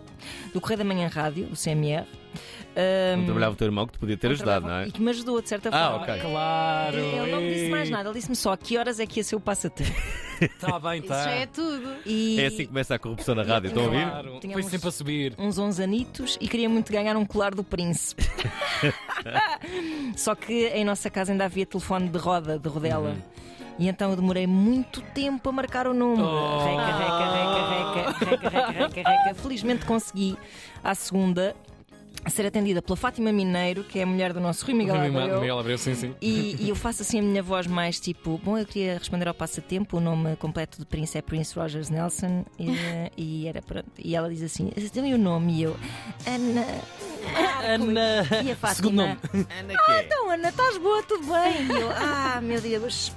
do 0.54 0.62
Correio 0.62 0.80
da 0.80 0.84
Manhã 0.86 1.08
Rádio, 1.08 1.46
o 1.52 1.56
CMR. 1.56 2.06
Não 3.16 3.24
Hum, 3.24 3.26
trabalhava 3.26 3.54
o 3.54 3.58
teu 3.58 3.66
irmão 3.68 3.86
que 3.86 3.92
te 3.94 4.00
podia 4.00 4.16
ter 4.16 4.32
ajudado, 4.32 4.66
não 4.66 4.76
é? 4.76 4.88
e 4.88 4.92
que 4.94 5.02
me 5.02 5.10
ajudou, 5.10 5.42
de 5.42 5.50
certa 5.50 5.68
Ah, 5.74 5.90
forma. 6.00 6.04
ok. 6.14 6.22
Claro. 6.22 6.98
Mais 7.82 7.90
nada, 7.90 8.10
ele 8.10 8.18
disse-me 8.20 8.36
só 8.36 8.54
a 8.54 8.58
que 8.58 8.78
horas 8.78 9.00
é 9.00 9.06
que 9.06 9.20
ia 9.20 9.24
ser 9.24 9.36
o 9.36 9.40
passatempo. 9.40 9.92
Está 10.42 10.78
bem, 10.82 10.96
Isso 11.00 11.04
está. 11.04 11.24
já 11.24 11.32
é 11.32 11.46
tudo. 11.46 11.94
E 12.06 12.40
É 12.40 12.46
assim 12.48 12.58
que 12.58 12.68
começa 12.68 12.96
a 12.96 13.00
corrupção 13.00 13.36
na 13.36 13.44
rádio, 13.44 13.68
estão 13.68 13.84
a 13.84 13.86
ouvir? 13.88 14.06
Claro. 14.10 14.32
Foi 14.32 14.40
Tínhamos- 14.40 14.66
sempre 14.68 14.88
a 14.88 14.92
subir. 14.92 15.36
uns 15.38 15.58
11 15.60 15.84
anitos 15.84 16.38
e 16.42 16.48
queria 16.48 16.70
muito 16.70 16.92
ganhar 16.92 17.16
um 17.18 17.26
colar 17.26 17.54
do 17.54 17.64
príncipe. 17.64 18.24
Só 20.16 20.36
que 20.36 20.68
em 20.68 20.84
nossa 20.86 21.10
casa 21.10 21.32
ainda 21.32 21.46
havia 21.46 21.66
telefone 21.66 22.10
de 22.10 22.18
roda, 22.18 22.58
de 22.60 22.68
rodela. 22.70 23.16
E 23.80 23.88
então 23.88 24.12
eu 24.12 24.16
demorei 24.16 24.46
muito 24.46 25.02
tempo 25.14 25.50
a 25.50 25.52
marcar 25.52 25.88
o 25.88 25.94
número. 25.94 26.24
Oh. 26.28 26.64
Reca, 26.64 26.86
reca, 26.86 27.32
reca, 27.34 27.70
reca, 27.70 28.26
reca, 28.26 28.50
reca, 28.50 28.86
reca, 29.02 29.10
reca. 29.24 29.36
Felizmente 29.36 29.86
consegui 29.86 30.38
à 30.84 30.94
segunda 30.94 31.56
ser 32.30 32.46
atendida 32.46 32.82
pela 32.82 32.96
Fátima 32.96 33.32
Mineiro, 33.32 33.84
que 33.84 34.00
é 34.00 34.04
a 34.04 34.06
mulher 34.06 34.34
do 34.34 34.40
nosso 34.40 34.66
Rui 34.66 34.76
Miguel 34.76 34.96
Abreu. 34.96 35.40
Miguel 35.40 35.60
Abreu, 35.60 35.78
sim, 35.78 35.96
sim. 35.96 36.14
E, 36.22 36.56
e 36.64 36.70
eu 36.70 36.76
faço 36.76 37.02
assim 37.02 37.20
a 37.20 37.22
minha 37.22 37.42
voz 37.42 37.68
mais 37.68 38.00
tipo, 38.00 38.40
bom, 38.44 38.58
eu 38.58 38.66
queria 38.66 38.98
responder 38.98 39.28
ao 39.28 39.34
passatempo, 39.34 39.98
o 39.98 40.00
nome 40.00 40.36
completo 40.36 40.80
do 40.80 40.86
Prince 40.86 41.18
é 41.18 41.22
Prince 41.22 41.58
Rogers 41.58 41.90
Nelson 41.90 42.46
e, 42.60 42.72
e 43.18 43.48
era 43.48 43.62
pronto. 43.62 43.90
E 43.98 44.16
ela 44.16 44.30
diz 44.30 44.44
assim, 44.44 44.70
tem 44.94 45.14
o 45.14 45.18
nome 45.18 45.54
e 45.54 45.64
eu, 45.64 45.76
Ana. 46.28 46.66
Ana. 47.64 48.26
E 48.44 48.52
a 48.52 48.56
Fátima. 48.56 48.76
Segundo 48.76 48.96
nome. 48.96 49.18
Ana 49.34 49.74
Ah, 49.88 50.02
então 50.04 50.30
Ana, 50.32 50.50
estás 50.50 50.78
boa, 50.78 51.04
tudo 51.04 51.26
bem? 51.28 51.68
E 51.68 51.82
eu, 51.82 51.90
ah, 51.96 52.40
meu 52.42 52.60
Deus, 52.62 53.12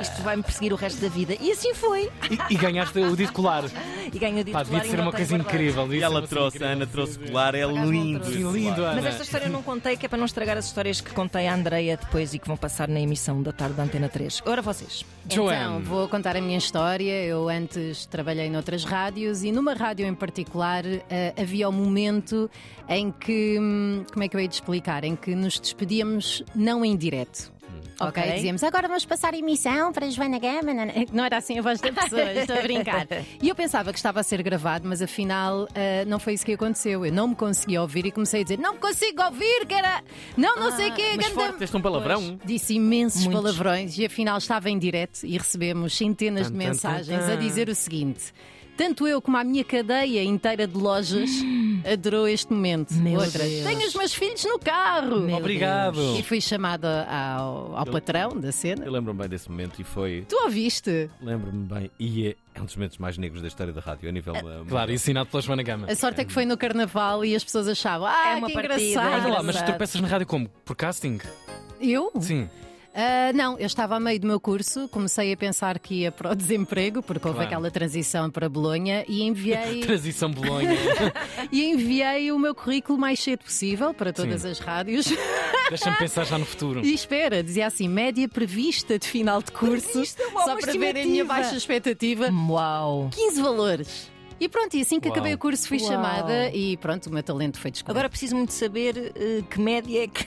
isto 0.00 0.22
vai-me 0.22 0.42
perseguir 0.42 0.72
o 0.72 0.76
resto 0.76 1.00
da 1.00 1.08
vida. 1.08 1.36
E 1.40 1.50
assim 1.52 1.74
foi. 1.74 2.10
E, 2.30 2.54
e 2.54 2.56
ganhaste 2.56 2.98
o 2.98 3.16
dito 3.16 3.32
colar. 3.32 3.64
E 4.12 4.18
ganho 4.18 4.40
o 4.40 4.44
dito 4.44 4.52
Pá, 4.52 4.62
devia 4.62 4.80
colar 4.80 4.86
e 4.86 4.90
ser 4.90 5.00
uma 5.00 5.12
coisa 5.12 5.36
incrível. 5.36 5.84
devia 5.84 6.00
E 6.00 6.02
ela 6.02 6.26
trouxe, 6.26 6.62
a. 6.62 6.68
Ana 6.68 6.86
trouxe 6.86 7.18
colar, 7.18 7.54
é 7.54 7.66
lindo. 7.66 8.28
Lindo. 8.30 8.84
Ana. 8.84 8.94
Mas 8.96 9.06
esta 9.06 9.22
história 9.22 9.46
eu 9.46 9.50
não 9.50 9.62
contei, 9.62 9.96
que 9.96 10.06
é 10.06 10.08
para 10.08 10.18
não 10.18 10.26
estragar 10.26 10.56
as 10.56 10.66
histórias 10.66 11.00
que 11.00 11.12
contei 11.12 11.46
à 11.46 11.54
Andreia 11.54 11.96
depois 11.96 12.34
e 12.34 12.38
que 12.38 12.46
vão 12.46 12.56
passar 12.56 12.88
na 12.88 13.00
emissão 13.00 13.42
da 13.42 13.52
tarde 13.52 13.74
da 13.74 13.82
Antena 13.82 14.08
3. 14.08 14.42
Ora 14.46 14.62
vocês. 14.62 15.04
Então, 15.26 15.44
Joanne. 15.46 15.82
vou 15.82 16.08
contar 16.08 16.36
a 16.36 16.40
minha 16.40 16.58
história. 16.58 17.24
Eu 17.24 17.48
antes 17.48 18.06
trabalhei 18.06 18.48
noutras 18.50 18.84
rádios 18.84 19.44
e 19.44 19.52
numa 19.52 19.74
rádio 19.74 20.06
em 20.06 20.14
particular 20.14 20.84
eh, 20.86 21.34
havia 21.36 21.68
um 21.68 21.72
momento 21.72 22.50
em 22.88 23.12
que, 23.12 23.30
hum, 23.60 24.04
como 24.12 24.22
é 24.24 24.28
que 24.28 24.36
eu 24.36 24.40
hei 24.40 24.48
de 24.48 24.54
explicar? 24.54 25.04
Em 25.04 25.16
que 25.16 25.34
nos 25.34 25.58
despedíamos 25.58 26.42
não 26.54 26.84
em 26.84 26.96
direto. 26.96 27.52
Ok? 28.00 28.22
Ok. 28.22 28.32
Dizíamos 28.32 28.62
agora 28.64 28.88
vamos 28.88 29.04
passar 29.04 29.34
a 29.34 29.36
emissão 29.36 29.92
para 29.92 30.06
a 30.06 30.10
Joana 30.10 30.38
Gama. 30.38 30.72
Não, 31.12 31.22
era 31.22 31.36
assim 31.36 31.58
a 31.58 31.62
voz 31.62 31.80
da 31.80 31.92
pessoa, 31.92 32.32
estou 32.32 32.56
a 32.56 32.62
brincar. 32.62 33.06
E 33.42 33.46
eu 33.46 33.54
pensava 33.54 33.92
que 33.92 33.98
estava 33.98 34.20
a 34.20 34.22
ser 34.22 34.42
gravado, 34.42 34.88
mas 34.88 35.02
afinal 35.02 35.68
eh, 35.74 36.06
não 36.06 36.18
foi 36.18 36.32
isso 36.32 36.46
que 36.46 36.54
aconteceu. 36.54 37.04
Eu 37.04 37.12
não 37.12 37.28
me 37.28 37.34
conseguia 37.34 37.82
ouvir 37.82 38.06
e 38.06 38.10
comecei 38.10 38.40
a 38.40 38.42
dizer: 38.42 38.58
Não 38.58 38.72
me 38.72 38.78
consigo 38.78 39.22
ouvir, 39.22 39.66
que 39.66 39.74
era. 39.74 40.02
Não, 40.34 40.56
não 40.56 40.72
sei 40.74 40.88
o 40.90 40.94
que. 40.94 41.16
Mas 41.16 41.26
forte, 41.28 41.58
tens 41.58 41.74
um 41.74 41.80
palavrão? 41.82 42.38
Disse 42.42 42.72
imensos 42.74 43.24
Muitos. 43.26 43.42
palavrões 43.42 43.98
e 43.98 44.06
afinal 44.06 44.38
estava 44.38 44.70
em 44.70 44.78
direto 44.78 45.20
e 45.26 45.36
recebemos 45.36 45.94
centenas 45.94 46.46
Tan, 46.46 46.52
de 46.52 46.56
mensagens 46.56 47.18
tan, 47.20 47.26
tan. 47.26 47.32
a 47.34 47.36
dizer 47.36 47.68
o 47.68 47.74
seguinte. 47.74 48.32
Tanto 48.80 49.06
eu 49.06 49.20
como 49.20 49.36
a 49.36 49.44
minha 49.44 49.62
cadeia 49.62 50.24
inteira 50.24 50.66
de 50.66 50.74
lojas 50.74 51.28
adorou 51.92 52.26
este 52.26 52.50
momento. 52.50 52.94
Meu 52.94 53.20
Outra, 53.20 53.44
Deus. 53.44 53.66
tenho 53.66 53.86
os 53.86 53.94
meus 53.94 54.14
filhos 54.14 54.42
no 54.46 54.58
carro. 54.58 55.20
Meu 55.20 55.36
Obrigado. 55.36 56.16
E 56.16 56.22
fui 56.22 56.40
chamada 56.40 57.04
ao, 57.04 57.76
ao 57.76 57.84
patrão 57.84 58.30
da 58.40 58.50
cena. 58.50 58.82
Eu 58.86 58.90
lembro-me 58.90 59.18
bem 59.18 59.28
desse 59.28 59.50
momento 59.50 59.78
e 59.82 59.84
foi. 59.84 60.24
Tu 60.26 60.34
ouviste? 60.44 61.10
Lembro-me 61.20 61.62
bem. 61.64 61.90
E 62.00 62.28
é, 62.28 62.36
é 62.54 62.62
um 62.62 62.64
dos 62.64 62.74
momentos 62.74 62.96
mais 62.96 63.18
negros 63.18 63.42
da 63.42 63.48
história 63.48 63.70
da 63.70 63.82
rádio, 63.82 64.08
a 64.08 64.12
nível. 64.12 64.32
uh, 64.32 64.64
Claro, 64.66 64.90
ensinado 64.90 65.28
pela 65.28 65.42
Joana 65.42 65.62
Gama. 65.62 65.86
A 65.86 65.94
sorte 65.94 66.22
é 66.22 66.24
que 66.24 66.32
foi 66.32 66.46
no 66.46 66.56
carnaval 66.56 67.22
e 67.22 67.36
as 67.36 67.44
pessoas 67.44 67.68
achavam, 67.68 68.06
ah, 68.06 68.32
É 68.32 68.36
uma 68.36 68.46
que 68.46 68.54
partida. 68.54 68.82
engraçado. 68.82 69.12
Olha 69.24 69.28
lá, 69.28 69.28
mas 69.28 69.36
tu 69.36 69.40
engraçado. 69.42 69.66
tropeças 69.66 70.00
na 70.00 70.08
rádio 70.08 70.26
como? 70.26 70.48
Por 70.64 70.74
casting? 70.74 71.18
Eu? 71.78 72.10
Sim. 72.18 72.48
Ah, 72.92 73.32
não, 73.32 73.56
eu 73.58 73.66
estava 73.66 73.94
a 73.96 74.00
meio 74.00 74.18
do 74.18 74.26
meu 74.26 74.40
curso, 74.40 74.88
comecei 74.88 75.32
a 75.32 75.36
pensar 75.36 75.78
que 75.78 75.94
ia 76.02 76.10
para 76.10 76.32
o 76.32 76.34
desemprego, 76.36 77.02
porque 77.02 77.26
houve 77.26 77.36
Claro. 77.38 77.48
aquela 77.48 77.70
transição 77.70 78.28
para 78.28 78.48
Bolonha 78.48 79.04
e 79.08 79.22
enviei, 79.22 79.80
Transição 79.86 80.30
Bolonha. 80.30 80.70
e 81.52 81.64
enviei 81.64 82.32
o 82.32 82.38
meu 82.38 82.54
currículo 82.54 82.98
o 82.98 83.00
mais 83.00 83.20
cedo 83.20 83.44
possível 83.44 83.94
para 83.94 84.12
todas 84.12 84.42
Sim. 84.42 84.50
as 84.50 84.58
rádios. 84.58 85.06
Deixa-me 85.68 85.96
pensar 85.98 86.24
já 86.24 86.36
no 86.36 86.44
futuro. 86.44 86.84
E 86.84 86.92
espera, 86.92 87.42
dizia 87.44 87.66
assim, 87.68 87.88
média 87.88 88.28
prevista 88.28 88.98
de 88.98 89.06
final 89.06 89.40
de 89.40 89.52
curso, 89.52 90.02
Isto 90.02 90.20
é 90.22 90.26
uma 90.26 90.42
só 90.44 90.56
para 90.56 90.72
verem 90.72 91.04
a 91.04 91.06
minha 91.06 91.24
baixa 91.24 91.54
expectativa, 91.56 92.28
Uau! 92.32 93.08
15 93.12 93.40
valores. 93.40 94.10
E 94.40 94.48
pronto, 94.48 94.74
e 94.76 94.80
assim 94.80 94.98
que 94.98 95.06
Uau. 95.06 95.14
acabei 95.14 95.34
o 95.34 95.38
curso 95.38 95.68
fui 95.68 95.78
Uau. 95.78 95.86
chamada 95.88 96.48
e 96.50 96.76
pronto, 96.78 97.06
o 97.06 97.12
meu 97.12 97.22
talento 97.22 97.60
foi 97.60 97.70
descoberto. 97.70 97.96
Agora 97.96 98.08
preciso 98.08 98.34
muito 98.34 98.52
saber 98.52 99.12
eh, 99.14 99.42
que 99.48 99.60
média 99.60 100.02
é 100.04 100.08
que. 100.08 100.26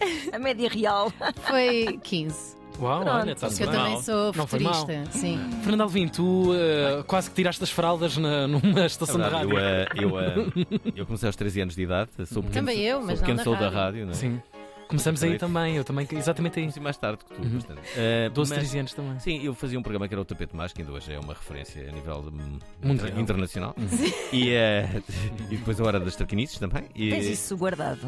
A 0.32 0.38
média 0.38 0.68
real. 0.68 1.12
foi 1.46 1.98
15. 2.02 2.58
Uau, 2.80 3.02
Pronto. 3.02 3.14
olha, 3.16 3.32
está-se 3.32 3.62
Eu 3.62 3.70
bem. 3.70 3.78
também 3.78 4.02
sou 4.02 4.32
Não 4.34 4.46
foi 4.46 4.60
mal. 4.60 4.72
futurista, 4.74 5.12
sim. 5.18 5.38
Fernando 5.62 5.82
Alvim, 5.82 6.08
tu 6.08 6.52
eh, 6.54 7.02
quase 7.06 7.28
que 7.28 7.36
tiraste 7.36 7.62
as 7.62 7.70
fraldas 7.70 8.16
na- 8.16 8.46
numa 8.48 8.86
estação 8.86 9.16
de 9.16 9.22
Verdade, 9.22 9.52
rádio. 9.54 10.00
eu, 10.02 10.08
uh, 10.10 10.16
eu, 10.24 10.48
uh, 10.62 10.80
eu 10.96 11.04
comecei 11.06 11.26
aos 11.26 11.36
13 11.36 11.60
anos 11.60 11.74
de 11.76 11.82
idade, 11.82 12.10
sou 12.26 12.42
pequeno, 12.42 12.66
Também 12.66 12.80
eu, 12.82 12.98
sou 12.98 13.06
mas 13.06 13.18
pequeno 13.20 13.36
não 13.36 13.44
na 13.44 13.44
sou 13.44 13.52
da 13.54 13.60
rádio. 13.68 13.78
rádio, 13.78 14.04
não 14.06 14.12
é? 14.12 14.14
Sim. 14.14 14.42
Começamos 14.88 15.22
aí 15.22 15.38
também, 15.38 15.76
eu 15.76 15.84
também, 15.84 16.08
exatamente 16.10 16.58
aí. 16.58 16.62
Comecei 16.64 16.82
mais 16.82 16.96
tarde 16.96 17.18
que 17.18 17.32
tu, 17.34 17.40
Uhum. 17.42 17.50
bastante. 17.50 17.80
Uh, 17.80 18.30
12, 18.32 18.50
mas- 18.50 18.58
13 18.58 18.78
anos 18.78 18.94
também. 18.94 19.18
Sim, 19.20 19.40
eu 19.44 19.54
fazia 19.54 19.78
um 19.78 19.82
programa 19.82 20.08
que 20.08 20.14
era 20.14 20.20
o 20.20 20.24
Tapete 20.24 20.56
Mágico, 20.56 20.76
que 20.76 20.82
ainda 20.82 20.92
hoje 20.94 21.12
é 21.12 21.20
uma 21.20 21.32
referência 21.34 21.86
a 21.88 21.92
nível 21.92 22.24
hum, 22.32 22.58
Mundial. 22.82 23.08
inter- 23.08 23.20
internacional. 23.20 23.74
E, 24.32 24.48
uh, 24.48 25.02
e 25.50 25.56
depois 25.58 25.78
a 25.80 25.84
Hora 25.84 26.00
das 26.00 26.16
Traquinices 26.16 26.58
também. 26.58 26.84
E, 26.96 27.10
Tens 27.10 27.26
isso 27.26 27.56
guardado. 27.56 28.00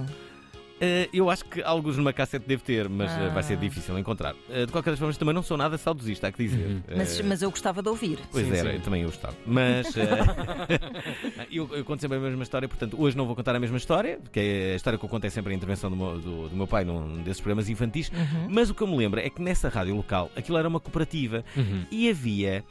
Uh, 0.82 1.08
eu 1.12 1.30
acho 1.30 1.44
que 1.44 1.62
alguns 1.62 1.96
numa 1.96 2.12
cassete 2.12 2.46
devo 2.46 2.62
ter, 2.62 2.88
mas 2.88 3.10
uh, 3.12 3.30
vai 3.32 3.42
ser 3.42 3.54
Ah. 3.54 3.56
difícil 3.56 3.98
encontrar. 3.98 4.34
Uh, 4.48 4.66
de 4.66 4.72
qualquer 4.72 4.90
das 4.90 4.98
formas, 4.98 5.16
também 5.16 5.34
não 5.34 5.42
sou 5.42 5.56
nada 5.56 5.78
saudosista, 5.78 6.26
há 6.28 6.32
que 6.32 6.42
dizer. 6.44 6.66
Uhum. 6.66 6.82
Mas, 6.96 7.20
mas 7.22 7.42
eu 7.42 7.50
gostava 7.50 7.82
de 7.82 7.88
ouvir. 7.88 8.18
Pois 8.30 8.46
Sim, 8.46 8.52
era, 8.54 8.70
sim. 8.70 8.76
eu 8.76 8.82
também 8.82 9.02
eu 9.02 9.08
estava. 9.08 9.34
Mas 9.46 9.96
eh, 9.96 10.02
eu, 11.50 11.68
eu 11.74 11.84
conto 11.84 12.00
sempre 12.00 12.16
a 12.18 12.20
mesma 12.20 12.42
história, 12.42 12.68
portanto, 12.68 12.96
hoje 13.00 13.16
não 13.16 13.26
vou 13.26 13.36
contar 13.36 13.54
a 13.54 13.60
mesma 13.60 13.76
história, 13.76 14.18
que 14.32 14.40
é 14.40 14.72
a 14.72 14.76
história 14.76 14.98
que 14.98 15.04
eu 15.04 15.08
conto 15.08 15.24
é 15.24 15.30
sempre 15.30 15.52
a 15.52 15.56
intervenção 15.56 15.90
do 15.90 15.96
meu, 15.96 16.18
do, 16.18 16.48
do 16.48 16.56
meu 16.56 16.66
pai 16.66 16.84
num 16.84 17.22
desses 17.22 17.40
programas 17.40 17.68
infantis. 17.68 18.10
Mas 18.48 18.70
o 18.70 18.74
que 18.74 18.82
eu 18.82 18.86
me 18.86 18.96
lembro 18.96 19.20
é 19.20 19.28
que 19.30 19.40
nessa 19.40 19.68
rádio 19.68 19.94
local 19.94 20.30
aquilo 20.36 20.58
era 20.58 20.68
uma 20.68 20.80
cooperativa 20.80 21.44
Uhum. 21.56 21.84
e 21.90 22.08
havia 22.10 22.64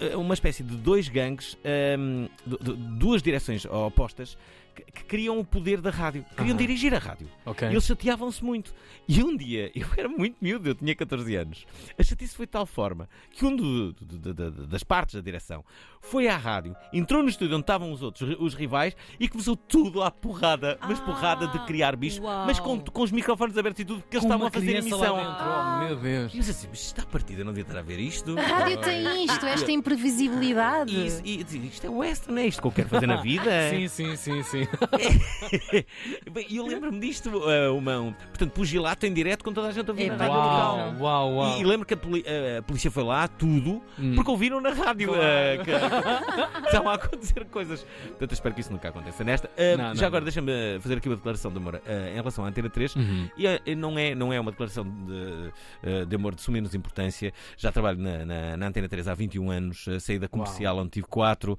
eh, 0.00 0.16
uma 0.16 0.34
espécie 0.34 0.62
de 0.62 0.76
dois 0.76 1.08
gangues, 1.08 1.56
ehm, 1.64 2.26
du- 2.46 2.58
du- 2.58 2.76
duas 2.76 3.22
direções 3.22 3.64
opostas. 3.64 4.36
Que, 4.74 4.82
que 4.84 5.04
queriam 5.04 5.38
o 5.38 5.44
poder 5.44 5.80
da 5.80 5.90
rádio, 5.90 6.24
queriam 6.36 6.54
Aham. 6.56 6.56
dirigir 6.56 6.94
a 6.94 6.98
rádio. 6.98 7.28
Ok. 7.44 7.68
E 7.68 7.72
eles 7.72 7.84
chateavam-se 7.84 8.42
muito. 8.42 8.72
E 9.06 9.22
um 9.22 9.36
dia, 9.36 9.70
eu 9.76 9.86
era 9.96 10.08
muito 10.08 10.36
miúdo, 10.40 10.68
eu 10.70 10.74
tinha 10.74 10.94
14 10.94 11.34
anos. 11.36 11.66
A 11.98 12.02
chatice 12.02 12.34
foi 12.34 12.46
de 12.46 12.52
tal 12.52 12.64
forma 12.64 13.08
que 13.30 13.44
um 13.44 13.54
do- 13.54 13.92
do- 13.92 14.18
do- 14.18 14.50
do- 14.50 14.66
das 14.66 14.82
partes 14.82 15.14
da 15.14 15.20
direção 15.20 15.62
foi 16.00 16.26
à 16.26 16.36
rádio, 16.36 16.74
entrou 16.92 17.22
no 17.22 17.28
estúdio 17.28 17.54
onde 17.56 17.62
estavam 17.64 17.92
os 17.92 18.02
outros, 18.02 18.36
os 18.40 18.54
rivais, 18.54 18.96
e 19.20 19.28
começou 19.28 19.54
tudo 19.56 20.02
à 20.02 20.10
porrada, 20.10 20.78
mas 20.82 20.98
porrada 21.00 21.46
de 21.46 21.58
criar 21.66 21.94
bicho, 21.94 22.22
uau. 22.22 22.46
mas 22.46 22.58
com, 22.58 22.80
com 22.80 23.02
os 23.02 23.12
microfones 23.12 23.56
abertos 23.56 23.80
e 23.80 23.84
tudo, 23.84 24.00
porque 24.00 24.16
eles 24.16 24.24
Com 24.24 24.28
estavam 24.28 24.46
a 24.46 24.50
fazer 24.50 24.76
emissão. 24.76 25.16
Oh, 25.16 25.84
meu 25.84 25.96
Deus. 25.96 26.32
E 26.32 26.36
eu 26.38 26.40
disse 26.40 26.50
assim, 26.50 26.68
mas 26.68 26.78
isto 26.80 26.98
está 26.98 27.06
partida, 27.10 27.44
não 27.44 27.52
devia 27.52 27.62
estar 27.68 27.78
a 27.78 27.82
ver 27.82 28.00
isto. 28.00 28.36
A 28.38 28.42
rádio 28.42 28.80
tem 28.80 29.24
isto, 29.24 29.44
esta 29.46 29.70
imprevisibilidade. 29.70 30.92
E, 31.24 31.40
e, 31.42 31.66
isto 31.68 31.86
é 31.86 31.90
western, 31.90 32.40
é 32.40 32.46
isto 32.46 32.60
que 32.62 32.66
eu 32.68 32.72
quero 32.72 32.88
fazer 32.88 33.06
na 33.06 33.16
vida. 33.22 33.70
Sim, 33.70 33.88
sim, 33.88 34.16
sim, 34.16 34.42
sim. 34.42 34.61
Bem, 36.32 36.46
E 36.48 36.56
eu 36.56 36.66
lembro-me 36.66 36.98
disto, 37.00 37.30
eh, 37.50 37.68
uma, 37.70 37.98
um, 38.00 38.12
portanto, 38.12 38.52
pugilato 38.52 39.06
em 39.06 39.12
direto 39.12 39.44
com 39.44 39.52
toda 39.52 39.68
a 39.68 39.72
gente 39.72 39.88
a 39.88 39.92
ouvir 39.92 40.08
na 40.08 40.14
Epá, 40.14 40.24
rádio 40.26 40.36
local. 40.40 40.76
Uau, 40.76 41.00
uau, 41.00 41.34
uau. 41.34 41.58
E, 41.58 41.60
e 41.60 41.64
lembro 41.64 41.86
que 41.86 41.94
a, 41.94 41.96
poli- 41.96 42.24
a- 42.26 42.58
a 42.58 42.62
polícia 42.62 42.90
foi 42.90 43.02
lá, 43.04 43.26
tudo, 43.28 43.82
Hum. 43.98 44.14
porque 44.14 44.30
ouviram 44.30 44.60
na 44.60 44.70
rádio 44.70 45.12
eh, 45.14 45.58
que 45.58 45.64
que 45.72 45.72
estavam 46.66 46.90
a 46.90 46.94
acontecer 46.94 47.44
coisas. 47.46 47.82
Portanto, 48.08 48.30
eu 48.30 48.34
espero 48.34 48.54
que 48.54 48.60
isso 48.60 48.72
nunca 48.72 48.88
aconteça 48.88 49.22
nesta. 49.24 49.50
Eh, 49.56 49.76
Não, 49.76 49.88
não, 49.88 49.94
já 49.96 50.06
agora, 50.06 50.20
não. 50.20 50.26
deixa-me 50.26 50.52
eh, 50.52 50.78
fazer 50.80 50.96
aqui 50.98 51.08
uma 51.08 51.16
declaração 51.16 51.50
de 51.50 51.56
amor 51.58 51.80
eh, 51.86 52.10
em 52.12 52.16
relação 52.16 52.44
à 52.44 52.48
Antena 52.48 52.68
3. 52.70 52.96
Uhum. 52.96 53.28
E 53.36 53.46
eh, 53.46 53.60
não 53.74 53.98
é, 53.98 54.14
não 54.14 54.32
é 54.32 54.40
uma 54.40 54.50
declaração 54.50 54.84
de, 54.84 55.52
eh, 55.82 56.04
de 56.04 56.16
amor 56.16 56.34
de 56.34 56.40
sumenos 56.42 56.74
importância. 56.74 57.32
Já 57.56 57.70
trabalho 57.72 57.98
na, 57.98 58.24
na, 58.24 58.56
na 58.56 58.66
Antena 58.66 58.88
3 58.88 59.08
há 59.08 59.14
21 59.14 59.50
anos, 59.50 59.86
eh, 59.88 59.98
saí 59.98 60.18
da 60.18 60.28
comercial 60.28 60.78
onde 60.78 60.90
tive 60.90 61.06
4. 61.06 61.58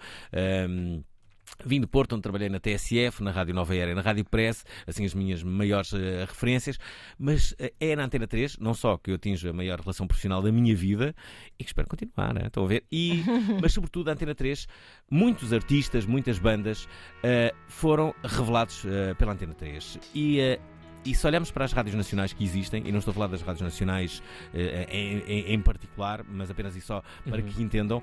Vim 1.66 1.80
de 1.80 1.88
Porto, 1.88 2.14
onde 2.14 2.22
trabalhei 2.24 2.50
na 2.50 2.60
TSF, 2.60 3.22
na 3.24 3.32
Rádio 3.32 3.54
Nova 3.54 3.76
Era 3.76 3.92
e 3.92 3.96
na 3.96 4.02
Rádio 4.02 4.26
Press, 4.26 4.66
assim 4.88 5.06
as 5.06 5.14
minhas 5.14 5.44
maiores 5.44 5.94
eh, 5.94 6.26
referências, 6.28 6.78
mas 7.18 7.56
eh, 7.60 7.72
é 7.80 7.96
na 7.96 8.04
Antena 8.06 8.28
3, 8.28 8.58
não 8.60 8.74
só 8.74 8.98
que 8.98 9.12
eu 9.12 9.16
atinjo 9.16 9.50
a 9.50 9.54
maior 9.54 9.80
relação 9.80 10.06
profissional 10.08 10.42
da 10.42 10.52
minha 10.52 10.76
vida, 10.76 11.16
e 11.60 11.64
que 11.64 11.70
espero 11.70 11.88
continuar, 11.88 12.34
né? 12.34 12.48
estão 12.48 12.66
a 12.66 12.68
ver, 12.68 12.84
e, 12.92 13.24
mas 13.62 13.72
sobretudo 13.74 14.10
a 14.10 14.14
Antena 14.14 14.36
3, 14.36 14.68
muitos 15.10 15.54
artistas, 15.54 16.06
muitas 16.06 16.40
bandas 16.40 16.88
eh, 17.24 17.54
foram 17.68 18.14
revelados 18.24 18.84
eh, 18.86 19.14
pela 19.14 19.34
Antena 19.34 19.54
3. 19.54 20.00
E 20.14 20.40
eh, 20.40 20.60
e 21.06 21.14
se 21.14 21.28
olharmos 21.28 21.52
para 21.52 21.66
as 21.66 21.74
rádios 21.74 21.98
nacionais 21.98 22.32
que 22.32 22.46
existem, 22.46 22.82
e 22.88 22.90
não 22.90 23.00
estou 23.00 23.12
a 23.12 23.14
falar 23.14 23.28
das 23.28 23.42
rádios 23.42 23.62
nacionais 23.62 24.24
eh, 24.54 24.88
em, 24.90 25.18
em- 25.28 25.54
em 25.54 25.60
particular, 25.62 26.24
mas 26.24 26.50
apenas 26.50 26.78
e 26.78 26.82
só 26.82 27.04
para 27.26 27.42
Uhum. 27.42 27.50
que 27.50 27.62
entendam, 27.62 28.02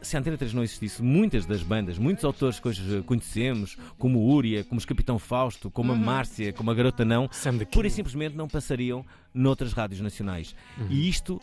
se 0.00 0.16
a 0.16 0.20
Antena 0.20 0.36
3 0.36 0.54
não 0.54 0.62
existisse, 0.62 1.02
muitas 1.02 1.46
das 1.46 1.62
bandas, 1.62 1.98
muitos 1.98 2.24
autores 2.24 2.60
que 2.60 2.68
hoje 2.68 3.02
conhecemos, 3.06 3.76
como 3.98 4.18
o 4.18 4.32
Úria, 4.32 4.64
como 4.64 4.78
os 4.78 4.84
Capitão 4.84 5.18
Fausto, 5.18 5.70
como 5.70 5.92
a 5.92 5.96
Márcia, 5.96 6.52
como 6.52 6.70
a 6.70 6.74
Garota 6.74 7.04
Não, 7.04 7.28
pura 7.72 7.86
e 7.86 7.90
simplesmente 7.90 8.36
não 8.36 8.48
passariam 8.48 9.04
noutras 9.34 9.72
rádios 9.72 10.00
nacionais. 10.00 10.54
E 10.88 11.08
isto 11.08 11.40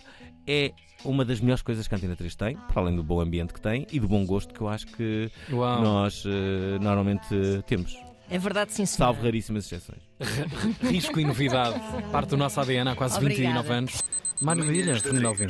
é 0.47 0.71
uma 1.03 1.25
das 1.25 1.39
melhores 1.39 1.61
coisas 1.61 1.87
que 1.87 1.93
a 1.93 1.97
Antena 1.97 2.15
3 2.15 2.35
tem, 2.35 2.57
para 2.57 2.81
além 2.81 2.95
do 2.95 3.03
bom 3.03 3.19
ambiente 3.19 3.53
que 3.53 3.61
tem 3.61 3.85
e 3.91 3.99
do 3.99 4.07
bom 4.07 4.25
gosto 4.25 4.53
que 4.53 4.61
eu 4.61 4.67
acho 4.67 4.87
que 4.87 5.29
Uau. 5.51 5.81
nós 5.81 6.23
eh, 6.25 6.79
normalmente 6.79 7.27
eh, 7.33 7.61
temos. 7.63 7.97
É 8.29 8.37
verdade, 8.37 8.73
sim, 8.73 8.85
senhor. 8.85 8.97
Salvo 8.97 9.23
raríssimas 9.23 9.65
exceções. 9.65 10.01
Risco 10.81 11.19
e 11.19 11.25
novidade. 11.25 11.79
Parte 12.11 12.29
do 12.29 12.37
nosso 12.37 12.59
ADN 12.59 12.89
há 12.89 12.95
quase 12.95 13.17
Obrigada. 13.17 13.61
29 13.61 13.73
anos. 13.73 14.03
Maravilha, 14.41 14.99
Fernando 14.99 15.25
Alvim. 15.25 15.47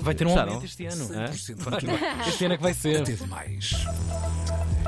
Vai 0.00 0.14
ter 0.14 0.24
um 0.24 0.28
Gostaram? 0.28 0.54
aumento 0.54 0.66
este 0.66 0.86
ano. 0.86 1.08
Hã? 1.12 1.24
Este 2.28 2.44
ano 2.44 2.54
é 2.54 2.56
que 2.56 2.62
vai 2.62 2.74
ser. 2.74 3.02
Teve 3.04 3.26
mais. 3.26 3.72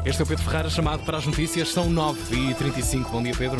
Este 0.04 0.20
é 0.22 0.24
o 0.24 0.26
Pedro 0.26 0.44
Ferreira 0.44 0.70
chamado 0.70 1.04
para 1.04 1.18
as 1.18 1.26
notícias. 1.26 1.68
São 1.68 1.90
9h35. 1.90 3.10
Bom 3.10 3.22
dia, 3.22 3.34
Pedro. 3.36 3.58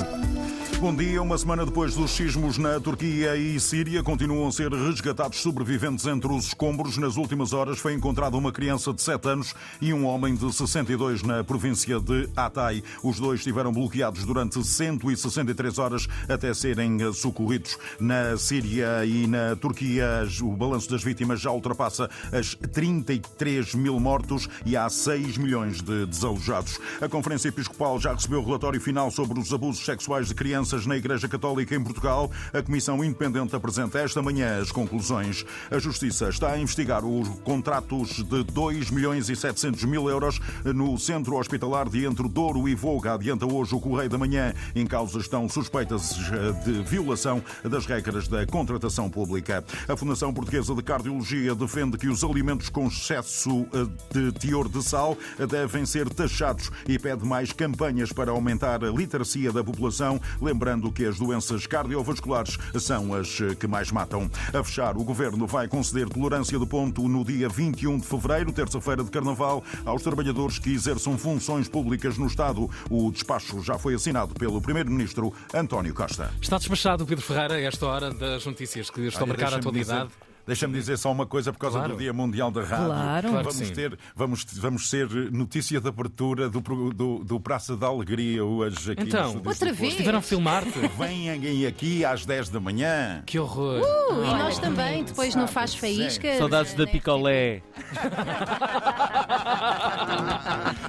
Bom 0.80 0.94
dia. 0.94 1.20
Uma 1.20 1.36
semana 1.36 1.66
depois 1.66 1.94
dos 1.94 2.10
sismos 2.12 2.56
na 2.56 2.80
Turquia 2.80 3.36
e 3.36 3.60
Síria, 3.60 4.02
continuam 4.02 4.48
a 4.48 4.52
ser 4.52 4.72
resgatados 4.72 5.40
sobreviventes 5.40 6.06
entre 6.06 6.32
os 6.32 6.46
escombros. 6.46 6.96
Nas 6.96 7.18
últimas 7.18 7.52
horas 7.52 7.78
foi 7.78 7.92
encontrada 7.92 8.34
uma 8.34 8.50
criança 8.50 8.90
de 8.90 9.02
7 9.02 9.28
anos 9.28 9.54
e 9.78 9.92
um 9.92 10.06
homem 10.06 10.34
de 10.34 10.50
62 10.50 11.22
na 11.22 11.44
província 11.44 12.00
de 12.00 12.30
Hatay. 12.34 12.82
Os 13.02 13.20
dois 13.20 13.40
estiveram 13.40 13.70
bloqueados 13.70 14.24
durante 14.24 14.64
163 14.64 15.78
horas 15.78 16.08
até 16.26 16.54
serem 16.54 17.12
socorridos. 17.12 17.76
Na 18.00 18.38
Síria 18.38 19.04
e 19.04 19.26
na 19.26 19.54
Turquia, 19.56 20.26
o 20.40 20.56
balanço 20.56 20.90
das 20.90 21.04
vítimas 21.04 21.42
já 21.42 21.50
ultrapassa 21.50 22.08
as 22.32 22.54
33 22.54 23.74
mil 23.74 24.00
mortos 24.00 24.48
e 24.64 24.78
há 24.78 24.88
6 24.88 25.36
milhões 25.36 25.82
de 25.82 26.06
desalojados. 26.06 26.80
A 27.02 27.08
Conferência 27.08 27.48
Episcopal 27.48 28.00
já 28.00 28.14
recebeu 28.14 28.40
o 28.40 28.44
relatório 28.46 28.80
final 28.80 29.10
sobre 29.10 29.38
os 29.38 29.52
abusos 29.52 29.84
sexuais 29.84 30.28
de 30.28 30.34
crianças 30.34 30.69
na 30.70 30.96
Igreja 30.96 31.28
Católica 31.28 31.74
em 31.74 31.82
Portugal. 31.82 32.30
A 32.52 32.62
Comissão 32.62 33.04
Independente 33.04 33.54
apresenta 33.56 33.98
esta 33.98 34.22
manhã 34.22 34.60
as 34.60 34.70
conclusões. 34.70 35.44
A 35.70 35.78
Justiça 35.78 36.28
está 36.28 36.52
a 36.52 36.58
investigar 36.58 37.04
os 37.04 37.28
contratos 37.40 38.22
de 38.22 38.44
2 38.44 38.90
milhões 38.90 39.28
e 39.28 39.34
700 39.34 39.84
mil 39.84 40.08
euros 40.08 40.40
no 40.64 40.96
Centro 40.98 41.36
Hospitalar 41.36 41.88
de 41.88 42.04
Entre 42.06 42.28
Douro 42.28 42.68
e 42.68 42.74
Voga. 42.74 43.14
Adianta 43.14 43.46
hoje 43.46 43.74
o 43.74 43.80
Correio 43.80 44.08
da 44.08 44.18
Manhã. 44.18 44.54
Em 44.74 44.86
causa 44.86 45.18
estão 45.18 45.48
suspeitas 45.48 46.16
eh, 46.32 46.52
de 46.64 46.82
violação 46.82 47.42
das 47.64 47.86
regras 47.86 48.28
da 48.28 48.46
contratação 48.46 49.10
pública. 49.10 49.64
A 49.88 49.96
Fundação 49.96 50.32
Portuguesa 50.32 50.74
de 50.74 50.82
Cardiologia 50.82 51.54
defende 51.54 51.98
que 51.98 52.08
os 52.08 52.22
alimentos 52.22 52.68
com 52.68 52.86
excesso 52.86 53.66
eh, 53.72 53.86
de 54.12 54.32
teor 54.32 54.68
de 54.68 54.82
sal 54.82 55.16
eh, 55.38 55.46
devem 55.46 55.84
ser 55.84 56.08
taxados 56.08 56.70
e 56.88 56.98
pede 56.98 57.24
mais 57.24 57.52
campanhas 57.52 58.12
para 58.12 58.30
aumentar 58.30 58.84
a 58.84 58.90
literacia 58.90 59.52
da 59.52 59.64
população, 59.64 60.20
lembrando 60.60 60.92
que 60.92 61.06
as 61.06 61.18
doenças 61.18 61.66
cardiovasculares 61.66 62.58
são 62.78 63.14
as 63.14 63.40
eh, 63.40 63.54
que 63.54 63.66
mais 63.66 63.90
matam. 63.90 64.30
A 64.52 64.62
fechar, 64.62 64.94
o 64.94 65.02
Governo 65.02 65.46
vai 65.46 65.66
conceder 65.66 66.06
tolerância 66.06 66.58
de 66.58 66.66
ponto 66.66 67.08
no 67.08 67.24
dia 67.24 67.48
21 67.48 67.96
de 67.96 68.06
fevereiro, 68.06 68.52
terça-feira 68.52 69.02
de 69.02 69.10
Carnaval, 69.10 69.64
aos 69.86 70.02
trabalhadores 70.02 70.58
que 70.58 70.70
exerçam 70.70 71.16
funções 71.16 71.66
públicas 71.66 72.18
no 72.18 72.26
Estado. 72.26 72.68
O 72.90 73.10
despacho 73.10 73.62
já 73.62 73.78
foi 73.78 73.94
assinado 73.94 74.34
pelo 74.34 74.60
Primeiro-Ministro 74.60 75.32
António 75.54 75.94
Costa. 75.94 76.30
Está 76.42 76.58
despachado 76.58 77.04
o 77.04 77.06
Pedro 77.06 77.24
Ferreira 77.24 77.54
a 77.54 77.60
esta 77.62 77.86
hora 77.86 78.12
das 78.12 78.44
notícias 78.44 78.90
que 78.90 79.00
estão 79.06 79.24
a 79.24 79.28
marcar 79.28 79.54
a 79.54 79.56
atualidade. 79.56 80.10
Deixa-me 80.46 80.74
dizer 80.74 80.96
só 80.98 81.12
uma 81.12 81.26
coisa 81.26 81.52
por 81.52 81.58
causa 81.58 81.78
Claro. 81.78 81.94
do 81.94 81.98
Dia 81.98 82.12
Mundial 82.12 82.50
da 82.50 82.62
Rádio. 82.62 82.86
Claro. 82.86 83.28
Claro 83.30 83.44
vamos, 83.52 83.70
ter, 83.70 83.98
vamos, 84.16 84.44
vamos 84.54 84.90
ser 84.90 85.08
notícia 85.32 85.80
de 85.80 85.88
abertura 85.88 86.48
do, 86.48 86.60
do, 86.92 87.18
do 87.24 87.40
Praça 87.40 87.76
da 87.76 87.86
Alegria 87.86 88.44
hoje 88.44 88.92
aqui 88.92 89.02
Então, 89.04 89.34
no 89.34 89.48
Outra 89.48 89.72
vez? 89.72 89.92
Estiveram 89.92 90.18
a 90.18 90.22
filmar-te? 90.22 90.70
Venham 90.98 91.68
aqui 91.68 92.04
às 92.04 92.24
10 92.26 92.48
da 92.48 92.58
manhã. 92.60 93.22
Que 93.26 93.38
horror. 93.38 93.80
Uh, 93.80 94.24
e 94.24 94.34
nós 94.38 94.58
também, 94.58 95.04
depois 95.04 95.34
no 95.34 95.46
Faz 95.46 95.74
Faísca. 95.74 96.36
Saudades 96.38 96.74
da 96.74 96.86
picolé. 96.86 97.62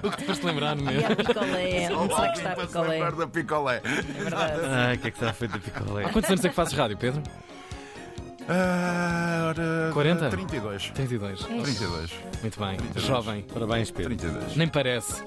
O 0.04 0.10
que 0.12 0.18
te 0.18 0.24
foste 0.26 0.46
lembrar 0.46 0.78
E 0.78 0.82
mesmo? 0.82 1.12
a 1.12 1.16
picolé. 1.16 1.90
Onde 1.96 2.16
será 2.16 2.28
que 2.32 2.38
está 2.38 2.52
a 2.52 2.56
picolé? 2.56 2.88
lembrar 2.90 3.12
da 3.12 3.28
picolé. 3.28 3.82
É 3.84 4.24
verdade. 4.24 4.60
Ah, 4.66 4.94
o 4.96 4.98
que 4.98 5.08
é 5.08 5.12
que 5.12 5.20
será 5.20 5.34
feito 5.34 5.52
da 5.52 5.60
picolé? 5.60 6.06
Há 6.06 6.10
quantos 6.10 6.30
anos 6.30 6.46
é 6.46 6.50
que 6.50 6.56
fazes 6.56 6.74
rádio, 6.74 6.98
Pedro? 6.98 7.22
Ah, 8.50 9.46
ora, 9.50 9.92
40? 9.94 10.30
32. 10.30 10.92
32. 10.94 11.40
32. 11.46 12.12
Muito 12.42 12.60
bem. 12.60 12.78
Jovem. 12.96 13.46
Parabéns, 13.54 13.92
Pedro. 13.92 14.16
32. 14.16 14.56
Nem 14.56 14.68
parece. 14.68 15.24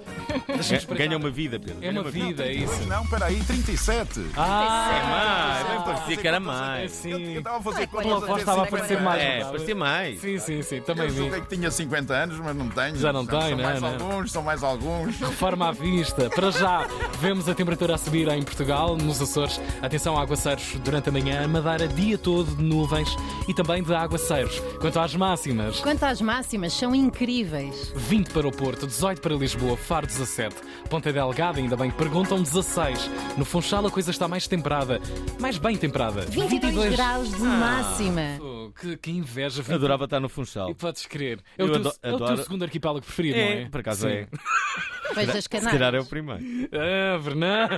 Deixa-me. 0.47 0.97
Ganha 0.99 1.17
uma 1.17 1.31
vida, 1.31 1.59
Pedro. 1.59 1.79
É 1.85 1.91
uma 1.91 2.03
vida, 2.11 2.45
é 2.45 2.53
isso. 2.53 2.85
Não, 2.87 3.07
peraí, 3.07 3.41
37. 3.45 4.27
Ah, 4.37 5.63
Ah, 5.65 5.65
bem 5.73 5.83
parecia 5.95 6.17
que 6.17 6.29
era 6.29 6.41
mais. 6.41 6.91
sim. 6.93 7.11
Eu 7.35 7.39
estava 7.39 7.59
a 7.59 7.63
fazer 7.63 7.87
contas 7.87 8.07
Pela 8.07 8.21
quando 8.21 8.27
voz 8.27 8.33
até 8.33 8.41
estava 8.41 8.63
a 8.63 8.65
50 8.65 8.77
parecer 8.77 9.01
mais. 9.03 9.23
É, 9.23 9.27
não 9.29 9.35
estava? 9.37 9.53
parecia 9.53 9.75
mais. 9.75 10.21
Sim, 10.21 10.39
sim, 10.39 10.63
sim. 10.63 10.81
Também 10.81 11.05
Eu 11.07 11.11
vi. 11.13 11.19
julguei 11.19 11.41
que 11.41 11.57
tinha 11.57 11.71
50 11.71 12.15
anos, 12.15 12.39
mas 12.39 12.57
não 12.57 12.69
tenho. 12.69 12.97
Já 12.97 13.13
não 13.13 13.25
São- 13.25 13.39
tem, 13.39 13.49
são 13.51 13.59
não 13.59 13.65
é, 13.65 13.67
mais 13.67 13.81
não 13.81 13.89
é? 13.89 13.93
alguns, 13.93 14.33
são 14.33 14.43
mais 14.43 14.63
alguns. 14.63 15.21
Reforma 15.21 15.69
à 15.69 15.73
vista. 15.73 16.29
Para 16.31 16.51
já, 16.51 16.87
vemos 17.21 17.49
a 17.49 17.55
temperatura 17.55 17.95
a 17.95 17.99
subir 17.99 18.29
em 18.29 18.43
Portugal, 18.43 18.97
nos 18.97 19.21
Açores. 19.23 19.61
Atenção 19.81 20.19
a 20.19 20.23
aguaceiros 20.23 20.75
durante 20.85 21.09
a 21.09 21.13
manhã. 21.13 21.47
Madeira, 21.47 21.87
dia 21.89 22.19
todo 22.19 22.55
de 22.57 22.63
nuvens 23.05 23.49
e 23.49 23.55
também 23.55 23.83
de 23.83 23.95
aguaceiros. 23.95 24.59
Quanto 24.81 24.99
às 24.99 25.15
máximas, 25.15 25.81
Quanto 25.81 26.03
às 26.05 26.21
máximas, 26.21 26.73
são 26.73 26.95
incríveis. 26.95 27.93
20 27.95 28.31
para 28.31 28.49
o 28.49 28.53
Porto, 28.53 28.87
18 28.87 29.21
para 29.21 29.35
Lisboa, 29.35 29.77
Faro 29.77 30.07
17, 30.07 30.57
Ponta 30.89 31.13
Delgada, 31.13 31.59
ainda 31.59 31.77
bem 31.77 31.91
que 31.91 31.97
perguntam 31.97 32.43
16. 32.43 33.11
No 33.37 33.45
Funchal 33.45 33.87
a 33.87 33.91
coisa 33.91 34.11
está 34.11 34.27
mais 34.27 34.47
temperada, 34.47 35.01
mais 35.39 35.59
bem 35.59 35.77
temperada. 35.77 36.23
22, 36.23 36.95
graus 36.95 37.31
de 37.31 37.43
máxima. 37.43 38.39
Oh, 38.41 38.71
que, 38.79 38.97
que 38.97 39.11
inveja. 39.11 39.63
20 39.63 39.75
Adorava 39.75 40.05
estar 40.05 40.21
no 40.21 40.29
Funchal. 40.29 40.71
E 40.71 40.75
podes 40.75 41.07
crer. 41.07 41.41
É 41.59 41.65
o, 41.65 41.67
Eu 41.67 41.73
teu, 41.73 41.81
ado- 41.91 41.99
é 42.03 42.13
o 42.13 42.17
teu 42.17 42.27
adoro- 42.27 42.43
segundo 42.43 42.63
arquipélago 42.65 43.05
preferido, 43.05 43.37
não 43.39 43.45
É, 43.45 43.63
é? 43.63 43.69
por 43.69 43.81
acaso 43.81 44.03
Sim. 44.09 44.13
é. 44.15 44.29
Vejo 45.15 45.31
as 45.37 45.45
Se 45.45 45.49
calhar 45.49 45.95
é 45.95 46.01
o 46.01 46.05
primeiro. 46.07 46.43
Ah, 46.73 47.21
Fernando. 47.23 47.73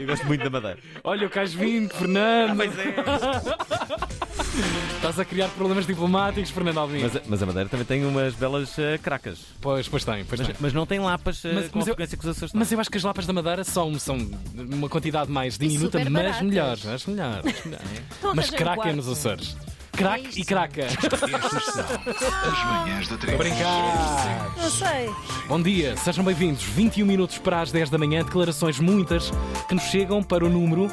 Eu 0.00 0.06
gosto 0.06 0.26
muito 0.26 0.44
da 0.44 0.50
Madeira. 0.50 0.78
Olha 1.04 1.26
o 1.26 1.30
Cais 1.30 1.52
20, 1.54 1.92
Fernando. 1.92 2.56
Pois 2.56 2.78
é. 2.78 2.94
Estás 4.96 5.18
a 5.20 5.24
criar 5.24 5.48
problemas 5.50 5.86
diplomáticos, 5.86 6.50
Fernando 6.50 6.78
Alvim. 6.78 7.00
Mas, 7.02 7.16
a- 7.16 7.22
mas 7.26 7.42
a 7.42 7.46
Madeira 7.46 7.68
também 7.68 7.86
tem 7.86 8.04
umas 8.04 8.34
belas 8.34 8.76
eh, 8.78 8.98
cracas. 8.98 9.38
Pois, 9.60 9.88
pois 9.88 10.04
tem, 10.04 10.24
pois 10.24 10.40
Mas, 10.40 10.48
tem. 10.48 10.56
mas 10.60 10.72
não 10.72 10.84
tem 10.84 10.98
lapas 10.98 11.44
eh, 11.44 11.52
Mas- 11.52 11.68
com 11.68 11.78
mas 11.78 11.86
a 11.86 11.90
eu- 11.90 11.94
frequência 11.94 12.18
que 12.18 12.24
os 12.24 12.30
Açores 12.30 12.52
têm. 12.52 12.58
Mas 12.58 12.72
eu 12.72 12.80
acho 12.80 12.90
que 12.90 12.98
as 12.98 13.04
lapas 13.04 13.24
da 13.26 13.32
Madeira 13.32 13.62
são, 13.64 13.96
são 13.98 14.18
uma 14.54 14.88
quantidade 14.88 15.30
mais 15.30 15.56
diminuta, 15.56 15.98
super 15.98 16.10
mas 16.10 16.22
baratas. 16.24 16.42
melhores. 16.42 16.86
As 16.86 17.06
melhores. 17.06 17.44
Mas 17.64 17.74
arranjem 18.24 18.54
um 18.54 18.56
craca 18.56 18.72
é 18.72 18.74
quarto. 18.76 18.96
nos 18.96 19.08
Açores. 19.08 19.56
Crack 19.98 20.40
e 20.40 20.44
craca. 20.44 20.82
Estas 20.82 21.18
são 21.18 21.28
as 21.28 22.64
manhãs 22.64 23.08
da 23.08 23.16
3. 23.16 23.36
Brincar. 23.36 24.54
Não 24.56 24.70
sei. 24.70 25.10
Bom 25.48 25.60
dia, 25.60 25.96
sejam 25.96 26.24
bem-vindos. 26.24 26.62
21 26.62 27.04
minutos 27.04 27.38
para 27.38 27.62
as 27.62 27.72
10 27.72 27.90
da 27.90 27.98
manhã, 27.98 28.22
declarações 28.22 28.78
muitas 28.78 29.32
que 29.68 29.74
nos 29.74 29.82
chegam 29.82 30.22
para 30.22 30.44
o 30.44 30.48
número. 30.48 30.86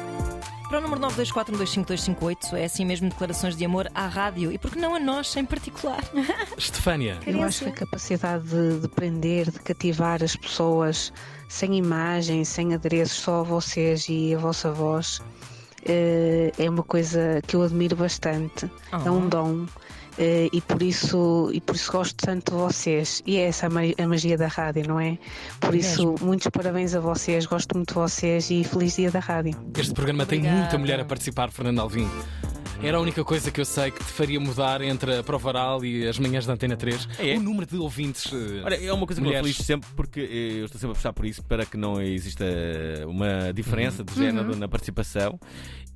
Para 0.68 0.78
o 0.78 0.80
número 0.80 1.00
924125258 1.02 2.54
é 2.54 2.64
assim 2.64 2.84
mesmo 2.84 3.08
declarações 3.08 3.56
de 3.56 3.64
amor 3.64 3.88
à 3.94 4.08
rádio 4.08 4.50
e 4.50 4.58
porque 4.58 4.80
não 4.80 4.92
a 4.92 4.98
nós 4.98 5.36
em 5.36 5.44
particular. 5.44 6.02
Estefânia. 6.58 7.20
Eu 7.24 7.40
acho 7.44 7.62
que 7.62 7.70
a 7.70 7.74
capacidade 7.74 8.48
de, 8.48 8.80
de 8.80 8.88
prender, 8.88 9.52
de 9.52 9.60
cativar 9.60 10.20
as 10.20 10.34
pessoas 10.34 11.12
sem 11.48 11.76
imagem, 11.76 12.44
sem 12.44 12.74
adereços, 12.74 13.18
só 13.18 13.42
a 13.42 13.44
vocês 13.44 14.08
e 14.08 14.34
a 14.34 14.38
vossa 14.38 14.72
voz, 14.72 15.22
é 16.58 16.68
uma 16.70 16.82
coisa 16.82 17.40
que 17.46 17.56
eu 17.56 17.62
admiro 17.62 17.96
bastante. 17.96 18.70
É 18.92 19.10
um 19.10 19.28
dom. 19.28 19.66
eh, 20.18 20.48
E 20.52 20.60
por, 20.62 20.82
isso, 20.82 21.50
e 21.52 21.60
por 21.60 21.74
isso 21.76 21.92
gosto 21.92 22.16
tanto 22.16 22.52
de 22.52 22.56
vocês. 22.58 23.22
E 23.26 23.36
é 23.36 23.48
essa 23.48 23.66
a 23.66 23.70
ma- 23.70 23.80
a 24.02 24.06
magia 24.08 24.36
da 24.38 24.46
rádio, 24.48 24.88
não 24.88 24.98
é? 24.98 25.18
Por 25.60 25.74
isso, 25.74 26.14
muitos 26.22 26.46
parabéns 26.48 26.94
a 26.94 27.00
vocês, 27.00 27.44
gosto 27.46 27.74
muito 27.76 27.88
de 27.88 27.94
vocês 27.94 28.50
e 28.50 28.64
feliz 28.64 28.96
dia 28.96 29.10
da 29.10 29.18
rádio. 29.20 29.52
Este 29.76 29.92
programa 29.92 30.24
tem 30.24 30.38
Obrigada. 30.38 30.60
muita 30.62 30.78
mulher 30.78 31.00
a 31.00 31.04
participar, 31.04 31.50
Fernando 31.50 31.80
Alvim. 31.80 32.08
Era 32.82 32.98
a 32.98 33.00
única 33.00 33.24
coisa 33.24 33.50
que 33.50 33.60
eu 33.60 33.64
sei 33.64 33.90
que 33.90 33.98
te 33.98 34.12
faria 34.12 34.38
mudar 34.38 34.80
entre 34.80 35.16
a 35.18 35.22
prova 35.22 35.48
oral 35.48 35.84
e 35.84 36.06
as 36.06 36.18
manhãs 36.18 36.46
da 36.46 36.52
Antena 36.52 36.76
3. 36.76 37.08
O 37.36 37.40
número 37.40 37.66
de 37.66 37.76
ouvintes. 37.76 38.30
eh, 38.32 38.62
Olha, 38.64 38.74
é 38.76 38.92
uma 38.92 39.06
coisa 39.06 39.20
que 39.20 39.22
me 39.24 39.28
mulheres. 39.28 39.50
feliz 39.56 39.66
sempre 39.66 39.88
porque 39.96 40.20
eh, 40.20 40.60
eu 40.60 40.66
estou 40.66 40.78
sempre 40.80 40.92
a 40.92 40.94
puxar 40.94 41.12
por 41.12 41.26
isso 41.26 41.42
para 41.42 41.66
que 41.66 41.76
não 41.76 42.00
exista 42.00 42.44
eh, 42.44 43.04
uma 43.06 43.52
diferença 43.52 44.04
de 44.04 44.14
género 44.14 44.52
Uhum. 44.52 44.58
na 44.58 44.68
participação. 44.68 45.40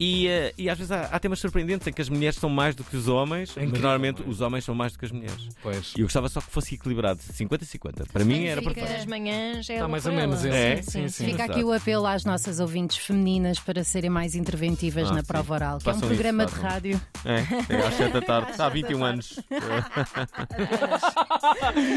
E, 0.03 0.27
e 0.57 0.71
às 0.71 0.79
vezes 0.79 0.91
há, 0.91 1.03
há 1.13 1.19
temas 1.21 1.39
surpreendentes 1.39 1.87
em 1.87 1.93
que 1.93 2.01
as 2.01 2.09
mulheres 2.09 2.37
são 2.39 2.49
mais 2.49 2.75
do 2.75 2.83
que 2.83 2.97
os 2.97 3.07
homens, 3.07 3.51
mas 3.55 3.65
incrível, 3.67 3.83
normalmente 3.83 4.23
os 4.27 4.41
homens 4.41 4.65
são 4.65 4.75
mais 4.75 4.93
do 4.95 4.99
que 4.99 5.05
as 5.05 5.13
mulheres. 5.13 5.49
Pois. 5.63 5.93
E 5.95 6.01
eu 6.01 6.07
gostava 6.07 6.27
só 6.31 6.41
que 6.41 6.51
fosse 6.51 6.75
equilibrado, 6.75 7.21
50-50. 7.21 8.09
Para 8.11 8.25
mim 8.25 8.47
era 8.47 8.63
perfeito. 8.63 8.91
nas 8.91 9.05
manhãs, 9.05 9.69
é 9.69 9.77
Tá 9.77 9.83
bom 9.85 9.91
mais 9.91 10.07
ou 10.07 10.13
menos. 10.13 10.43
É? 10.47 10.81
Sim, 10.81 11.07
sim. 11.09 11.27
Fica 11.27 11.45
aqui 11.45 11.63
o 11.63 11.71
apelo 11.71 12.07
às 12.07 12.25
nossas 12.25 12.59
ouvintes 12.61 12.97
femininas 12.97 13.61
para 13.61 13.85
serem 13.85 14.09
mais 14.09 14.35
interventivas 14.35 15.11
Ah, 15.11 15.15
na 15.17 15.21
sim. 15.21 15.27
prova 15.27 15.53
oral, 15.55 15.79
que 15.79 15.87
é 15.87 15.93
um 15.93 15.95
Façam 15.95 16.09
isso, 16.09 16.15
programa 16.17 16.47
de 16.47 16.53
façam. 16.53 16.71
Rádio. 16.81 17.01
É, 17.25 17.75
é 17.75 17.87
às 17.87 17.95
7 17.95 18.13
da 18.13 18.21
tarde. 18.23 18.53
Há 18.61 18.69
21 18.69 19.05
anos. 19.05 19.41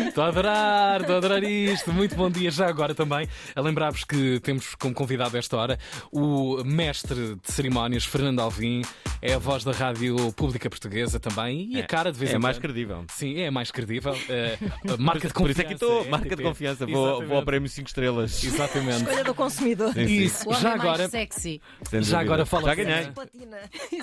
Estou 0.08 0.24
a 0.24 0.28
adorar, 0.28 1.00
estou 1.02 1.16
a 1.16 1.18
adorar 1.18 1.44
isto. 1.44 1.92
Muito 1.94 2.16
bom 2.16 2.30
dia 2.30 2.52
já 2.52 2.68
agora 2.68 2.94
também. 2.94 3.28
A 3.56 3.62
lembrar-vos 3.62 4.04
que 4.04 4.40
temos 4.42 4.76
como 4.76 4.94
convidado 4.94 5.36
a 5.36 5.40
esta 5.40 5.56
hora 5.58 5.80
o 6.12 6.62
mestre 6.66 7.36
de 7.36 7.52
cerimónias, 7.52 8.04
Fernando 8.06 8.40
Alvim. 8.42 8.82
É 9.22 9.34
a 9.36 9.38
voz 9.40 9.64
da 9.64 9.72
Rádio 9.72 10.34
Pública 10.34 10.70
Portuguesa 10.70 11.18
também 11.20 11.70
e 11.72 11.78
a 11.78 11.80
É, 11.80 11.84
cara 11.84 12.12
de 12.12 12.20
vez 12.20 12.32
é 12.32 12.36
em 12.36 12.40
mais 12.40 12.58
quando. 12.58 12.64
credível. 12.64 13.06
Sim, 13.10 13.40
é 13.40 13.50
mais 13.50 13.72
credível. 13.72 14.14
A 14.94 14.98
marca 14.98 15.28
de 15.28 15.34
Por 15.34 15.50
isso 15.50 15.60
confiança. 15.60 15.62
é 15.62 15.66
que 15.66 15.74
estou, 15.74 16.06
marca 16.10 16.28
de 16.30 16.36
RTP. 16.36 16.44
confiança. 16.44 16.86
Vou, 16.86 17.26
vou 17.26 17.38
ao 17.38 17.44
prémio 17.46 17.70
5 17.70 17.88
estrelas. 17.88 18.44
Exatamente. 18.44 18.98
Escolha 19.04 19.24
do 19.24 19.34
consumidor. 19.34 19.94
Sim, 19.94 20.08
sim. 20.08 20.14
Isso, 20.24 20.44
já 20.56 20.70
mais 20.70 20.82
agora. 20.82 21.08
sexy. 21.10 21.62
Já 22.02 22.20
agora 22.20 22.46
fala 22.46 22.66
Já 22.66 22.72
a 22.74 22.76
ganhei. 22.76 23.12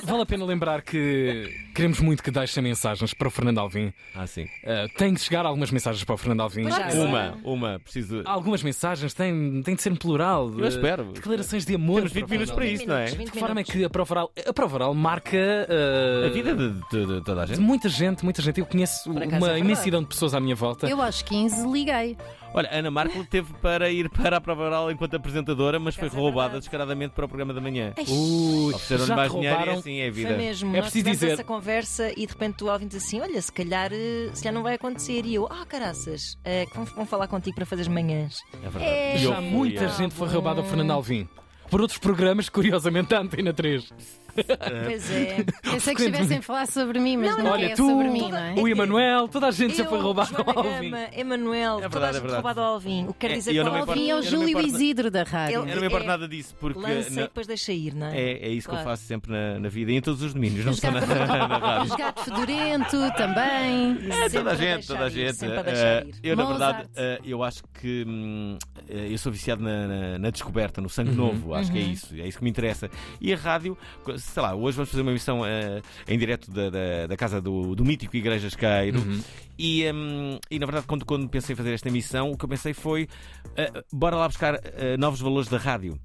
Vale 0.05 0.23
a 0.23 0.27
pena 0.27 0.45
lembrar 0.45 0.60
que 0.85 1.51
queremos 1.75 2.01
muito 2.01 2.23
que 2.23 2.31
deixem 2.31 2.63
mensagens 2.63 3.15
para 3.15 3.29
o 3.29 3.31
Fernando 3.31 3.59
Alvim. 3.59 3.93
Ah, 4.15 4.27
sim. 4.27 4.47
Eh, 4.63 4.87
tem 4.97 5.13
de 5.15 5.21
chegar 5.21 5.47
algumas 5.47 5.71
mensagens 5.71 6.05
para 6.05 6.15
o 6.15 6.19
Fernando 6.19 6.41
Alvim. 6.43 6.67
Eh, 6.69 6.99
Uma, 7.01 7.39
uma, 7.45 7.79
preciso. 7.81 8.23
Algumas 8.25 8.63
mensagens 8.63 9.15
têm, 9.15 9.63
têm 9.63 9.75
de 9.75 9.83
ser 9.83 9.93
em 9.93 9.97
plural. 9.97 10.51
Eu 10.57 10.65
eh, 10.65 10.69
espero. 10.69 11.05
Declarações 11.13 11.65
de 11.65 11.75
amor. 11.75 11.97
Temos 11.97 12.13
20 12.13 12.25
para 12.27 12.33
minutos 12.33 12.55
para 12.55 12.67
isso, 12.67 12.87
não 12.89 12.97
é? 12.97 13.07
20 13.07 13.25
De 13.27 13.31
que 13.33 13.39
forma 13.39 13.61
é 13.61 13.65
que 13.65 13.85
a 13.85 13.91
prova 13.91 14.15
oral, 14.15 14.33
a 14.47 14.53
prova 14.53 14.75
oral 14.77 14.95
marca 14.95 15.37
eh, 15.37 16.27
A 16.27 16.29
vida 16.31 16.55
de, 16.55 16.71
de- 16.91 17.07
de 17.19 17.25
toda 17.25 17.43
a 17.43 17.45
de 17.45 17.55
gente. 17.55 17.61
muita 17.63 17.89
gente, 17.89 18.25
muita 18.25 18.43
gente. 18.43 18.61
Eu 18.61 18.67
conheço 18.67 19.09
é 19.09 19.13
uma 19.13 19.21
verdade. 19.29 19.61
imensidão 19.61 20.03
de 20.03 20.09
pessoas 20.09 20.35
à 20.35 20.41
minha 20.41 20.55
volta. 20.55 20.87
Eu 20.89 21.01
aos 21.01 21.23
15 21.23 21.67
liguei. 21.71 22.17
Olha, 22.53 22.69
Ana 22.73 22.91
Marco 22.91 23.25
teve 23.27 23.53
para 23.63 23.91
ir 23.91 24.11
para 24.11 24.39
a 24.39 24.41
prova 24.41 24.65
oral 24.65 24.91
enquanto 24.91 25.15
apresentadora, 25.15 25.79
mas 25.79 25.95
foi 25.95 26.09
é 26.09 26.11
roubada 26.11 26.59
descaradamente 26.59 27.15
para 27.15 27.25
o 27.25 27.29
programa 27.29 27.55
da 27.55 27.61
manhã. 27.61 27.93
Ui, 28.09 28.75
Ofereceram-lhe 28.75 29.07
já 29.07 29.15
mais 29.17 29.31
te 29.31 29.35
dinheiro 29.37 29.55
e 29.55 29.59
roubaram. 29.59 29.79
assim 29.79 29.99
é 30.01 30.09
a 30.09 30.13
Foi 30.13 30.23
vida. 30.25 30.35
Mesmo. 30.51 30.71
É 30.77 30.81
Nós 30.81 30.91
preciso 30.91 30.99
tivemos 31.05 31.19
dizer- 31.21 31.33
essa 31.33 31.45
conversa 31.45 32.11
e 32.13 32.27
de 32.27 32.33
repente 32.33 32.65
o 32.65 32.71
Alvin 32.71 32.87
diz 32.89 33.05
assim: 33.05 33.21
Olha, 33.21 33.41
se 33.41 33.53
calhar, 33.53 33.91
eh, 33.93 34.31
se 34.35 34.43
calhar 34.43 34.55
não 34.55 34.63
vai 34.63 34.75
acontecer. 34.75 35.25
E 35.25 35.35
eu, 35.35 35.47
ah, 35.51 35.65
caraças, 35.67 36.37
que 36.45 36.75
vamos, 36.75 36.91
vamos 36.93 37.09
falar 37.11 37.29
contigo 37.29 37.55
para 37.57 37.67
fazer 37.67 37.83
as 37.83 37.89
manhãs. 37.89 38.37
É 38.55 38.57
verdade. 38.69 38.85
É, 38.85 39.17
E 39.17 39.19
Já 39.19 39.41
muita 39.41 39.89
gente 39.89 40.15
foi 40.15 40.29
roubada 40.29 40.61
ao 40.61 40.67
Fernando 40.67 40.91
Alvim. 40.91 41.29
Por 41.71 41.81
outros 41.81 41.99
programas, 42.01 42.49
curiosamente, 42.49 43.11
da 43.11 43.21
Antena 43.21 43.53
3. 43.53 43.89
Pois 44.35 45.11
é. 45.11 45.45
Pensei 45.63 45.95
que 45.95 46.03
estivessem 46.03 46.39
a 46.39 46.43
falar 46.43 46.67
sobre 46.67 46.99
mim, 46.99 47.17
mas 47.17 47.37
não, 47.37 47.47
Olha, 47.51 47.67
é 47.67 47.75
tu, 47.75 47.87
sobre 47.89 48.09
mim, 48.11 48.31
não 48.31 48.39
é? 48.39 48.55
o 48.57 48.69
Emanuel, 48.69 49.29
toda 49.29 49.49
a 49.49 49.51
gente 49.51 49.77
já 49.77 49.85
Eu, 49.85 49.89
foi 49.91 50.01
roubada 50.01 50.31
Joana 50.31 50.53
ao. 50.57 50.63
Gama, 50.63 50.99
Emanuel, 51.17 51.79
É 51.81 51.83
toda 51.83 51.87
a 51.87 51.89
verdade, 51.89 52.05
é 52.11 52.13
gente 52.13 52.21
verdade. 52.23 52.35
roubado 52.43 52.61
ao 52.61 52.67
Alvin. 52.75 53.05
O 53.09 53.13
que 53.13 53.19
quer 53.21 53.31
É, 53.33 53.35
dizer 53.35 53.53
e 53.53 53.57
eu 53.57 53.65
que 53.65 53.71
não 53.71 53.77
o 53.77 53.81
Alvin 53.81 53.91
Alvin 53.93 54.09
é 54.11 54.15
o 54.15 54.19
Eu 54.19 54.23
não 54.23 54.31
Júlio 54.31 54.61
Isidro 54.61 55.11
da 55.11 55.23
rádio. 55.23 55.63
Ele- 55.63 55.71
Eu 55.71 55.75
não 55.75 55.81
me 55.83 55.87
importo 55.89 56.05
É. 56.05 56.09
nada 56.09 56.29
disso, 56.29 56.55
porque 56.61 56.79
lança 56.81 57.11
e 57.13 57.17
na- 57.17 57.23
depois 57.23 57.47
deixa 57.47 57.73
ir, 57.73 57.95
não 57.95 58.07
é? 58.07 58.19
é, 58.21 58.47
é 58.47 58.49
isso 58.49 58.69
que 58.69 58.75
eu 58.75 58.79
Claro. 58.79 58.91
faço 58.91 59.05
sempre 59.05 59.31
na, 59.33 59.59
na 59.59 59.69
vida 59.69 59.93
e 59.93 59.97
em 59.97 60.01
todos 60.01 60.23
os 60.23 60.35
domínios, 60.35 60.65
não 60.65 60.73
só 60.73 60.91
na, 60.91 61.01
na 61.07 61.59
rádio. 61.59 61.91
Os 61.93 61.97
gato 61.97 62.25
fedorento 62.25 62.97
também. 63.17 63.99
É, 64.11 64.29
Sempre 64.29 64.31
toda 64.39 64.51
a 64.51 64.55
gente, 64.55 64.87
toda 64.87 65.05
a 65.05 65.09
gente. 65.09 65.37
sempre 65.37 65.71
Eh, 65.71 66.07
ir. 66.07 66.15
eu, 66.31 66.37
na 66.37 66.45
verdade, 66.45 66.89
eh, 66.97 67.19
eu 67.25 67.43
acho 67.43 67.63
que 67.81 68.05
hum, 68.07 68.59
eh, 68.89 69.09
eu 69.11 69.19
sou 69.19 69.31
viciado 69.33 69.63
na, 69.63 70.31
descoberta, 70.31 70.81
no 70.81 70.87
Uhum. 70.87 70.89
sangue 70.91 71.13
novo. 71.13 71.55
Acho 71.55 71.71
que 71.73 71.79
é 71.79 71.83
isso, 71.83 72.15
é 72.15 72.27
isso 72.27 72.39
que 72.39 72.45
me 72.45 72.51
interessa. 72.51 72.91
E 73.21 73.33
a 73.33 73.37
rádio, 73.37 73.77
sei 74.21 74.43
lá, 74.43 74.55
hoje 74.55 74.77
vamos 74.77 74.91
fazer 74.91 75.03
uma 75.03 75.11
emissão 75.11 75.45
eh, 75.45 75.83
em 76.07 76.19
direto 76.19 76.51
da, 76.51 76.71
da, 76.71 77.07
da 77.09 77.17
casa 77.17 77.41
do, 77.41 77.75
do 77.75 77.85
mítico 77.85 78.17
Igrejas 78.17 78.55
Queiro. 78.55 79.01
Uhum. 79.01 79.21
E, 79.59 79.91
hum, 79.93 80.39
e 80.51 80.59
na 80.59 80.67
verdade, 80.67 80.87
quando, 80.87 81.05
quando 81.05 81.29
pensei 81.29 81.53
em 81.53 81.57
fazer 81.57 81.73
esta 81.75 81.89
emissão, 81.89 82.31
o 82.31 82.37
que 82.37 82.45
eu 82.45 82.49
pensei 82.49 82.73
foi: 82.73 83.09
eh, 83.57 83.85
bora 83.93 84.17
lá 84.17 84.27
buscar 84.29 84.61
eh, 84.63 84.97
novos 84.97 85.21
valores 85.21 85.49
da 85.49 85.59
rádio. 85.59 85.99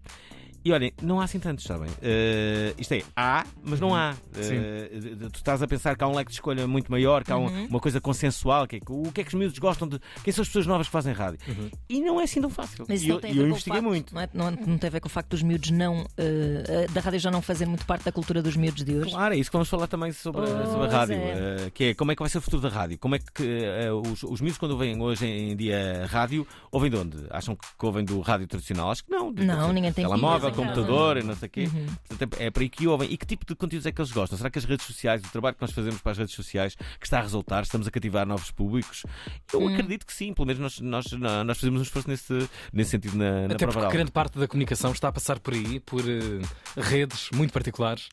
E 0.67 0.71
olhem, 0.71 0.91
não 0.99 1.21
há 1.21 1.25
assim 1.25 1.37
tantos, 1.37 1.63
sabem? 1.63 1.87
Eh, 2.01 2.73
isto 2.79 2.91
é, 2.95 3.03
há, 3.15 3.45
mas 3.63 3.79
não 3.79 3.93
há. 3.95 4.13
Sim. 4.33 4.55
Eh, 4.57 4.89
tu 5.31 5.35
estás 5.35 5.61
a 5.61 5.67
pensar 5.67 5.95
que 5.95 6.03
há 6.03 6.07
um 6.07 6.15
leque 6.15 6.31
de 6.31 6.37
escolha 6.37 6.65
muito 6.65 6.91
maior, 6.91 7.23
que 7.23 7.31
há 7.31 7.37
um- 7.37 7.67
uma 7.67 7.79
coisa 7.79 8.01
consensual, 8.01 8.65
que 8.67 8.77
é, 8.77 8.79
o 8.89 9.11
que 9.11 9.21
é 9.21 9.23
que 9.23 9.27
os 9.27 9.35
miúdos 9.35 9.59
gostam 9.59 9.87
de. 9.87 9.99
Quem 10.23 10.33
são 10.33 10.41
as 10.41 10.47
pessoas 10.47 10.65
novas 10.65 10.87
que 10.87 10.91
fazem 10.91 11.13
rádio? 11.13 11.37
E 11.87 12.01
não 12.01 12.19
é 12.19 12.23
assim 12.23 12.41
tão 12.41 12.49
fácil. 12.49 12.83
Mas 12.89 13.03
e 13.03 13.09
eu, 13.09 13.19
eu 13.19 13.47
investiguei 13.47 13.79
facto, 13.79 13.83
muito. 13.87 14.15
Não, 14.15 14.21
é? 14.21 14.29
Não- 14.33 14.49
não 14.51 14.77
tem 14.79 14.87
a 14.87 14.91
ver 14.91 14.99
com 15.01 15.07
o 15.07 15.11
facto 15.11 15.29
dos 15.29 15.43
miúdos 15.43 15.69
não. 15.69 16.03
eh, 16.17 16.87
da 16.91 16.99
rádio 16.99 17.19
já 17.19 17.29
não 17.29 17.43
fazer 17.43 17.67
muito 17.67 17.85
parte 17.85 18.03
da 18.05 18.11
cultura 18.11 18.41
dos 18.41 18.55
miúdos 18.57 18.83
de 18.83 18.95
hoje. 18.95 19.11
Claro, 19.11 19.35
é 19.35 19.37
isso 19.37 19.51
que 19.51 19.55
vamos 19.57 19.69
falar 19.69 19.85
também 19.85 20.11
sobre, 20.13 20.41
a- 20.49 20.65
sobre 20.65 20.87
a 20.87 20.89
rádio. 20.89 21.15
é. 21.15 21.69
que 21.75 21.83
é 21.83 21.93
como 21.93 22.11
é 22.11 22.15
que 22.15 22.23
vai 22.23 22.29
ser 22.29 22.39
o 22.39 22.41
futuro 22.41 22.63
da 22.63 22.69
rádio? 22.69 22.97
Como 22.97 23.13
é 23.13 23.19
que 23.19 23.43
os, 24.11 24.23
os 24.23 24.41
miúdos, 24.41 24.57
quando 24.57 24.71
ouvem 24.71 24.99
hoje 24.99 25.27
em 25.27 25.55
dia 25.55 26.07
rádio, 26.09 26.47
ouvem 26.71 26.89
de 26.89 26.97
onde? 26.97 27.17
Acham 27.29 27.55
que 27.55 27.85
ouvem 27.85 28.03
do 28.03 28.19
rádio 28.21 28.47
tradicional? 28.47 28.89
Acho 28.89 29.03
que 29.05 29.11
não. 29.11 29.29
Não, 29.31 29.71
ninguém 29.71 29.93
tem 29.93 30.03
Telemóvel. 30.05 30.54
Computador 30.55 31.17
e 31.17 31.23
não 31.23 31.35
sei 31.35 31.47
o 31.47 31.51
quê. 31.51 31.69
Uhum. 31.73 31.87
Portanto, 32.07 32.37
é 32.39 32.49
para 32.49 32.63
aí 32.63 32.69
que 32.69 32.87
ouvem. 32.87 33.11
E 33.11 33.17
que 33.17 33.25
tipo 33.25 33.45
de 33.45 33.55
conteúdos 33.55 33.85
é 33.85 33.91
que 33.91 34.01
eles 34.01 34.11
gostam? 34.11 34.37
Será 34.37 34.49
que 34.49 34.57
as 34.59 34.65
redes 34.65 34.85
sociais, 34.85 35.21
o 35.23 35.31
trabalho 35.31 35.55
que 35.55 35.61
nós 35.61 35.71
fazemos 35.71 36.01
para 36.01 36.11
as 36.13 36.17
redes 36.17 36.33
sociais, 36.35 36.75
que 36.75 37.05
está 37.05 37.19
a 37.19 37.21
resultar, 37.21 37.63
estamos 37.63 37.87
a 37.87 37.91
cativar 37.91 38.25
novos 38.25 38.51
públicos? 38.51 39.03
Eu 39.53 39.61
Hum. 39.61 39.73
acredito 39.73 40.05
que 40.05 40.13
sim, 40.13 40.33
pelo 40.33 40.47
menos 40.47 40.79
nós, 40.79 41.11
nós, 41.11 41.45
nós 41.45 41.57
fazemos 41.57 41.79
um 41.79 41.83
esforço 41.83 42.09
nesse, 42.09 42.49
nesse 42.73 42.91
sentido 42.91 43.17
na, 43.17 43.47
na 43.47 43.53
Até 43.55 43.65
prova 43.65 43.79
porque 43.81 43.93
grande 43.97 44.11
parte 44.11 44.37
da 44.39 44.47
comunicação 44.47 44.91
está 44.91 45.09
a 45.09 45.11
passar 45.11 45.39
por 45.39 45.53
aí, 45.53 45.79
por 45.79 46.01
eh, 46.01 46.41
redes 46.77 47.29
muito 47.33 47.51
particulares. 47.51 48.09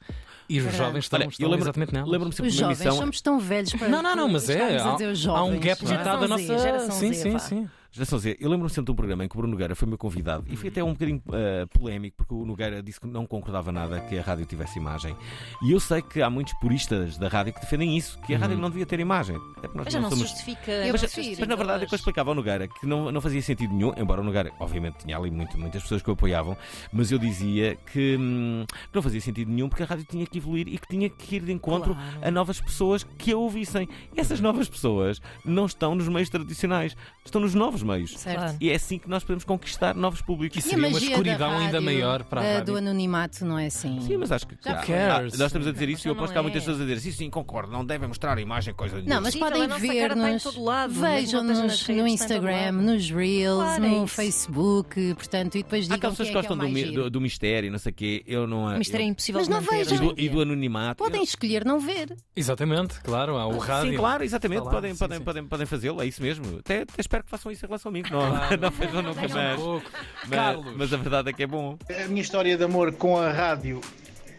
E 0.48 0.58
os 0.58 0.64
Verdade. 0.64 0.84
jovens 0.84 1.04
estão, 1.04 1.20
Olha, 1.20 1.28
estão 1.28 1.46
eu 1.46 1.50
lembro- 1.50 1.64
exatamente 1.64 1.92
nelas. 1.94 2.10
lembro-me 2.10 2.34
sempre 2.34 2.48
Os 2.50 2.54
jovens, 2.56 2.80
emissão. 2.80 2.98
somos 2.98 3.20
tão 3.20 3.38
velhos 3.38 3.72
para. 3.74 3.88
Não, 3.88 4.02
não, 4.02 4.14
não, 4.16 4.28
mas 4.28 4.50
é. 4.50 4.76
Há, 4.78 5.44
um 5.44 5.58
gap 5.58 5.84
metade 5.86 6.20
da 6.20 6.28
nossa. 6.28 6.58
geração 6.58 6.90
sim, 6.96 7.12
Z, 7.14 7.38
sim, 7.38 7.68
sim. 7.92 7.96
Geração 7.96 8.18
Z, 8.18 8.36
eu 8.40 8.48
lembro-me 8.50 8.70
sempre 8.70 8.86
de 8.86 8.92
um 8.92 8.94
programa 8.94 9.24
em 9.24 9.28
que 9.28 9.34
o 9.34 9.38
Bruno 9.38 9.52
Nogueira 9.52 9.74
foi 9.74 9.86
meu 9.86 9.98
convidado 9.98 10.44
e 10.48 10.56
foi 10.56 10.70
até 10.70 10.82
um 10.82 10.92
bocadinho 10.92 11.22
eh, 11.32 11.66
polémico 11.66 12.16
porque 12.16 12.34
o 12.34 12.44
Nogueira 12.46 12.82
disse 12.82 12.98
que 13.00 13.06
não 13.06 13.26
concordava 13.26 13.70
nada 13.70 14.00
que 14.00 14.18
a 14.18 14.22
rádio 14.22 14.46
tivesse 14.46 14.78
imagem. 14.78 15.14
E 15.62 15.72
eu 15.72 15.78
sei 15.80 16.00
que 16.02 16.22
há 16.22 16.30
muitos 16.30 16.54
puristas 16.54 17.18
da 17.18 17.28
rádio 17.28 17.52
que 17.52 17.60
defendem 17.60 17.96
isso, 17.96 18.18
que 18.20 18.34
a 18.34 18.38
rádio 18.38 18.56
não 18.58 18.70
devia 18.70 18.86
ter 18.86 18.98
imagem. 19.00 19.36
É 19.62 19.68
Mas 19.74 19.92
já 19.92 20.00
não 20.00 20.08
se 20.10 20.16
somos- 20.16 20.30
justifica. 20.30 20.70
Eu 20.72 20.92
mas, 20.92 21.00
prefiro. 21.02 21.36
mas 21.40 21.48
na 21.48 21.54
verdade 21.56 21.84
é 21.84 21.86
que 21.86 21.94
eu 21.94 21.96
explicava 21.96 22.30
ao 22.30 22.34
Nogueira 22.34 22.66
que 22.66 22.86
não, 22.86 23.12
não 23.12 23.20
fazia 23.20 23.42
sentido 23.42 23.74
nenhum, 23.74 23.92
embora 23.96 24.20
o 24.20 24.24
Nogueira, 24.24 24.52
obviamente, 24.58 24.98
tinha 25.04 25.16
ali 25.16 25.30
muito- 25.30 25.58
muitas 25.58 25.82
pessoas 25.82 26.00
que 26.02 26.08
o 26.10 26.14
apoiavam, 26.14 26.56
mas 26.92 27.12
eu 27.12 27.18
dizia 27.18 27.76
que, 27.92 28.16
hum, 28.18 28.64
que 28.68 28.94
não 28.94 29.02
fazia 29.02 29.20
sentido 29.20 29.50
nenhum 29.50 29.68
porque 29.68 29.82
a 29.82 29.86
rádio 29.86 30.04
tinha 30.08 30.26
que 30.26 30.38
evoluir 30.38 30.66
e 30.68 30.78
que 30.78 30.88
tinha 30.88 31.08
que 31.10 31.36
ir 31.36 31.42
de 31.42 31.52
encontro 31.52 31.94
Claro. 31.94 32.18
a 32.22 32.30
novas 32.30 32.60
pessoas 32.60 33.04
que 33.04 33.32
a 33.32 33.36
ouvissem. 33.36 33.88
E 34.16 34.20
essas 34.20 34.40
novas 34.40 34.68
pessoas 34.68 35.20
não 35.44 35.66
estão 35.66 35.94
nos 35.94 36.08
meios 36.08 36.30
tradicionais, 36.30 36.96
estão 37.24 37.40
nos 37.40 37.54
novos 37.54 37.81
meios. 37.82 38.18
Certo. 38.18 38.56
E 38.60 38.70
é 38.70 38.74
assim 38.74 38.98
que 38.98 39.08
nós 39.08 39.22
podemos 39.22 39.44
conquistar 39.44 39.94
novos 39.94 40.20
públicos. 40.20 40.56
E 40.56 40.60
E 40.60 40.60
a 40.60 40.62
seria 40.62 40.78
uma 40.86 40.90
magia 40.92 41.10
escuridão 41.10 41.50
da 41.50 41.58
ainda 41.58 41.80
maior 41.80 42.24
para 42.24 42.40
a 42.40 42.44
da- 42.44 42.52
rádio. 42.54 42.72
do 42.72 42.78
anonimato, 42.78 43.44
não 43.44 43.58
é 43.58 43.66
assim? 43.66 44.00
Sim, 44.02 44.16
mas 44.16 44.30
acho 44.32 44.46
que 44.46 44.56
Já 44.62 44.80
ah, 44.80 44.84
cares? 44.84 45.38
nós 45.38 45.46
estamos 45.48 45.66
a 45.68 45.72
dizer 45.72 45.88
isso 45.88 46.06
e 46.06 46.10
eu 46.10 46.14
aposto 46.14 46.32
que 46.32 46.38
há 46.38 46.42
muitas 46.42 46.62
é. 46.62 46.66
pessoas 46.66 46.80
a 46.80 46.84
dizer 46.84 47.00
sim, 47.00 47.12
sim, 47.12 47.30
concordo, 47.30 47.72
não 47.72 47.84
devem 47.84 48.08
mostrar 48.08 48.36
a 48.36 48.40
imagem, 48.40 48.74
coisa 48.74 48.96
nenhuma. 48.96 49.14
Não, 49.14 49.22
mas 49.22 49.32
Sim, 49.34 49.40
podem 49.40 49.68
ver-nos. 49.68 50.42
Vejam-nos 50.90 51.88
no 51.88 52.06
Instagram, 52.06 52.72
nos 52.72 53.10
Reels, 53.10 53.62
Claro, 53.62 53.84
é 53.84 53.88
no 53.88 54.04
isso. 54.04 54.14
Facebook, 54.14 55.14
portanto, 55.14 55.54
e 55.56 55.62
depois 55.62 55.90
Há 55.90 55.94
digam 55.94 55.96
aquelas 55.96 56.16
quem 56.16 56.26
pessoas 56.26 56.28
é 56.28 56.32
que 56.32 56.38
é 56.38 56.40
gostam 56.40 57.10
do, 57.10 57.20
mistério, 57.20 57.70
não 57.70 57.78
sei 57.78 57.92
o 57.92 57.94
quê. 57.94 58.22
Eu 58.26 58.46
não 58.46 58.64
O 58.64 58.78
mistério 58.78 59.04
é 59.04 59.08
impossível 59.08 59.40
Mas 59.40 59.48
não 59.48 59.60
vejam. 59.60 60.14
e, 60.16 60.28
do, 60.28 60.40
anonimato. 60.40 61.02
Podem 61.02 61.22
escolher 61.22 61.64
não 61.64 61.78
ver. 61.80 62.16
Exatamente, 62.36 63.00
claro, 63.00 63.36
há 63.36 63.46
o 63.46 63.58
rádio. 63.58 63.92
Sim, 63.92 63.96
claro, 63.96 64.24
exatamente. 64.24 64.62
Podem, 64.64 64.92
sim, 64.92 64.98
podem, 64.98 65.18
sim. 65.18 65.24
podem, 65.24 65.44
podem 65.46 65.66
fazê-lo, 65.66 66.02
é 66.02 66.06
isso 66.06 66.22
mesmo. 66.22 66.58
Até, 66.58 66.82
até 66.82 67.00
espero 67.00 67.24
que 67.24 67.30
façam 67.30 67.50
isso 67.50 67.64
relação 67.72 67.90
a 67.90 67.92
mim, 67.92 68.02
que 68.02 68.12
não, 68.12 68.20
não 69.02 69.12
um 69.12 69.14
mais. 69.14 69.60
pouco. 69.60 69.90
Mas, 70.28 70.30
Carlos. 70.30 70.74
mas 70.76 70.92
a 70.92 70.96
verdade 70.96 71.30
é 71.30 71.32
que 71.32 71.42
é 71.42 71.46
bom. 71.46 71.76
A 72.04 72.08
minha 72.08 72.22
história 72.22 72.56
de 72.56 72.64
amor 72.64 72.92
com 72.92 73.18
a 73.18 73.30
rádio 73.30 73.80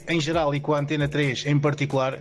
em 0.07 0.19
geral 0.19 0.53
e 0.53 0.59
com 0.59 0.73
a 0.73 0.79
Antena 0.79 1.07
3 1.07 1.45
em 1.45 1.57
particular 1.59 2.19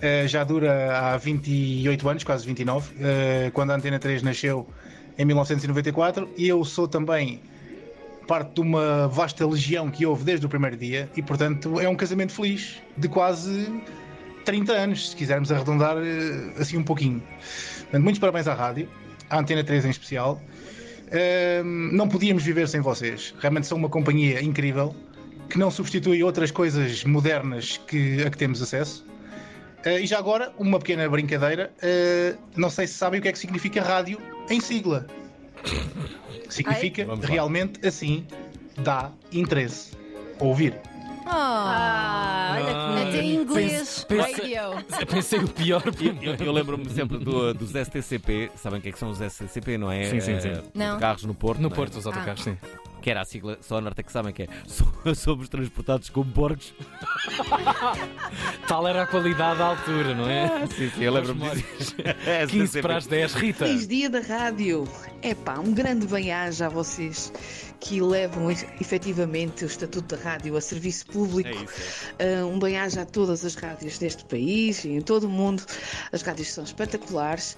eh, 0.00 0.26
já 0.26 0.44
dura 0.44 0.98
há 0.98 1.16
28 1.16 2.08
anos, 2.08 2.24
quase 2.24 2.46
29, 2.46 2.94
eh, 3.00 3.50
quando 3.54 3.70
a 3.70 3.76
Antena 3.76 3.98
3 3.98 4.22
nasceu 4.22 4.68
em 5.16 5.24
1994 5.24 6.28
e 6.36 6.48
eu 6.48 6.64
sou 6.64 6.88
também 6.88 7.40
parte 8.26 8.54
de 8.54 8.60
uma 8.60 9.08
vasta 9.08 9.46
legião 9.46 9.90
que 9.90 10.06
houve 10.06 10.24
desde 10.24 10.46
o 10.46 10.48
primeiro 10.48 10.76
dia 10.76 11.10
e 11.16 11.22
portanto 11.22 11.80
é 11.80 11.88
um 11.88 11.96
casamento 11.96 12.32
feliz 12.32 12.80
de 12.96 13.08
quase 13.08 13.68
30 14.44 14.72
anos, 14.72 15.10
se 15.10 15.16
quisermos 15.16 15.52
arredondar 15.52 15.96
eh, 15.98 16.60
assim 16.60 16.76
um 16.76 16.82
pouquinho. 16.82 17.22
Portanto, 17.82 18.02
muitos 18.02 18.18
parabéns 18.18 18.48
à 18.48 18.54
rádio, 18.54 18.88
à 19.32 19.40
Antena 19.40 19.64
3 19.64 19.86
em 19.86 19.90
especial. 19.90 20.40
Não 21.64 22.08
podíamos 22.08 22.42
viver 22.42 22.68
sem 22.68 22.80
vocês. 22.80 23.34
Realmente 23.38 23.66
são 23.66 23.76
uma 23.76 23.88
companhia 23.88 24.42
incrível 24.42 24.94
que 25.48 25.58
não 25.58 25.70
substitui 25.70 26.22
outras 26.22 26.50
coisas 26.50 27.04
modernas 27.04 27.76
que, 27.76 28.22
a 28.22 28.30
que 28.30 28.38
temos 28.38 28.62
acesso. 28.62 29.04
Eh, 29.84 30.00
e 30.00 30.06
já 30.06 30.18
agora, 30.18 30.52
uma 30.58 30.78
pequena 30.78 31.08
brincadeira. 31.08 31.72
eh, 31.82 32.36
não 32.56 32.70
sei 32.70 32.86
se 32.86 32.94
sabem 32.94 33.20
o 33.20 33.22
que 33.22 33.28
é 33.28 33.32
que 33.32 33.38
significa 33.38 33.82
rádio 33.82 34.18
em 34.48 34.60
sigla. 34.60 35.06
Significa 36.48 37.06
realmente 37.22 37.86
assim, 37.86 38.26
dá 38.76 39.10
interesse. 39.32 39.92
Ouvir. 40.38 40.74
Ah, 41.34 42.52
olha 42.56 42.64
que 43.02 43.08
até 43.08 43.22
em 43.22 43.34
inglês. 43.36 44.04
Pense- 44.08 44.32
Radio. 44.32 45.06
Pensei 45.10 45.38
o 45.38 45.48
pior. 45.48 45.82
Eu, 46.20 46.34
eu 46.46 46.52
lembro-me 46.52 46.88
sempre 46.90 47.18
do- 47.18 47.54
dos 47.54 47.70
STCP. 47.74 48.50
Sabem 48.56 48.78
o 48.78 48.82
que 48.82 48.88
é 48.90 48.92
que 48.92 48.98
são 48.98 49.10
os 49.10 49.18
STCP, 49.20 49.78
não 49.78 49.90
é? 49.90 50.04
Sim, 50.04 50.20
sim, 50.20 50.40
sim. 50.40 50.48
Eh, 50.48 50.62
Não. 50.74 50.98
Carros 50.98 51.24
no 51.24 51.34
Porto. 51.34 51.58
No 51.60 51.68
não 51.68 51.74
é? 51.74 51.76
Porto, 51.76 51.96
os 51.98 52.06
autocarros, 52.06 52.42
sim. 52.44 52.56
Que 53.00 53.10
era 53.10 53.20
a 53.22 53.24
sigla, 53.24 53.58
só 53.60 53.78
a 53.78 53.80
Norte 53.80 54.00
é 54.00 54.02
que 54.04 54.12
sabem 54.12 54.32
que 54.32 54.42
é. 54.44 54.48
So- 54.66 55.14
Somos 55.14 55.48
transportados 55.48 56.08
como 56.10 56.30
porcos. 56.32 56.72
Tal 58.68 58.86
era 58.86 59.02
a 59.02 59.06
qualidade 59.06 59.60
à 59.60 59.66
altura, 59.66 60.14
não 60.14 60.28
é? 60.28 60.66
Sim, 60.68 60.90
sim, 60.90 61.02
eu 61.02 61.12
lembro-me 61.12 61.50
disso. 61.50 61.94
15 62.48 62.80
para 62.82 62.96
as 62.96 63.06
10, 63.06 63.34
Rita. 63.34 63.66
Feliz 63.66 63.86
dia 63.86 64.08
da 64.08 64.20
rádio. 64.20 64.86
Epá, 65.24 65.56
um 65.60 65.72
grande 65.72 66.04
bem-aja 66.04 66.66
a 66.66 66.68
vocês 66.68 67.32
que 67.78 68.00
levam 68.00 68.50
efetivamente 68.50 69.64
o 69.64 69.66
Estatuto 69.66 70.16
da 70.16 70.22
Rádio 70.22 70.56
a 70.56 70.60
serviço 70.60 71.06
público. 71.06 71.64
Ah, 72.18 72.44
um 72.44 72.58
bem-aja 72.58 73.02
a 73.02 73.04
todas 73.04 73.44
as 73.44 73.54
rádios 73.54 73.98
deste 73.98 74.24
país 74.24 74.84
e 74.84 74.90
em 74.90 75.00
todo 75.00 75.24
o 75.24 75.28
mundo. 75.28 75.64
As 76.12 76.22
rádios 76.22 76.52
são 76.52 76.62
espetaculares. 76.64 77.56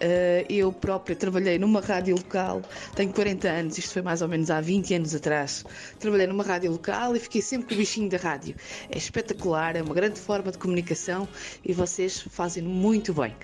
Ah, 0.00 0.44
eu 0.48 0.72
própria 0.72 1.14
trabalhei 1.14 1.58
numa 1.58 1.80
rádio 1.80 2.16
local, 2.16 2.62
tenho 2.94 3.12
40 3.12 3.48
anos, 3.48 3.78
isto 3.78 3.92
foi 3.92 4.02
mais 4.02 4.22
ou 4.22 4.28
menos 4.28 4.50
há 4.50 4.60
20 4.60 4.94
anos 4.94 5.14
atrás. 5.14 5.64
Trabalhei 5.98 6.26
numa 6.26 6.44
rádio 6.44 6.70
local 6.70 7.14
e 7.14 7.20
fiquei 7.20 7.42
sempre 7.42 7.68
com 7.68 7.74
o 7.74 7.78
bichinho 7.78 8.08
da 8.08 8.16
rádio. 8.16 8.54
É 8.90 8.98
espetacular, 8.98 9.76
é 9.76 9.82
uma 9.82 9.94
grande 9.94 10.20
forma 10.20 10.50
de 10.50 10.58
comunicação 10.58 11.28
e 11.64 11.72
vocês 11.72 12.24
fazem 12.30 12.62
muito 12.62 13.12
bem. 13.14 13.36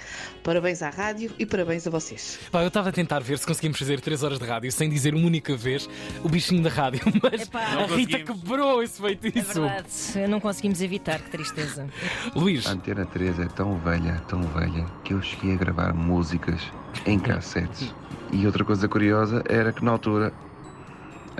Parabéns 0.42 0.82
à 0.82 0.90
rádio 0.90 1.32
e 1.38 1.46
parabéns 1.46 1.86
a 1.86 1.90
vocês. 1.90 2.38
Pá, 2.50 2.62
eu 2.62 2.68
estava 2.68 2.88
a 2.88 2.92
tentar 2.92 3.20
ver 3.20 3.38
se 3.38 3.46
conseguimos 3.60 3.78
fazer 3.78 4.00
3 4.00 4.22
horas 4.22 4.38
de 4.38 4.46
rádio 4.46 4.72
sem 4.72 4.88
dizer 4.88 5.14
uma 5.14 5.26
única 5.26 5.54
vez 5.54 5.86
o 6.24 6.28
bichinho 6.30 6.62
da 6.62 6.70
rádio, 6.70 7.00
mas 7.22 7.50
a 7.52 7.94
Rita 7.94 8.18
quebrou 8.20 8.82
esse 8.82 9.04
É 9.04 9.08
feitiço. 9.08 9.60
verdade, 9.60 10.28
não 10.28 10.40
conseguimos 10.40 10.80
evitar, 10.80 11.20
que 11.20 11.30
tristeza. 11.30 11.86
Luís. 12.34 12.66
A 12.66 12.70
Antena 12.72 13.04
3 13.04 13.38
é 13.38 13.46
tão 13.48 13.76
velha, 13.78 14.22
tão 14.26 14.40
velha, 14.44 14.86
que 15.04 15.12
eu 15.12 15.20
cheguei 15.20 15.52
a 15.54 15.56
gravar 15.58 15.92
músicas 15.92 16.62
em 17.04 17.18
cassetes. 17.18 17.94
E 18.32 18.46
outra 18.46 18.64
coisa 18.64 18.88
curiosa 18.88 19.42
era 19.46 19.72
que 19.74 19.84
na 19.84 19.90
altura 19.90 20.32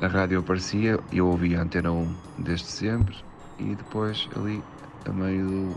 a 0.00 0.06
rádio 0.06 0.40
aparecia, 0.40 0.98
eu 1.10 1.26
ouvia 1.26 1.58
a 1.58 1.62
Antena 1.62 1.90
1 1.90 2.14
desde 2.38 2.66
sempre, 2.66 3.16
e 3.58 3.74
depois 3.74 4.28
ali, 4.36 4.62
a 5.06 5.12
meio 5.12 5.46
do- 5.46 5.76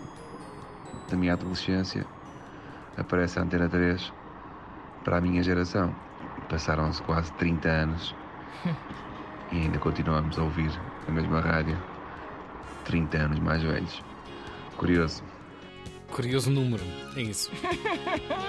da 1.10 1.16
minha 1.16 1.34
adolescência, 1.34 2.06
aparece 2.98 3.40
a 3.40 3.44
Antena 3.44 3.70
3 3.70 4.12
para 5.06 5.18
a 5.18 5.22
minha 5.22 5.42
geração. 5.42 5.94
Passaram-se 6.50 7.02
quase 7.04 7.32
30 7.34 7.70
anos 7.70 8.16
e 9.52 9.58
ainda 9.58 9.80
continuamos 9.80 10.38
a 10.38 10.44
ouvir 10.44 10.72
a 11.08 11.12
mesma 11.12 11.40
rádio, 11.40 11.78
30 12.86 13.18
anos 13.18 13.40
mais 13.40 13.62
velhos. 13.62 14.02
Curioso. 14.78 15.24
Curioso 16.12 16.52
número, 16.52 16.84
é 17.16 17.22
isso. 17.22 17.52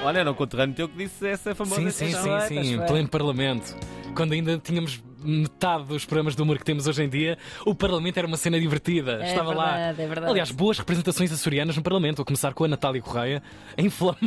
Olha, 0.03 0.19
era 0.19 0.31
um 0.31 0.35
conterrâneo 0.35 0.75
teu 0.75 0.89
que 0.89 0.99
disse 0.99 1.27
essa 1.27 1.55
famosa 1.55 1.91
Sim, 1.91 1.91
sim, 1.91 2.13
sim, 2.13 2.41
sim, 2.49 2.75
em 2.75 2.87
pleno 2.87 3.09
Parlamento. 3.09 3.75
Quando 4.15 4.33
ainda 4.33 4.59
tínhamos 4.59 5.03
metade 5.25 5.85
dos 5.85 6.05
programas 6.05 6.37
de 6.37 6.43
humor 6.43 6.59
que 6.59 6.65
temos 6.65 6.87
hoje 6.87 7.03
em 7.03 7.09
dia, 7.09 7.39
o 7.67 7.75
Parlamento 7.75 8.19
era 8.19 8.27
uma 8.27 8.37
cena 8.37 8.59
divertida. 8.61 9.21
É 9.23 9.29
Estava 9.31 9.55
lá. 9.55 9.73
verdade, 9.73 10.03
é 10.03 10.07
verdade. 10.07 10.31
Aliás, 10.31 10.51
boas 10.51 10.79
representações 10.79 11.33
açorianas 11.33 11.77
no 11.77 11.83
Parlamento, 11.83 12.23
a 12.23 12.25
começar 12.25 12.53
com 12.55 12.65
a 12.65 12.69
Natália 12.69 13.01
Correia, 13.03 13.43
a 13.77 13.83
inflamar. 13.83 14.19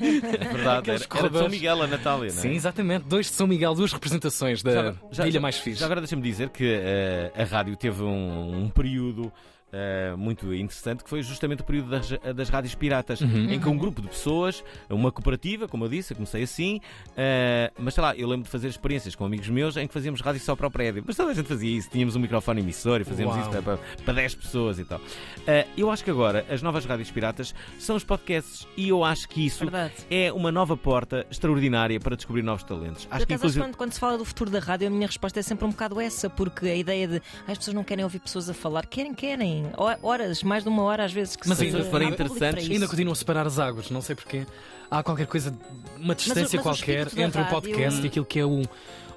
É 0.00 0.44
verdade, 0.52 0.90
era, 0.90 1.04
era 1.14 1.28
de 1.28 1.38
São. 1.38 1.48
Miguel 1.48 1.82
a 1.82 1.86
Natália, 1.86 2.32
não 2.32 2.38
é? 2.38 2.42
Sim, 2.42 2.52
exatamente. 2.52 3.04
Dois 3.06 3.26
de 3.26 3.32
São 3.32 3.46
Miguel, 3.46 3.74
duas 3.74 3.92
representações 3.92 4.62
da, 4.62 4.92
da 4.92 5.28
Ilha 5.28 5.40
Mais 5.40 5.58
Fixe. 5.58 5.80
Já 5.80 5.86
agora 5.86 6.00
deixa-me 6.00 6.22
dizer 6.22 6.48
que 6.50 6.64
eh, 6.64 7.32
a 7.34 7.44
rádio 7.44 7.76
teve 7.76 8.02
um, 8.02 8.64
um 8.64 8.68
período. 8.68 9.32
Eh, 9.72 10.14
muito 10.16 10.52
interessante 10.54 11.02
que 11.04 11.10
foi 11.10 11.22
justamente 11.22 11.60
o 11.60 11.64
período 11.64 11.90
das, 11.90 12.08
das 12.34 12.48
rádios 12.48 12.74
piratas 12.74 13.20
Uhum. 13.20 13.50
em 13.52 13.60
que 13.60 13.68
um 13.68 13.76
grupo 13.76 14.00
de 14.02 14.08
pessoas, 14.08 14.64
uma 14.88 15.12
cooperativa, 15.12 15.68
como 15.68 15.84
eu 15.84 15.88
disse, 15.88 16.12
eu 16.12 16.16
comecei 16.16 16.42
assim, 16.42 16.80
eh, 17.16 17.70
mas 17.78 17.94
sei 17.94 18.02
lá, 18.02 18.14
eu 18.16 18.28
lembro 18.28 18.44
de 18.44 18.50
fazer 18.50 18.68
experiências 18.68 19.14
com 19.14 19.24
amigos 19.24 19.48
meus 19.48 19.76
em 19.76 19.86
que 19.86 19.92
fazíamos 19.94 20.20
rádio 20.20 20.40
só 20.40 20.54
para 20.56 20.66
o 20.66 20.70
prédio, 20.70 21.02
mas 21.06 21.16
toda 21.16 21.30
a 21.30 21.34
gente 21.34 21.46
fazia 21.46 21.76
isso, 21.76 21.88
tínhamos 21.90 22.16
um 22.16 22.20
microfone 22.20 22.60
emissor 22.60 23.00
e 23.00 23.04
fazíamos 23.04 23.34
Uau. 23.36 23.42
isso 23.42 23.50
para, 23.50 23.62
para, 23.62 23.78
para 24.04 24.14
10 24.14 24.34
pessoas 24.36 24.78
e 24.78 24.84
tal. 24.84 25.00
Eh, 25.46 25.66
eu 25.76 25.90
acho 25.90 26.02
que 26.04 26.10
agora 26.10 26.44
as 26.50 26.62
novas 26.62 26.84
rádios 26.84 27.10
piratas 27.10 27.54
são 27.78 27.96
os 27.96 28.04
podcasts 28.04 28.66
e 28.76 28.88
eu 28.88 29.04
acho 29.04 29.28
que 29.28 29.44
isso 29.46 29.64
é 30.10 30.32
uma 30.32 30.50
nova 30.52 30.76
porta 30.76 31.26
extraordinária 31.30 31.98
para 32.00 32.16
descobrir 32.16 32.42
novos 32.42 32.62
talentos. 32.64 33.06
Acho 33.10 33.26
que 33.26 33.34
inclusive 33.34 33.64
quando, 33.64 33.76
quando 33.76 33.92
se 33.92 34.00
fala 34.00 34.16
do 34.18 34.24
futuro 34.24 34.50
da 34.50 34.58
rádio, 34.58 34.86
a 34.86 34.90
minha 34.90 35.06
resposta 35.06 35.38
é 35.40 35.42
sempre 35.42 35.64
um 35.64 35.70
bocado 35.70 36.00
essa, 36.00 36.28
porque 36.30 36.66
a 36.66 36.74
ideia 36.76 37.06
de 37.08 37.22
"Ah, 37.46 37.52
as 37.52 37.58
pessoas 37.58 37.74
não 37.74 37.84
querem 37.84 38.04
ouvir 38.04 38.20
pessoas 38.20 38.48
a 38.48 38.54
falar, 38.54 38.86
querem, 38.86 39.14
querem. 39.14 39.59
Ho- 39.76 40.06
Horas, 40.06 40.42
mais 40.42 40.62
de 40.62 40.68
uma 40.68 40.82
hora 40.82 41.04
às 41.04 41.12
vezes 41.12 41.36
que 41.36 41.48
Mas 41.48 41.58
se 41.58 41.64
ainda, 41.64 41.78
para 41.84 42.60
isso. 42.60 42.72
ainda 42.72 42.88
continuam 42.88 43.12
a 43.12 43.16
separar 43.16 43.46
as 43.46 43.58
águas, 43.58 43.90
não 43.90 44.00
sei 44.02 44.14
porquê. 44.14 44.46
Há 44.90 45.02
qualquer 45.02 45.26
coisa, 45.26 45.54
uma 45.98 46.14
distância 46.14 46.58
mas 46.58 46.60
o 46.60 46.62
qualquer 46.62 47.06
entre 47.16 47.40
o 47.40 47.46
podcast 47.46 48.02
e 48.02 48.06
aquilo 48.06 48.24
que 48.24 48.40
é 48.40 48.46
um, 48.46 48.62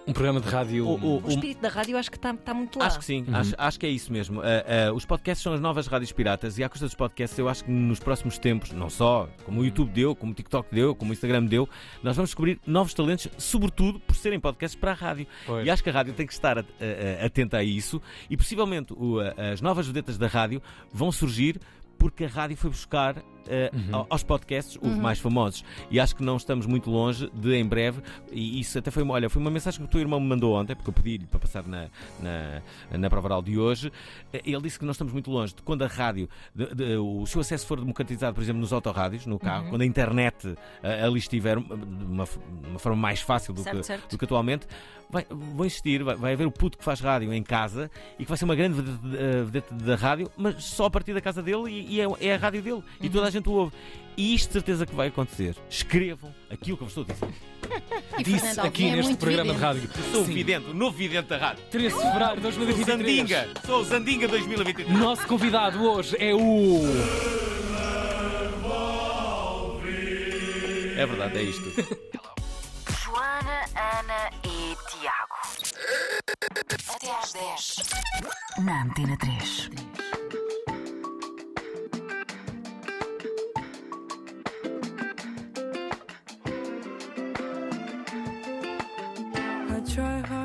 um 0.05 0.11
programa 0.13 0.41
de 0.41 0.49
rádio. 0.49 0.85
O 0.87 1.23
espírito 1.29 1.61
da 1.61 1.69
rádio 1.69 1.97
acho 1.97 2.11
que 2.11 2.17
está 2.17 2.31
está 2.31 2.53
muito 2.53 2.77
lá. 2.79 2.87
Acho 2.87 2.99
que 2.99 3.05
sim, 3.05 3.23
Uhum. 3.27 3.35
acho, 3.35 3.53
acho 3.57 3.79
que 3.79 3.85
é 3.85 3.89
isso 3.89 4.11
mesmo. 4.11 4.41
Ah, 4.41 4.87
ah, 4.89 4.93
os 4.93 5.05
podcasts 5.05 5.41
são 5.41 5.53
as 5.53 5.61
novas 5.61 5.87
rádios 5.87 6.11
piratas 6.11 6.57
e 6.57 6.63
à 6.63 6.69
custa 6.69 6.85
dos 6.85 6.95
podcasts 6.95 7.37
eu 7.39 7.47
acho 7.47 7.63
que 7.63 7.71
nos 7.71 7.99
próximos 7.99 8.37
tempos, 8.37 8.71
não 8.71 8.89
só 8.89 9.29
como 9.45 9.61
o 9.61 9.65
YouTube 9.65 9.91
deu, 9.91 10.15
como 10.15 10.31
o 10.31 10.35
TikTok 10.35 10.73
deu, 10.73 10.93
como 10.95 11.11
o 11.11 11.13
Instagram 11.13 11.45
deu, 11.45 11.67
nós 12.01 12.15
vamos 12.15 12.29
descobrir 12.31 12.59
novos 12.67 12.93
talentos, 12.93 13.27
sobretudo 13.37 13.99
por 13.99 14.15
serem 14.15 14.39
podcasts 14.39 14.79
para 14.79 14.91
a 14.91 14.95
rádio. 14.95 15.25
Pois. 15.45 15.65
E 15.65 15.69
acho 15.69 15.83
que 15.83 15.89
a 15.89 15.93
rádio 15.93 16.13
tem 16.13 16.27
que 16.27 16.33
estar 16.33 16.57
atenta 17.25 17.57
a 17.57 17.63
isso 17.63 18.01
e 18.29 18.35
possivelmente 18.35 18.93
o, 18.93 19.19
as 19.53 19.61
novas 19.61 19.87
vedetas 19.87 20.17
da 20.17 20.27
rádio 20.27 20.61
vão 20.91 21.11
surgir 21.11 21.59
porque 21.97 22.25
a 22.25 22.27
rádio 22.27 22.57
foi 22.57 22.69
buscar 22.69 23.15
ah, 23.49 23.95
ao- 23.97 24.07
aos 24.09 24.23
podcasts 24.23 24.77
os 24.81 24.93
Uhum. 24.93 25.01
mais 25.01 25.19
famosos. 25.19 25.63
E 25.91 25.99
acho 25.99 26.15
que 26.15 26.23
não 26.23 26.37
estamos 26.37 26.65
muito 26.65 26.89
longe 26.89 27.29
de, 27.33 27.55
em 27.55 27.65
breve, 27.65 28.01
e 28.31 28.59
isso 28.59 28.77
até 28.79 28.89
foi, 28.91 29.03
uma- 29.03 29.13
olha, 29.13 29.29
foi 29.29 29.41
uma 29.41 29.51
mensagem 29.51 29.79
que 29.79 29.85
o 29.85 29.89
teu 29.89 29.99
irmão 30.01 30.19
me 30.19 30.27
mandou 30.27 30.53
ontem, 30.55 30.75
porque 30.75 30.89
eu 30.89 30.93
pedi-lhe 30.93 31.25
para 31.25 31.39
passar 31.39 31.63
na, 31.67 31.87
na, 32.21 32.97
na 32.97 33.09
prova 33.09 33.27
oral 33.27 33.41
de 33.41 33.57
hoje. 33.57 33.91
Eh, 34.31 34.41
Ele 34.45 34.61
disse 34.61 34.77
que 34.79 34.85
não 34.85 34.91
estamos 34.91 35.11
muito 35.13 35.29
longe 35.31 35.53
de 35.55 35.61
quando 35.61 35.83
a 35.83 35.87
rádio, 35.87 36.29
de- 36.55 36.73
de- 36.75 36.97
o 36.97 37.25
seu 37.25 37.41
acesso 37.41 37.65
for 37.65 37.79
democratizado, 37.79 38.33
por 38.35 38.41
exemplo, 38.43 38.61
nos 38.61 38.71
autorrádios, 38.73 39.25
no 39.25 39.39
carro, 39.39 39.63
Uhum. 39.65 39.69
quando 39.71 39.81
a 39.81 39.85
internet 39.85 40.55
ah, 40.83 41.05
ali 41.05 41.19
estiver 41.19 41.57
de 41.59 41.63
uma, 41.65 42.25
de 42.25 42.67
uma 42.69 42.79
forma 42.79 42.97
mais 43.01 43.21
fácil 43.21 43.53
do, 43.53 43.61
Certo, 43.63 43.77
que, 43.77 43.83
certo. 43.85 44.09
do 44.11 44.17
que 44.17 44.25
atualmente, 44.25 44.67
vai, 45.09 45.25
vão 45.29 45.65
existir, 45.65 46.03
vai, 46.03 46.15
vai 46.15 46.33
haver 46.33 46.47
o 46.47 46.51
puto 46.51 46.77
que 46.77 46.83
faz 46.83 46.99
rádio 46.99 47.31
em 47.33 47.43
casa 47.43 47.89
e 48.17 48.23
que 48.23 48.29
vai 48.29 48.37
ser 48.37 48.45
uma 48.45 48.55
grande 48.55 48.75
vedete, 48.81 48.99
eh, 49.17 49.43
vedete 49.43 49.73
da 49.73 49.95
rádio, 49.95 50.29
mas 50.37 50.63
só 50.63 50.85
a 50.85 50.89
partir 50.89 51.13
da 51.13 51.21
casa 51.21 51.41
dele 51.41 51.69
e, 51.69 51.95
e 51.95 52.01
é, 52.01 52.07
é 52.21 52.35
a 52.35 52.37
rádio 52.37 52.61
dele. 52.61 52.83
E 53.01 53.09
toda 53.09 53.27
a 53.27 53.31
gente 53.33 53.49
o 53.49 53.53
ouve. 53.53 53.73
E 54.15 54.35
isto 54.35 54.47
de 54.47 54.53
certeza 54.53 54.85
que 54.85 54.93
vai 54.93 55.07
acontecer. 55.07 55.55
Escrevam 55.69 56.33
aquilo 56.49 56.77
que 56.77 56.83
eu 56.83 56.87
vos 56.87 56.97
estou 56.97 57.05
a 57.07 57.13
dizer. 57.13 58.23
Disse 58.23 58.59
aqui 58.59 58.89
é 58.89 58.95
neste 58.95 59.15
programa 59.15 59.53
de 59.53 59.59
vidente. 59.59 59.65
rádio. 59.65 59.89
Eu 59.97 60.11
sou 60.11 60.21
o 60.21 60.25
vidente, 60.25 60.69
o 60.69 60.73
novo 60.73 60.97
vidente 60.97 61.27
da 61.29 61.37
rádio. 61.37 61.63
13 61.71 61.95
de 61.95 62.01
fevereiro 62.01 62.35
de 62.35 62.41
Sou 62.41 62.61
o 62.61 62.65
2023. 62.65 62.87
Zandinga. 62.87 63.49
Sou 63.65 63.79
o 63.81 63.83
Zandinga 63.83 64.27
2023. 64.27 64.99
Nosso 64.99 65.27
convidado 65.27 65.83
hoje 65.83 66.15
é 66.19 66.33
o. 66.33 66.81
É 70.95 71.05
verdade, 71.05 71.37
é 71.39 71.43
isto. 71.43 71.63
Joana, 73.03 73.65
Ana 73.75 74.29
e 74.43 74.75
Tiago. 74.89 75.37
Até 76.95 77.11
às 77.11 77.33
10. 77.33 77.75
Na 78.63 78.83
Antena 78.83 79.17
3. 79.17 79.69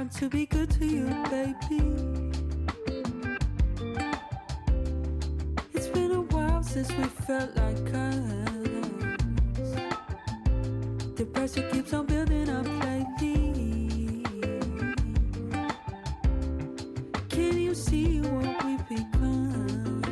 Hard 0.08 0.20
to 0.20 0.28
be 0.28 0.46
good 0.46 0.70
to 0.70 0.86
you, 0.86 1.06
baby. 1.30 1.82
It's 5.74 5.88
been 5.88 6.12
a 6.12 6.22
while 6.32 6.62
since 6.62 6.90
we 6.92 7.04
felt 7.04 7.54
like 7.56 7.94
us. 7.94 8.48
The 11.16 11.26
pressure 11.32 11.68
keeps 11.70 11.92
on 11.92 12.06
building 12.06 12.48
up 12.48 12.66
lately. 12.84 14.24
Can 17.28 17.58
you 17.58 17.74
see 17.74 18.20
what 18.20 18.64
we've 18.64 18.88
become? 18.88 20.02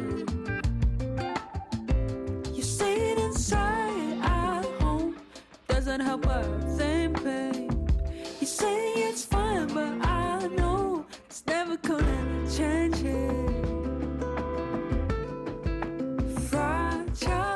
You 2.52 2.62
say 2.62 3.12
it 3.12 3.18
inside 3.18 4.18
at 4.22 4.64
home 4.80 5.16
doesn't 5.68 6.00
help 6.00 6.26
a 6.26 6.75
never 11.82 11.98
gonna 11.98 12.50
change 12.50 13.02
it. 13.02 13.46
Fragile 16.48 17.55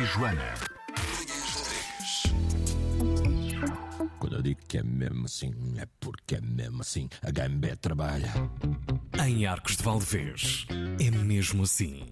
e 0.00 0.06
Joana. 0.06 0.54
Quando 4.18 4.36
eu 4.36 4.42
digo 4.42 4.60
que 4.66 4.78
é 4.78 4.82
mesmo 4.82 5.26
assim, 5.26 5.52
é 5.76 5.86
porque 5.98 6.36
é 6.36 6.40
mesmo 6.40 6.80
assim. 6.80 7.08
A 7.22 7.30
Gambé 7.30 7.76
trabalha. 7.76 8.32
Em 9.26 9.46
Arcos 9.46 9.76
de 9.76 9.82
Valdevez, 9.82 10.66
é 10.98 11.10
mesmo 11.10 11.64
assim. 11.64 12.06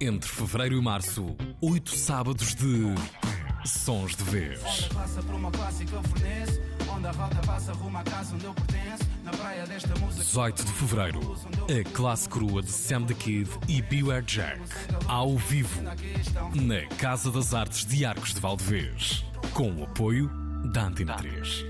Entre 0.00 0.28
fevereiro 0.28 0.76
e 0.76 0.82
março, 0.82 1.34
oito 1.62 1.96
sábados 1.96 2.54
de 2.54 2.94
Sons 3.64 4.14
de 4.14 4.24
Vez. 4.24 4.88
passa 4.92 5.22
por 5.22 5.34
uma 5.34 5.50
eu 5.50 6.02
forneço. 6.02 6.81
Onde 6.94 7.06
a 7.06 7.10
rota 7.12 7.46
passa 7.46 7.72
rumo 7.72 7.98
à 7.98 8.02
casa 8.02 8.34
onde 8.34 8.44
eu 8.44 8.54
pertenço. 8.54 9.04
Na 9.24 9.30
praia 9.30 9.66
desta 9.66 9.98
música. 9.98 10.24
18 10.24 10.64
de 10.64 10.72
fevereiro, 10.72 11.36
a 11.68 11.90
classe 11.94 12.28
crua 12.28 12.62
de 12.62 12.70
Sam 12.70 13.04
the 13.04 13.14
Kid 13.14 13.48
e 13.68 13.80
Beware 13.82 14.24
Jack, 14.24 14.60
ao 15.06 15.36
vivo, 15.36 15.80
na 16.54 16.86
Casa 16.96 17.30
das 17.30 17.54
Artes 17.54 17.84
de 17.84 18.04
Arcos 18.04 18.34
de 18.34 18.40
Valdevez, 18.40 19.24
com 19.54 19.70
o 19.72 19.84
apoio 19.84 20.28
da 20.72 20.84
Antena 20.84 21.16
3. 21.16 21.64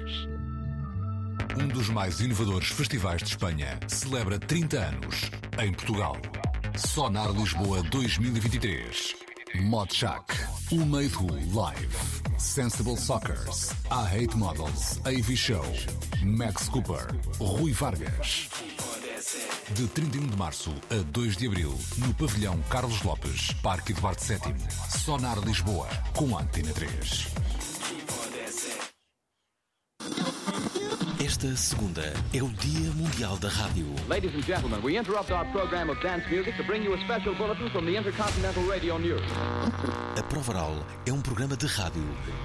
Um 1.60 1.68
dos 1.68 1.88
mais 1.88 2.20
inovadores 2.20 2.68
festivais 2.68 3.22
de 3.22 3.28
Espanha 3.28 3.78
celebra 3.86 4.38
30 4.38 4.78
anos 4.78 5.30
em 5.62 5.72
Portugal. 5.72 6.16
Sonar 6.76 7.30
Lisboa 7.32 7.82
2023. 7.82 9.14
Mod 9.60 9.94
Shack, 9.94 10.34
O 10.72 10.86
Made 10.86 11.14
Who 11.14 11.26
Live, 11.54 11.86
Sensible 12.38 12.96
Soccers, 12.96 13.72
I 13.90 14.06
Hate 14.06 14.34
Models, 14.34 14.98
AV 15.04 15.36
Show, 15.36 15.62
Max 16.24 16.66
Cooper, 16.70 17.14
Rui 17.38 17.72
Vargas. 17.72 18.48
De 19.74 19.86
31 19.86 20.28
de 20.28 20.36
março 20.38 20.74
a 20.90 21.02
2 21.10 21.36
de 21.36 21.46
abril, 21.46 21.78
no 21.98 22.14
pavilhão 22.14 22.58
Carlos 22.70 23.02
Lopes, 23.02 23.52
Parque 23.62 23.92
Eduardo 23.92 24.22
VII. 24.22 24.54
Sonar 24.98 25.38
Lisboa, 25.40 25.86
com 26.16 26.38
a 26.38 26.40
Antena 26.40 26.72
3. 26.72 27.26
Esta 31.32 31.56
segunda 31.56 32.12
é 32.34 32.42
o 32.42 32.48
Dia 32.50 32.90
Mundial 32.90 33.38
da 33.38 33.48
Rádio. 33.48 33.86
Ladies 34.06 34.34
and 34.34 34.42
gentlemen, 34.42 34.80
we 34.84 34.98
interrupt 34.98 35.32
our 35.32 35.46
program 35.46 35.88
of 35.88 35.98
dance 36.02 36.28
music 36.30 36.54
to 36.58 36.62
bring 36.62 36.84
you 36.84 36.92
a 36.92 36.98
special 36.98 37.34
bulletin 37.34 37.70
from 37.70 37.86
the 37.86 37.96
Intercontinental 37.96 38.62
Radio 38.64 38.98
News. 38.98 39.22
A 40.18 40.22
Provaral 40.24 40.86
é 41.06 41.10
um 41.10 41.22
programa 41.22 41.56
de 41.56 41.64
rádio 41.66 42.04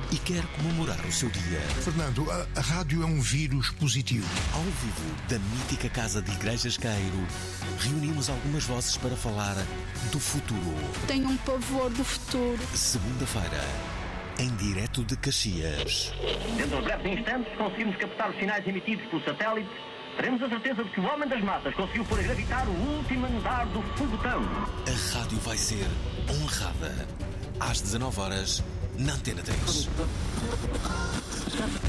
e 0.09 0.15
quer 0.17 0.41
comemorar 0.55 1.05
o 1.05 1.11
seu 1.11 1.29
dia. 1.29 1.59
Fernando, 1.83 2.31
a, 2.31 2.47
a 2.55 2.61
rádio 2.61 3.03
é 3.03 3.05
um 3.05 3.19
vírus 3.19 3.71
positivo. 3.71 4.25
Ao 4.53 4.61
vivo, 4.63 5.15
da 5.27 5.37
mítica 5.37 5.89
Casa 5.89 6.21
de 6.21 6.31
Igrejas 6.31 6.77
Cairo, 6.77 7.27
reunimos 7.79 8.29
algumas 8.29 8.63
vozes 8.63 8.95
para 8.95 9.17
falar 9.17 9.57
do 10.13 10.19
futuro. 10.19 10.77
Tenho 11.07 11.27
um 11.27 11.35
pavor 11.35 11.89
do 11.89 12.05
futuro. 12.05 12.57
Segunda-feira, 12.73 13.61
em 14.39 14.55
direto 14.55 15.03
de 15.03 15.17
Caxias. 15.17 16.13
Dentro 16.55 16.77
de 16.77 16.83
breves 16.83 17.19
instantes 17.19 17.57
conseguimos 17.57 17.95
captar 17.97 18.29
os 18.29 18.37
sinais 18.37 18.67
emitidos 18.67 19.05
pelo 19.07 19.23
satélite. 19.23 19.69
Teremos 20.15 20.41
a 20.43 20.49
certeza 20.49 20.83
de 20.83 20.89
que 20.89 20.99
o 20.99 21.05
homem 21.05 21.29
das 21.29 21.43
massas 21.43 21.73
conseguiu 21.75 22.05
pôr 22.05 22.19
a 22.19 22.23
gravitar 22.23 22.67
o 22.67 22.97
último 22.97 23.25
andar 23.25 23.65
do 23.67 23.81
foguetão. 23.95 24.41
A 24.41 25.17
rádio 25.17 25.39
vai 25.39 25.57
ser 25.57 25.85
honrada. 26.29 27.07
Às 27.59 27.81
19 27.81 28.19
horas, 28.19 28.63
na 28.97 29.13
Antena 29.13 29.41
3. 29.41 29.89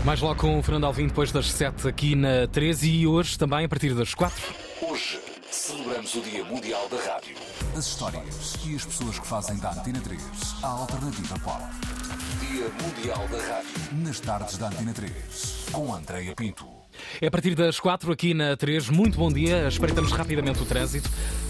Mais 0.04 0.20
logo 0.20 0.40
com 0.40 0.58
o 0.58 0.62
Fernando 0.62 0.84
Alvim 0.84 1.08
depois 1.08 1.30
das 1.32 1.50
7 1.50 1.88
aqui 1.88 2.14
na 2.14 2.46
13 2.46 2.90
e 2.90 3.06
hoje 3.06 3.38
também 3.38 3.64
a 3.64 3.68
partir 3.68 3.94
das 3.94 4.14
4. 4.14 4.36
Hoje 4.82 5.20
celebramos 5.50 6.14
o 6.14 6.20
Dia 6.22 6.44
Mundial 6.44 6.88
da 6.88 6.96
Rádio. 6.96 7.36
As 7.76 7.86
histórias 7.86 8.56
e 8.66 8.74
as 8.74 8.84
pessoas 8.84 9.18
que 9.18 9.26
fazem 9.26 9.56
da 9.58 9.70
Antena 9.72 10.00
3 10.00 10.22
a 10.62 10.66
alternativa 10.66 11.38
pop. 11.40 11.62
Dia 12.58 12.72
Mundial 12.82 13.28
da 13.28 13.38
Rádio. 13.38 13.70
Nas 14.04 14.18
tardes 14.18 14.58
da 14.58 14.66
Antena 14.66 14.92
3. 14.92 15.66
Com 15.70 15.94
Andreia 15.94 16.34
Pinto. 16.34 16.66
É 17.20 17.28
a 17.28 17.30
partir 17.30 17.54
das 17.54 17.78
4 17.78 18.10
aqui 18.10 18.34
na 18.34 18.56
3. 18.56 18.90
Muito 18.90 19.16
bom 19.16 19.30
dia. 19.30 19.68
Espreitamos 19.68 20.10
rapidamente 20.10 20.60
o 20.60 20.66
trânsito. 20.66 21.08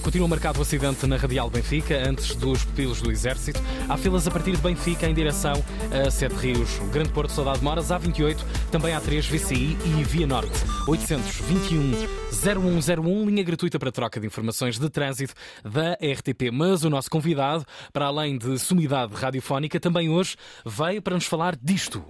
Continua 0.08 0.26
marcado 0.26 0.58
o 0.58 0.62
acidente 0.62 1.06
na 1.06 1.18
Radial 1.18 1.50
Benfica, 1.50 1.94
antes 2.08 2.34
dos 2.34 2.64
pupilos 2.64 3.02
do 3.02 3.12
Exército. 3.12 3.60
Há 3.86 3.94
filas 3.98 4.26
a 4.26 4.30
partir 4.30 4.52
de 4.52 4.62
Benfica 4.62 5.06
em 5.06 5.12
direção 5.12 5.52
a 5.92 6.10
Sete 6.10 6.34
Rios. 6.36 6.78
O 6.80 6.86
Grande 6.86 7.10
Porto 7.10 7.30
Saudade 7.30 7.62
Moras, 7.62 7.88
A28, 7.88 8.38
também 8.70 8.94
A3, 8.94 9.28
VCI 9.28 9.76
e 9.84 10.04
Via 10.04 10.26
Norte. 10.26 10.64
821 10.86 11.92
0101, 12.32 13.26
linha 13.26 13.42
gratuita 13.42 13.78
para 13.78 13.92
troca 13.92 14.18
de 14.18 14.26
informações 14.26 14.78
de 14.78 14.88
trânsito 14.88 15.34
da 15.62 15.92
RTP. 15.92 16.50
Mas 16.54 16.84
o 16.84 16.88
nosso 16.88 17.10
convidado, 17.10 17.66
para 17.92 18.06
além 18.06 18.38
de 18.38 18.58
sumidade 18.58 19.14
radiofónica, 19.14 19.78
também 19.78 20.08
hoje 20.08 20.36
veio 20.64 21.02
para 21.02 21.16
nos 21.16 21.26
falar 21.26 21.54
disto. 21.54 22.02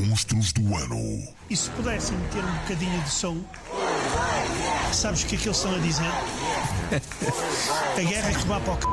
Monstros 0.00 0.52
do 0.54 0.74
ano. 0.74 1.34
E 1.50 1.56
se 1.56 1.68
pudessem 1.70 2.16
ter 2.32 2.42
um 2.42 2.52
bocadinho 2.60 3.02
de 3.02 3.10
som, 3.10 3.36
sabes 5.02 5.24
o 5.24 5.26
que 5.26 5.34
é 5.34 5.38
que 5.38 5.48
eles 5.48 5.56
estão 5.56 5.74
a 5.74 5.78
dizer? 5.78 6.04
A 7.98 8.00
guerra 8.00 8.30
é 8.30 8.34
que 8.34 8.46
vá 8.46 8.60
para 8.60 8.72
o 8.72 8.76
c. 8.76 8.86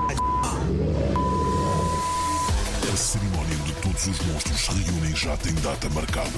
A 2.91 2.97
cerimónia 2.97 3.55
onde 3.61 3.73
todos 3.73 4.07
os 4.07 4.19
monstros 4.25 4.59
se 4.59 4.71
reúnem 4.71 5.15
já 5.15 5.37
tem 5.37 5.53
data 5.55 5.87
marcada. 5.89 6.29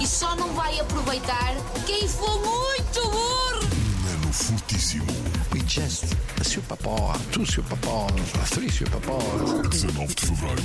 E 0.00 0.06
só 0.06 0.34
não 0.34 0.50
vai 0.54 0.80
aproveitar 0.80 1.56
quem 1.84 2.08
for 2.08 2.40
muito 2.40 3.02
burro. 3.02 3.60
Um 3.60 4.08
ano 4.14 4.32
fortíssimo. 4.32 5.04
We 5.52 5.60
just 5.68 6.04
a 6.40 6.44
superpower, 6.44 7.18
two 7.32 7.44
superpowers, 7.44 8.48
three 8.48 8.70
superpowers. 8.70 9.68
19 9.68 10.14
de 10.14 10.26
fevereiro, 10.26 10.62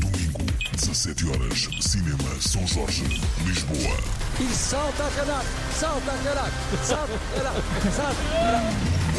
domingo, 0.00 0.53
17 0.76 1.28
horas, 1.28 1.68
Cinema 1.80 2.40
São 2.40 2.66
Jorge, 2.66 3.04
Lisboa. 3.44 3.96
E 4.40 4.52
salta, 4.52 5.04
caraca! 5.14 5.44
Salta, 5.72 6.12
caraca! 6.24 6.52
Salta, 6.82 7.12
caraca! 7.34 7.62
Salta, 7.90 8.22
caraca! 8.32 8.72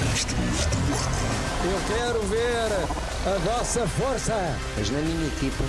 Monstros 0.05 0.65
do 0.65 0.93
ano. 0.93 1.45
Eu 1.65 1.79
quero 1.87 2.21
ver 2.27 2.71
a 3.25 3.37
vossa 3.39 3.87
força! 3.87 4.57
Mas 4.77 4.89
na 4.89 4.99
minha 4.99 5.27
equipa, 5.27 5.63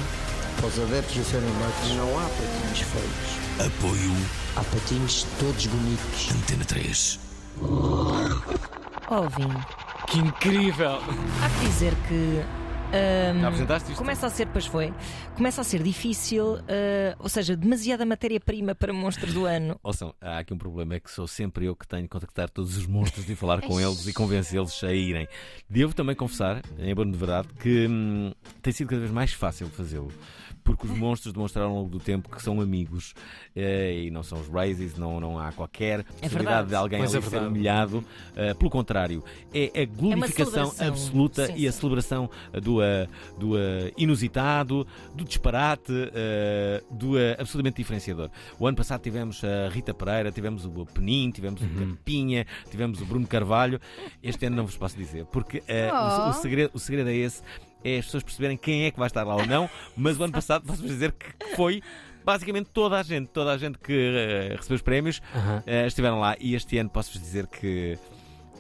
para 0.57 0.67
os 0.67 0.79
adeptos 0.79 1.15
do. 1.15 1.53
Matos, 1.61 1.91
não 1.93 2.19
há 2.19 2.29
patinhos 2.29 2.81
feios. 2.81 3.67
Apoio 3.67 4.17
Há 4.57 4.65
patinhos 4.65 5.27
todos 5.39 5.67
bonitos. 5.67 6.31
Antena 6.33 6.65
3. 6.65 7.21
Ouvi. 9.11 9.49
Que 10.07 10.19
incrível! 10.19 10.99
Há 11.43 11.51
que 11.51 11.67
dizer 11.67 11.95
que. 12.09 12.43
Já 13.41 13.49
apresentaste 13.49 13.91
isto? 13.91 13.99
Começa 13.99 14.27
a 14.27 14.31
ser, 14.31 14.47
pois 14.47 14.65
foi, 14.65 14.95
começa 15.37 15.61
a 15.61 15.65
ser 15.65 15.83
difícil, 15.83 16.57
ah, 16.57 17.15
ou 17.19 17.29
seja, 17.29 17.55
demasiada 17.55 18.07
matéria-prima 18.07 18.75
para 18.75 18.93
monstros 18.93 19.35
do 19.35 19.45
ano. 19.45 19.79
Ouçam, 19.85 20.15
há 20.21 20.39
aqui 20.39 20.55
um 20.55 20.59
problema, 20.59 20.95
é 20.95 21.01
que 21.01 21.11
sou 21.11 21.27
sempre 21.27 21.67
eu 21.67 21.77
que 21.77 21.87
tenho 21.87 22.05
que 22.05 22.09
contactar 22.09 22.49
todos 22.49 22.77
os 22.77 22.87
monstros 22.87 23.29
e 23.29 23.35
falar 23.35 23.61
com 23.61 23.79
eles 23.79 24.07
e 24.07 24.15
convencê-los 24.15 24.83
a 24.83 24.93
irem. 24.93 25.29
Devo 25.69 25.95
também 25.95 26.17
confessar, 26.17 26.63
em 26.79 26.95
bom 26.95 27.05
de 27.05 27.17
verdade, 27.17 27.49
que 27.61 27.87
hum, 27.87 28.33
tem 28.63 28.73
sido 28.73 28.89
cada 28.89 29.01
vez 29.01 29.13
mais 29.13 29.33
fácil 29.33 29.69
fazê-lo. 29.69 30.11
Porque 30.65 30.85
os 30.85 30.99
monstros 30.99 31.33
demonstraram 31.33 31.71
ao 31.71 31.77
longo 31.77 31.91
do 31.91 32.01
tempo 32.01 32.29
que 32.29 32.43
são 32.43 32.61
amigos 32.61 33.15
eh, 33.55 34.07
e 34.07 34.11
não 34.11 34.25
são 34.25 34.41
os 34.41 34.49
Razzies, 34.49 34.97
não, 34.97 35.21
não 35.21 35.39
há 35.39 35.53
qualquer 35.53 36.03
possibilidade 36.03 36.33
verdade. 36.33 36.69
de 36.69 36.75
alguém 36.75 36.99
é 36.99 37.03
ali 37.03 37.11
ser 37.13 37.21
verdade. 37.21 37.47
humilhado. 37.47 38.05
Eh, 38.35 38.53
pelo 38.55 38.69
contrário, 38.69 39.23
é 39.55 39.83
a 39.83 39.85
glorificação 39.85 40.71
celebração. 40.71 40.89
absoluta 40.89 41.47
Sim, 41.47 41.55
e 41.57 41.69
a 41.69 41.73
celebração 41.73 42.29
do, 42.61 42.81
do 43.39 43.55
inusitado, 43.97 44.85
do 45.15 45.25
disparate, 45.27 45.93
eh, 46.15 46.83
do 46.91 47.19
eh, 47.19 47.37
absolutamente 47.39 47.77
diferenciador. 47.77 48.31
O 48.59 48.67
ano 48.67 48.77
passado 48.77 49.01
tivemos 49.03 49.43
a 49.45 49.69
Rita 49.69 49.93
Pereira, 49.93 50.33
tivemos 50.33 50.65
o 50.65 50.87
Penin, 50.87 51.31
tivemos 51.31 51.61
o 51.63 51.67
Capinha, 51.69 52.47
tivemos 52.71 53.01
o 53.01 53.05
Bruno 53.07 53.27
Carvalho. 53.27 53.81
Este 54.23 54.47
ano 54.47 54.57
não 54.57 54.67
vos 54.67 54.77
posso 54.77 54.97
dizer, 54.97 55.25
porque 55.27 55.63
eh, 55.69 55.91
o, 55.93 56.27
o 56.27 56.29
Oh. 56.31 56.33
segredo, 56.33 56.71
o 56.75 56.79
segredo 56.79 57.11
é 57.11 57.15
esse: 57.17 57.43
é 57.85 57.99
as 57.99 58.05
pessoas 58.07 58.23
perceberem 58.23 58.57
quem 58.57 58.85
é 58.85 58.91
que 58.91 58.99
vai 58.99 59.07
estar 59.09 59.25
lá 59.25 59.37
ou 59.37 59.47
não. 59.47 59.69
Mas 59.97 60.19
o 60.19 60.25
ano 60.25 60.33
passado 60.33 60.65
posso-vos 60.67 60.91
dizer 60.91 61.13
que 61.13 61.55
foi. 61.57 61.83
Basicamente 62.25 62.71
toda 62.73 62.99
a 62.99 63.03
gente, 63.05 63.29
toda 63.29 63.53
a 63.53 63.57
gente 63.59 63.79
que 63.79 63.93
eh, 63.93 64.55
recebeu 64.57 64.75
os 64.75 64.83
prémios 64.83 65.23
Aham. 65.33 65.63
eh, 65.65 65.87
estiveram 65.87 66.19
lá 66.19 66.35
e 66.41 66.57
este 66.57 66.77
ano 66.77 66.91
posso-vos 66.91 67.21
dizer 67.23 67.47
que 67.47 67.97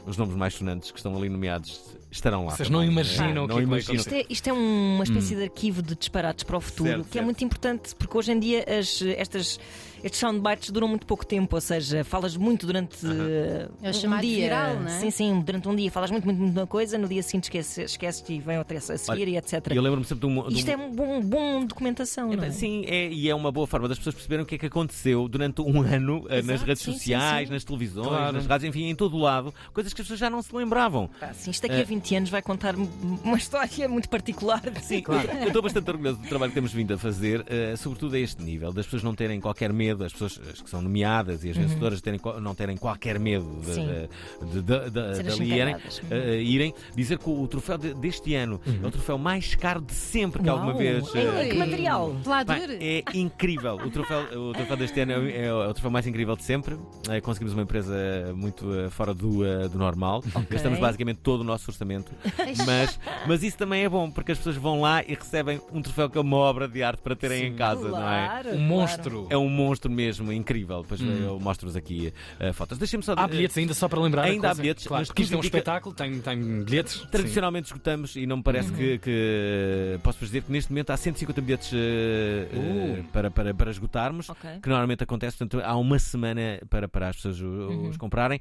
os 0.06 0.16
nomes 0.16 0.36
mais 0.36 0.54
sonantes 0.54 0.92
que 0.92 0.98
estão 0.98 1.16
ali 1.16 1.28
nomeados 1.28 1.96
estarão 2.16 2.44
lá. 2.46 2.56
Vocês 2.56 2.68
também. 2.68 2.86
não 2.86 2.92
imaginam 2.92 3.42
Eh, 3.42 3.44
o 3.44 3.48
que 3.48 3.54
não 3.54 3.58
é 3.58 3.62
que 3.62 3.66
vai 3.66 3.78
imaginam. 3.80 3.96
Isto 4.00 4.14
é, 4.14 4.24
isto 4.28 4.48
é 4.48 4.52
uma 4.52 5.04
espécie 5.04 5.34
de 5.36 5.42
arquivo 5.44 5.82
de 5.82 5.94
disparates 5.94 6.44
para 6.44 6.56
o 6.56 6.60
futuro, 6.60 6.88
Certo, 6.90 7.02
que 7.04 7.10
é 7.10 7.12
certo. 7.12 7.24
muito 7.24 7.44
importante, 7.44 7.94
porque 7.94 8.16
hoje 8.16 8.32
em 8.32 8.38
dia 8.40 8.64
as, 8.78 9.00
estas, 9.02 9.58
estes 10.02 10.20
soundbites 10.20 10.70
duram 10.70 10.88
muito 10.88 11.06
pouco 11.06 11.24
tempo, 11.26 11.54
ou 11.56 11.60
seja, 11.60 12.04
falas 12.04 12.36
muito 12.36 12.66
durante 12.66 12.96
eh, 13.06 13.68
É 13.82 13.86
o 13.88 13.90
um 13.90 13.92
chamado 13.92 14.20
dia. 14.22 14.36
viral, 14.38 14.80
não 14.80 14.86
é? 14.88 15.00
Sim, 15.00 15.10
sim, 15.10 15.40
durante 15.40 15.68
um 15.68 15.74
dia 15.76 15.90
falas 15.90 16.10
muito, 16.10 16.24
muito, 16.24 16.38
muito 16.40 16.56
uma 16.58 16.66
coisa, 16.66 16.96
no 16.98 17.08
dia 17.08 17.22
seguinte 17.22 17.44
esqueces, 17.44 17.78
esqueces 17.92 18.24
e 18.28 18.38
vem 18.40 18.58
outra 18.58 18.78
a 18.78 18.80
seguir 18.80 19.22
Olha, 19.22 19.30
e 19.30 19.36
etc. 19.36 19.66
Eu 19.70 19.82
lembro-me 19.82 20.04
sempre 20.06 20.26
de 20.28 20.32
um. 20.32 20.48
de 20.48 20.54
um- 20.54 20.58
Isto 20.58 20.70
é 20.70 20.76
um 20.76 20.90
bom, 20.92 21.20
bom 21.20 21.64
documentação, 21.64 22.32
não 22.32 22.44
é? 22.44 22.50
Sim, 22.50 22.84
é, 22.86 23.08
e 23.08 23.28
é 23.28 23.34
uma 23.34 23.50
boa 23.52 23.66
forma 23.66 23.88
das 23.88 23.98
pessoas 23.98 24.14
perceberem 24.14 24.42
o 24.44 24.46
que 24.46 24.54
é 24.54 24.58
que 24.58 24.66
aconteceu 24.66 25.28
durante 25.28 25.60
um 25.60 25.80
ano 25.82 26.26
eh, 26.28 26.36
nas 26.42 26.56
Exato, 26.56 26.64
redes 26.66 26.82
sim, 26.82 26.92
sim, 26.92 26.98
sociais, 26.98 27.48
sim. 27.48 27.54
nas 27.54 27.64
televisões, 27.64 28.06
Claro. 28.08 28.32
nas 28.32 28.46
rádios, 28.46 28.68
enfim, 28.68 28.84
em 28.88 28.94
todo 28.94 29.16
o 29.16 29.20
lado, 29.20 29.52
coisas 29.72 29.92
que 29.92 30.00
as 30.00 30.04
pessoas 30.06 30.20
já 30.20 30.30
não 30.30 30.42
se 30.42 30.54
lembravam. 30.54 31.08
Pá, 31.18 31.32
sim, 31.32 31.50
isto 31.50 31.62
daqui 31.62 31.74
Eh, 31.76 31.80
a 31.80 31.84
20 31.84 32.05
anos 32.14 32.30
vai 32.30 32.42
contar 32.42 32.74
uma 32.76 33.36
história 33.36 33.88
muito 33.88 34.09
particular. 34.09 34.62
Sim, 34.82 35.02
eu 35.40 35.46
estou 35.48 35.62
bastante 35.62 35.90
orgulhoso 35.90 36.18
do 36.18 36.28
trabalho 36.28 36.50
que 36.50 36.54
temos 36.54 36.72
vindo 36.72 36.94
a 36.94 36.98
fazer, 36.98 37.44
eh, 37.48 37.74
sobretudo 37.76 38.14
a 38.14 38.18
este 38.18 38.42
nível, 38.42 38.72
das 38.72 38.84
pessoas 38.86 39.02
não 39.02 39.14
terem 39.14 39.40
qualquer 39.40 39.72
medo, 39.72 40.04
as 40.04 40.12
pessoas 40.12 40.40
as 40.52 40.61
que 40.61 40.68
são 40.70 40.80
nomeadas 40.82 41.44
e 41.44 41.50
as 41.50 41.57
vencedoras 41.57 42.00
terem, 42.00 42.20
não 42.40 42.54
terem 42.54 42.76
qualquer 42.76 43.18
medo 43.18 43.46
de, 43.64 43.76
Uhum. 43.76 44.09
De, 44.52 44.62
de, 44.62 44.90
de, 44.90 45.22
de, 45.22 45.32
ali 45.32 45.52
irem, 45.52 45.76
eh, 46.11 46.40
irem. 46.42 46.74
Dizer 46.94 47.18
que 47.18 47.28
o, 47.28 47.42
o 47.42 47.48
troféu 47.48 47.78
de- 47.78 47.94
deste 47.94 48.34
ano 48.34 48.61
é 48.82 48.86
o 48.86 48.90
troféu 48.90 49.16
mais 49.18 49.54
caro 49.54 49.80
de 49.80 49.92
sempre 49.94 50.42
que 50.42 50.48
Uau. 50.48 50.59
alguma 50.59 50.74
vez. 50.76 51.04
Em 51.14 51.48
que 51.50 51.57
material? 51.57 52.14
Pá, 52.24 52.44
é 52.80 53.02
incrível. 53.14 53.74
O 53.76 53.90
troféu, 53.90 54.20
o 54.48 54.52
troféu 54.52 54.76
deste 54.76 55.00
ano 55.00 55.12
é, 55.12 55.18
o- 55.18 55.62
é 55.62 55.68
o 55.68 55.72
troféu 55.72 55.90
mais 55.90 56.07
incrível 56.07 56.36
de 56.36 56.42
sempre. 56.44 56.76
Conseguimos 57.22 57.52
uma 57.54 57.62
empresa 57.62 57.96
muito 58.34 58.66
fora 58.90 59.14
do, 59.14 59.68
do 59.68 59.78
normal. 59.78 60.22
Gastamos 60.50 60.78
basicamente 60.78 61.18
todo 61.22 61.40
o 61.40 61.44
nosso 61.44 61.70
orçamento. 61.70 61.95
Mas, 62.66 62.99
mas 63.26 63.42
isso 63.42 63.57
também 63.57 63.84
é 63.84 63.88
bom, 63.88 64.11
porque 64.11 64.32
as 64.32 64.38
pessoas 64.38 64.57
vão 64.57 64.80
lá 64.80 65.03
e 65.03 65.14
recebem 65.14 65.61
um 65.72 65.80
troféu 65.82 66.09
que 66.11 66.18
é 66.18 66.20
uma 66.20 66.36
obra 66.36 66.66
de 66.68 66.82
arte 66.82 67.01
para 67.03 67.14
terem 67.16 67.47
em 67.47 67.55
casa, 67.55 67.88
não 67.88 67.99
é? 68.12 68.26
Claro, 68.26 68.49
Um 68.49 68.53
claro. 68.53 68.59
monstro. 68.61 69.26
É 69.30 69.36
um 69.36 69.49
monstro 69.49 69.90
mesmo, 69.90 70.32
incrível. 70.32 70.82
Depois 70.82 71.01
Hum. 71.01 71.24
eu 71.24 71.40
mostro-vos 71.40 71.76
aqui 71.76 72.12
eh, 72.40 72.53
fotos. 72.53 72.78
Deixem-me 72.78 73.03
só. 73.05 73.14
Há 73.16 73.26
bilhetes 73.28 73.57
ainda 73.59 73.74
só 73.74 73.88
para 73.88 74.01
lembrar. 74.01 74.22
a 74.22 74.26
Ainda 74.26 74.51
há 74.51 74.55
bilhetes, 74.55 74.86
Claro, 74.86 75.01
mas 75.03 75.09
porque 75.09 75.22
isto 75.22 75.32
é 75.32 75.36
um 75.36 75.40
indica- 75.40 75.59
espetáculo, 75.59 75.94
tem, 75.94 76.20
tem 76.20 76.64
bilhetes. 76.64 77.01
Tradicionalmente 77.11 77.66
esgotamos 77.68 78.16
e 78.16 78.26
não 78.26 78.38
me 78.38 78.42
parece 78.42 78.70
Uhum. 78.70 78.76
que, 78.76 78.99
que- 78.99 79.99
posso 80.03 80.18
dizer 80.24 80.42
que 80.42 80.53
neste 80.53 80.70
momento 80.70 80.90
há 80.90 80.97
150 80.97 81.40
bilhetes 81.40 81.70
eh, 81.74 82.49
Uh. 82.57 83.05
para, 83.12 83.30
para, 83.30 83.55
para 83.55 83.70
esgotarmos, 83.70 84.28
Ok. 84.30 84.51
que 84.62 84.68
normalmente 84.68 85.03
acontece, 85.05 85.36
portanto 85.38 85.62
há 85.64 85.76
uma 85.76 85.99
semana 85.99 86.61
para, 86.68 86.88
para 86.88 87.09
as 87.09 87.16
pessoas 87.16 87.40
o- 87.40 87.44
Uhum. 87.47 87.88
os 87.88 87.97
comprarem, 87.97 88.40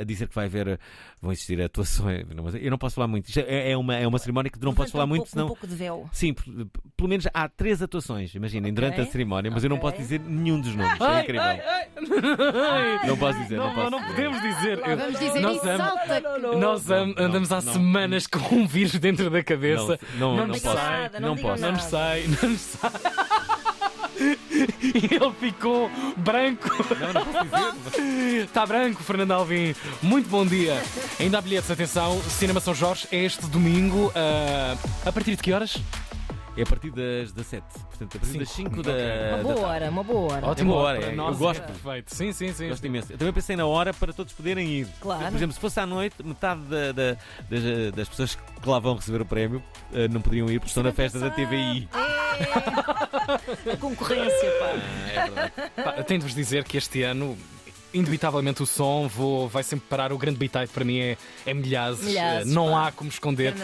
a 0.00 0.04
dizer 0.04 0.28
que 0.28 0.34
vai 0.34 0.46
haver, 0.46 0.78
vão 1.20 1.32
existir 1.32 1.60
atuações, 1.60 2.24
não, 2.34 2.45
mas 2.46 2.54
eu 2.62 2.70
não 2.70 2.78
posso 2.78 2.94
falar 2.94 3.08
muito, 3.08 3.28
Isto 3.28 3.40
é, 3.40 3.72
é 3.72 3.76
uma, 3.76 3.94
é 3.96 4.06
uma 4.06 4.18
cerimónia 4.18 4.50
que 4.50 4.58
não 4.58 4.72
posso 4.74 4.88
Levanta 4.88 4.92
falar 4.92 5.04
um 5.04 5.08
muito, 5.08 5.18
pouco- 5.20 5.30
senão... 5.30 5.44
Um 5.44 5.48
pouco 5.48 5.66
de 5.66 5.74
véu. 5.74 6.08
Sim, 6.12 6.34
pelo 6.96 7.08
menos 7.08 7.26
há 7.34 7.48
três 7.48 7.82
atuações, 7.82 8.34
imaginem, 8.34 8.72
durante 8.72 9.00
a 9.00 9.06
cerimónia, 9.06 9.50
mas 9.50 9.62
eu 9.64 9.70
não 9.70 9.78
posso 9.78 9.96
dizer 9.98 10.20
nenhum 10.20 10.60
dos 10.60 10.74
nomes, 10.74 11.00
é 11.00 11.04
Ai, 11.04 11.22
incrível. 11.22 11.42
ai, 11.42 11.60
ai. 11.60 13.06
Não 13.06 13.16
posso 13.16 13.38
dizer, 13.40 13.56
não, 13.56 13.66
Não, 13.68 13.74
posso 13.74 13.90
não 13.90 13.98
dizer. 14.00 14.10
podemos 14.14 14.40
dizer. 14.42 14.80
Vamos 14.80 15.18
dizer 15.18 15.40
nós 15.40 15.56
isso, 15.56 15.76
salta! 15.76 16.20
Nós 16.56 16.90
am- 16.90 17.14
Não, 17.16 17.24
andamos 17.24 17.52
há 17.52 17.60
não. 17.60 17.72
semanas 17.72 18.26
com 18.26 18.54
um 18.54 18.66
vírus 18.66 18.92
dentro 18.98 19.28
da 19.30 19.42
cabeça. 19.42 19.98
Não, 20.14 20.30
não, 20.30 20.36
não 20.38 20.46
nos 20.48 20.60
posso. 20.60 20.76
sai, 20.76 21.02
nada, 21.02 21.20
não 21.20 21.34
não 21.34 21.42
não 21.42 21.50
nos 21.52 21.60
nada. 21.60 21.78
sai, 21.78 22.24
não 22.42 22.50
nos 22.50 22.60
sai. 22.60 22.90
E 24.82 25.14
ele 25.14 25.32
ficou 25.38 25.90
branco. 26.16 26.68
Não, 26.98 27.12
não 27.12 27.24
posso 27.26 27.90
dizer. 27.90 28.44
Está 28.44 28.64
branco, 28.64 29.02
Fernando 29.02 29.32
Alvim. 29.32 29.74
Muito 30.02 30.28
bom 30.28 30.46
dia. 30.46 30.82
Ainda 31.20 31.38
há 31.38 31.40
bilhetes, 31.40 31.70
atenção. 31.70 32.20
Cinema 32.22 32.60
São 32.60 32.74
Jorge 32.74 33.06
é 33.12 33.24
este 33.24 33.46
domingo. 33.46 34.12
ah, 34.14 34.76
a 35.04 35.12
partir 35.12 35.36
de 35.36 35.42
que 35.42 35.52
horas? 35.52 35.76
É 36.56 36.62
a 36.62 36.66
partir 36.66 36.90
das 36.90 37.32
17. 37.32 37.64
Portanto, 37.88 38.16
a 38.16 38.20
partir 38.20 38.38
das 38.38 38.48
5 38.50 38.82
da. 38.82 38.92
Uma 39.34 39.42
boa 39.42 39.54
da 39.54 39.60
hora, 39.60 39.90
uma 39.90 40.02
boa 40.04 40.32
hora. 40.32 40.46
Ótima 40.46 40.74
hora, 40.74 41.04
é. 41.04 41.14
eu 41.14 41.34
gosto. 41.34 41.62
é 41.62 41.66
perfeito. 41.66 42.14
Sim, 42.14 42.32
sim, 42.32 42.52
sim. 42.52 42.68
Gosto 42.68 42.86
imenso. 42.86 43.12
Eu 43.12 43.18
também 43.18 43.32
pensei 43.34 43.56
na 43.56 43.66
hora 43.66 43.92
para 43.92 44.12
todos 44.12 44.32
poderem 44.32 44.66
ir. 44.68 44.88
Claro. 45.00 45.26
Por 45.26 45.34
exemplo, 45.36 45.52
se 45.54 45.60
fosse 45.60 45.78
à 45.80 45.84
noite, 45.86 46.16
metade 46.24 46.62
da- 46.62 46.92
da- 46.92 47.16
das, 47.50 47.92
das 47.94 48.08
pessoas 48.08 48.34
que 48.34 48.68
lá 48.68 48.78
vão 48.78 48.94
receber 48.96 49.20
o 49.20 49.26
prémio 49.26 49.62
eh, 49.92 50.08
não 50.08 50.20
poderiam 50.20 50.48
ir 50.50 50.58
porque 50.58 50.68
estão 50.68 50.82
na 50.82 50.92
festa 50.92 51.18
da 51.18 51.30
TVI. 51.30 51.88
A 53.72 53.76
concorrência, 53.78 54.50
pá. 54.58 54.66
É 55.12 55.20
verdade. 55.24 55.52
Pá, 55.76 55.92
tenho 56.04 56.20
de 56.20 56.26
vos 56.26 56.34
dizer 56.34 56.64
que 56.64 56.76
este 56.76 57.02
ano. 57.02 57.36
Indubitavelmente 57.96 58.62
o 58.62 58.66
som 58.66 59.08
vou, 59.08 59.48
vai 59.48 59.62
sempre 59.62 59.86
parar 59.88 60.12
o 60.12 60.18
grande 60.18 60.38
bitite 60.38 60.68
para 60.72 60.84
mim 60.84 60.98
é, 60.98 61.16
é 61.46 61.54
milhares. 61.54 62.00
Milhares, 62.00 62.46
Eh, 62.46 62.50
não 62.52 62.70
pá. 62.72 62.88
há 62.88 62.92
como 62.92 63.08
esconder 63.10 63.54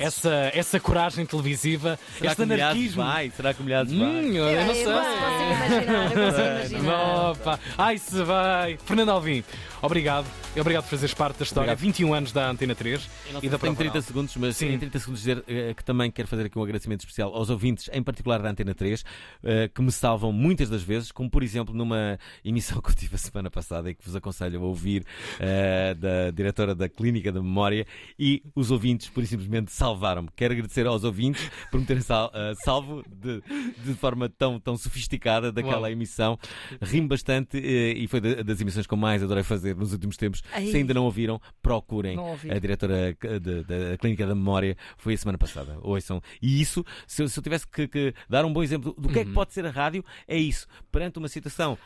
essa, 0.00 0.50
essa 0.54 0.80
coragem 0.80 1.26
televisiva, 1.26 1.98
Será 2.18 2.30
este 2.32 2.36
que 2.36 2.42
o 2.42 2.46
Milhares 2.46 2.64
anarquismo. 2.76 3.02
vai? 3.04 3.30
Será 3.30 3.54
que 3.54 3.60
o 3.60 3.64
Milhares 3.64 3.92
vai? 3.92 3.98
Hum, 4.08 4.32
eu, 4.32 4.44
eu 4.46 4.66
não 4.66 4.74
sei. 4.74 4.86
Eu 4.86 4.92
consigo 4.92 5.52
imaginar, 5.52 6.04
eu 6.04 6.10
consigo 6.26 6.46
imaginar. 6.78 7.30
Opa. 7.30 7.60
Ai, 7.78 7.98
se 7.98 8.22
vai. 8.22 8.78
Fernando 8.84 9.10
Alvim, 9.10 9.44
obrigado. 9.82 10.26
Obrigado 10.58 10.84
por 10.84 10.90
fazeres 10.90 11.14
parte 11.14 11.38
da 11.38 11.42
história. 11.44 11.72
Obrigado. 11.72 11.84
21 11.86 12.14
anos 12.14 12.32
da 12.32 12.48
Antena 12.50 12.74
3 12.74 13.02
e 13.02 13.32
da 13.32 13.40
Tenho 13.40 13.58
Prova 13.58 13.76
30 13.76 13.90
Oral. 13.90 14.02
segundos, 14.02 14.36
mas 14.36 14.56
Sim. 14.56 14.68
em 14.74 14.78
30 14.78 14.98
segundos 14.98 15.20
dizer 15.20 15.44
eh, 15.48 15.74
que 15.74 15.84
também 15.84 16.10
quero 16.10 16.28
fazer 16.28 16.46
aqui 16.46 16.58
um 16.58 16.62
agradecimento 16.62 17.00
especial 17.00 17.34
aos 17.34 17.50
ouvintes, 17.50 17.88
em 17.92 18.02
particular 18.02 18.40
da 18.40 18.50
Antena 18.50 18.74
3, 18.74 19.04
eh, 19.44 19.68
que 19.74 19.82
me 19.82 19.90
salvam 19.90 20.32
muitas 20.32 20.68
das 20.70 20.82
vezes, 20.82 21.10
como 21.10 21.30
por 21.30 21.42
exemplo 21.42 21.74
numa 21.74 22.18
emissão 22.44 22.80
que 22.82 22.90
eu 22.90 22.94
tive 22.94 23.14
a 23.14 23.18
semana 23.18 23.50
passada 23.50 23.90
e 23.90 23.94
que 23.94 24.04
vos 24.04 24.14
aconselho 24.14 24.60
a 24.60 24.64
ouvir, 24.64 25.04
eh, 25.40 25.94
da 25.94 26.30
diretora 26.30 26.74
da 26.74 26.88
Clínica 26.88 27.32
da 27.32 27.42
Memória, 27.42 27.86
e 28.18 28.42
os 28.54 28.70
ouvintes, 28.70 29.08
por 29.08 29.24
simplesmente, 29.26 29.72
salvaram-me. 29.72 30.28
Quero 30.36 30.52
agradecer 30.54 30.86
aos 30.86 31.04
ouvintes 31.04 31.50
por 31.70 31.80
me 31.80 31.86
terem 31.86 32.02
sal- 32.02 32.30
salvo 32.64 33.02
de, 33.08 33.42
de 33.84 33.94
forma 33.94 34.28
tão, 34.28 34.60
tão 34.60 34.76
sofisticada 34.76 35.50
daquela 35.50 35.82
Uau. 35.82 35.90
emissão. 35.90 36.38
Rimo 36.80 37.08
bastante 37.08 37.56
e 37.58 38.06
foi 38.08 38.20
da- 38.20 38.42
das 38.42 38.60
emissões 38.60 38.86
que 38.86 38.92
eu 38.94 38.98
mais 38.98 39.22
adorei 39.22 39.42
fazer 39.42 39.71
nos 39.80 39.92
últimos 39.92 40.16
tempos. 40.16 40.42
Ai. 40.52 40.66
Se 40.66 40.76
ainda 40.76 40.94
não 40.94 41.04
ouviram, 41.04 41.40
procurem 41.62 42.16
Não 42.16 42.30
ouvi. 42.30 42.50
a 42.50 42.58
diretora 42.58 43.16
da 43.16 43.96
Clínica 43.98 44.26
da 44.26 44.34
Memória 44.34 44.76
foi 44.96 45.14
a 45.14 45.18
semana 45.18 45.38
passada. 45.38 45.78
Ouçam. 45.82 46.20
E 46.40 46.60
isso, 46.60 46.84
se 47.06 47.22
eu, 47.22 47.28
se 47.28 47.38
eu 47.38 47.42
tivesse 47.42 47.66
que, 47.66 47.88
que 47.88 48.14
dar 48.28 48.44
um 48.44 48.52
bom 48.52 48.62
exemplo 48.62 48.94
do 48.98 49.08
que 49.08 49.18
é 49.20 49.24
que 49.24 49.32
pode 49.32 49.52
ser 49.52 49.66
a 49.66 49.70
rádio, 49.70 50.04
é 50.26 50.36
isso. 50.36 50.66
Perante 50.90 51.18
uma 51.18 51.28
situação 51.28 51.78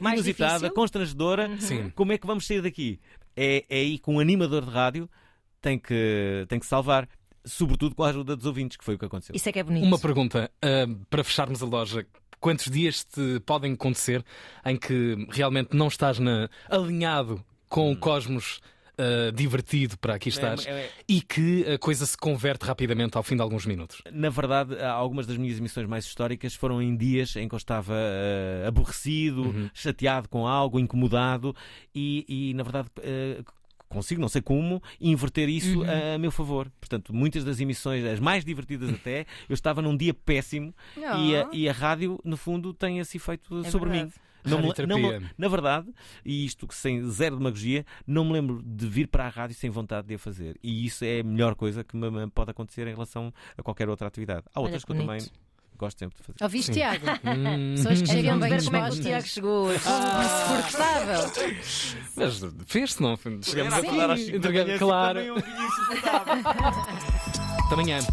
Mais 0.00 0.14
inusitada, 0.14 0.54
difícil? 0.54 0.74
constrangedora, 0.74 1.56
Sim. 1.58 1.90
como 1.94 2.12
é 2.12 2.18
que 2.18 2.26
vamos 2.26 2.46
sair 2.46 2.62
daqui? 2.62 3.00
É, 3.36 3.64
é 3.68 3.78
aí 3.78 3.98
com 3.98 4.16
um 4.16 4.20
animador 4.20 4.64
de 4.64 4.70
rádio 4.70 5.08
tem 5.60 5.78
que, 5.78 6.44
tem 6.48 6.58
que 6.58 6.66
salvar. 6.66 7.08
Sobretudo 7.46 7.94
com 7.94 8.02
a 8.02 8.08
ajuda 8.08 8.34
dos 8.34 8.46
ouvintes, 8.46 8.76
que 8.76 8.84
foi 8.84 8.94
o 8.94 8.98
que 8.98 9.04
aconteceu. 9.04 9.34
Isso 9.36 9.46
é 9.46 9.52
que 9.52 9.58
é 9.58 9.62
bonito. 9.62 9.84
Uma 9.84 9.98
pergunta 9.98 10.50
ah, 10.62 10.86
para 11.10 11.22
fecharmos 11.22 11.62
a 11.62 11.66
loja. 11.66 12.06
Quantos 12.44 12.70
dias 12.70 13.02
te 13.04 13.40
podem 13.46 13.72
acontecer 13.72 14.22
em 14.66 14.76
que 14.76 15.26
realmente 15.30 15.74
não 15.74 15.88
estás 15.88 16.18
na- 16.18 16.50
alinhado 16.68 17.42
com 17.70 17.90
o 17.90 17.96
cosmos 17.96 18.60
ah, 18.98 19.30
divertido 19.34 19.96
para 19.98 20.14
aqui 20.14 20.28
estás 20.28 20.66
Hum. 20.66 20.68
é- 20.68 20.82
é- 20.84 20.90
e 21.08 21.22
que 21.22 21.64
a 21.72 21.78
coisa 21.78 22.04
se 22.04 22.16
converte 22.18 22.66
rapidamente 22.66 23.16
ao 23.16 23.22
fim 23.22 23.34
de 23.34 23.40
alguns 23.40 23.64
minutos? 23.64 24.02
Na 24.12 24.28
verdade, 24.28 24.78
algumas 24.84 25.26
das 25.26 25.36
minhas 25.38 25.56
emissões 25.58 25.88
mais 25.88 26.04
históricas 26.04 26.54
foram 26.54 26.80
em 26.82 26.94
dias 26.94 27.34
em 27.34 27.48
que 27.48 27.54
eu 27.54 27.56
estava 27.56 27.94
eh, 27.96 28.64
aborrecido, 28.68 29.44
Uhum. 29.44 29.70
chateado 29.72 30.28
com 30.28 30.46
algo, 30.46 30.78
incomodado 30.78 31.56
e, 31.94 32.24
e, 32.28 32.54
na 32.54 32.62
verdade, 32.62 32.88
eh, 33.02 33.42
consigo, 33.94 34.20
não 34.20 34.28
sei 34.28 34.42
como, 34.42 34.82
inverter 35.00 35.48
isso 35.48 35.80
Uhum. 35.80 35.86
a, 35.88 36.14
a 36.16 36.18
meu 36.18 36.30
favor. 36.30 36.70
Portanto, 36.80 37.14
muitas 37.14 37.44
das 37.44 37.60
emissões, 37.60 38.04
as 38.04 38.20
mais 38.20 38.44
divertidas 38.44 38.90
até, 38.94 39.24
eu 39.48 39.54
estava 39.54 39.80
num 39.80 39.96
dia 39.96 40.12
péssimo 40.12 40.74
e, 40.96 41.36
a, 41.36 41.48
Oh. 41.50 41.54
e 41.54 41.68
a 41.68 41.72
rádio, 41.72 42.18
no 42.24 42.36
fundo, 42.36 42.74
tem 42.74 42.98
esse 42.98 43.16
efeito 43.16 43.60
É 43.64 43.70
sobre 43.70 43.88
verdade. 43.90 44.12
mim. 44.14 44.20
Não 44.46 44.60
me, 44.60 44.68
não 44.86 44.98
me- 45.20 45.26
na 45.38 45.48
verdade, 45.48 45.88
e 46.22 46.44
isto 46.44 46.66
que 46.68 46.74
sem 46.74 47.02
zero 47.08 47.38
demagogia, 47.38 47.82
não 48.06 48.26
me 48.26 48.32
lembro 48.34 48.62
de 48.62 48.86
vir 48.86 49.08
para 49.08 49.24
a 49.24 49.28
rádio 49.30 49.56
sem 49.56 49.70
vontade 49.70 50.06
de 50.08 50.14
a 50.16 50.18
fazer. 50.18 50.58
E 50.62 50.84
isso 50.84 51.02
é 51.02 51.20
a 51.20 51.24
melhor 51.24 51.54
coisa 51.54 51.82
que 51.82 51.96
me, 51.96 52.10
me 52.10 52.26
pode 52.28 52.50
acontecer 52.50 52.86
em 52.86 52.90
relação 52.92 53.32
a 53.56 53.62
qualquer 53.62 53.88
outra 53.88 54.06
atividade. 54.06 54.44
Há 54.54 54.60
Olha 54.60 54.64
outras 54.66 54.84
que 54.84 54.92
que 54.92 54.98
eu 54.98 55.00
também. 55.06 55.18
Gosto 55.78 55.98
sempre 55.98 56.16
de 56.18 56.22
fazer. 56.24 56.42
Ouviste, 56.42 56.66
Sim. 56.66 56.78
Tiago? 56.80 57.04
Hum. 57.24 57.74
Pessoas 57.76 58.02
que 58.02 58.08
chegam 58.08 58.38
Vamos 58.38 58.48
bem 58.48 58.58
ver 58.58 58.64
como 58.64 58.76
é 58.76 58.80
que 58.80 58.86
o. 58.86 59.02
Tiago 59.02 59.26
chegou 59.26 59.66
hoje. 59.66 59.78
Insuportável. 59.78 61.32
Mas 62.16 62.42
fez-se, 62.66 63.02
não? 63.02 63.16
Chegamos 63.42 63.72
Era 63.74 63.82
acordar 63.86 64.10
às 64.10 64.20
aqui, 64.20 64.24
cinco 64.26 64.38
da 64.38 64.48
entregar- 64.48 64.66
manhã, 64.66 64.78
claro. 64.78 65.18
assim, 65.20 65.42
também 67.70 67.94
um 68.00 68.06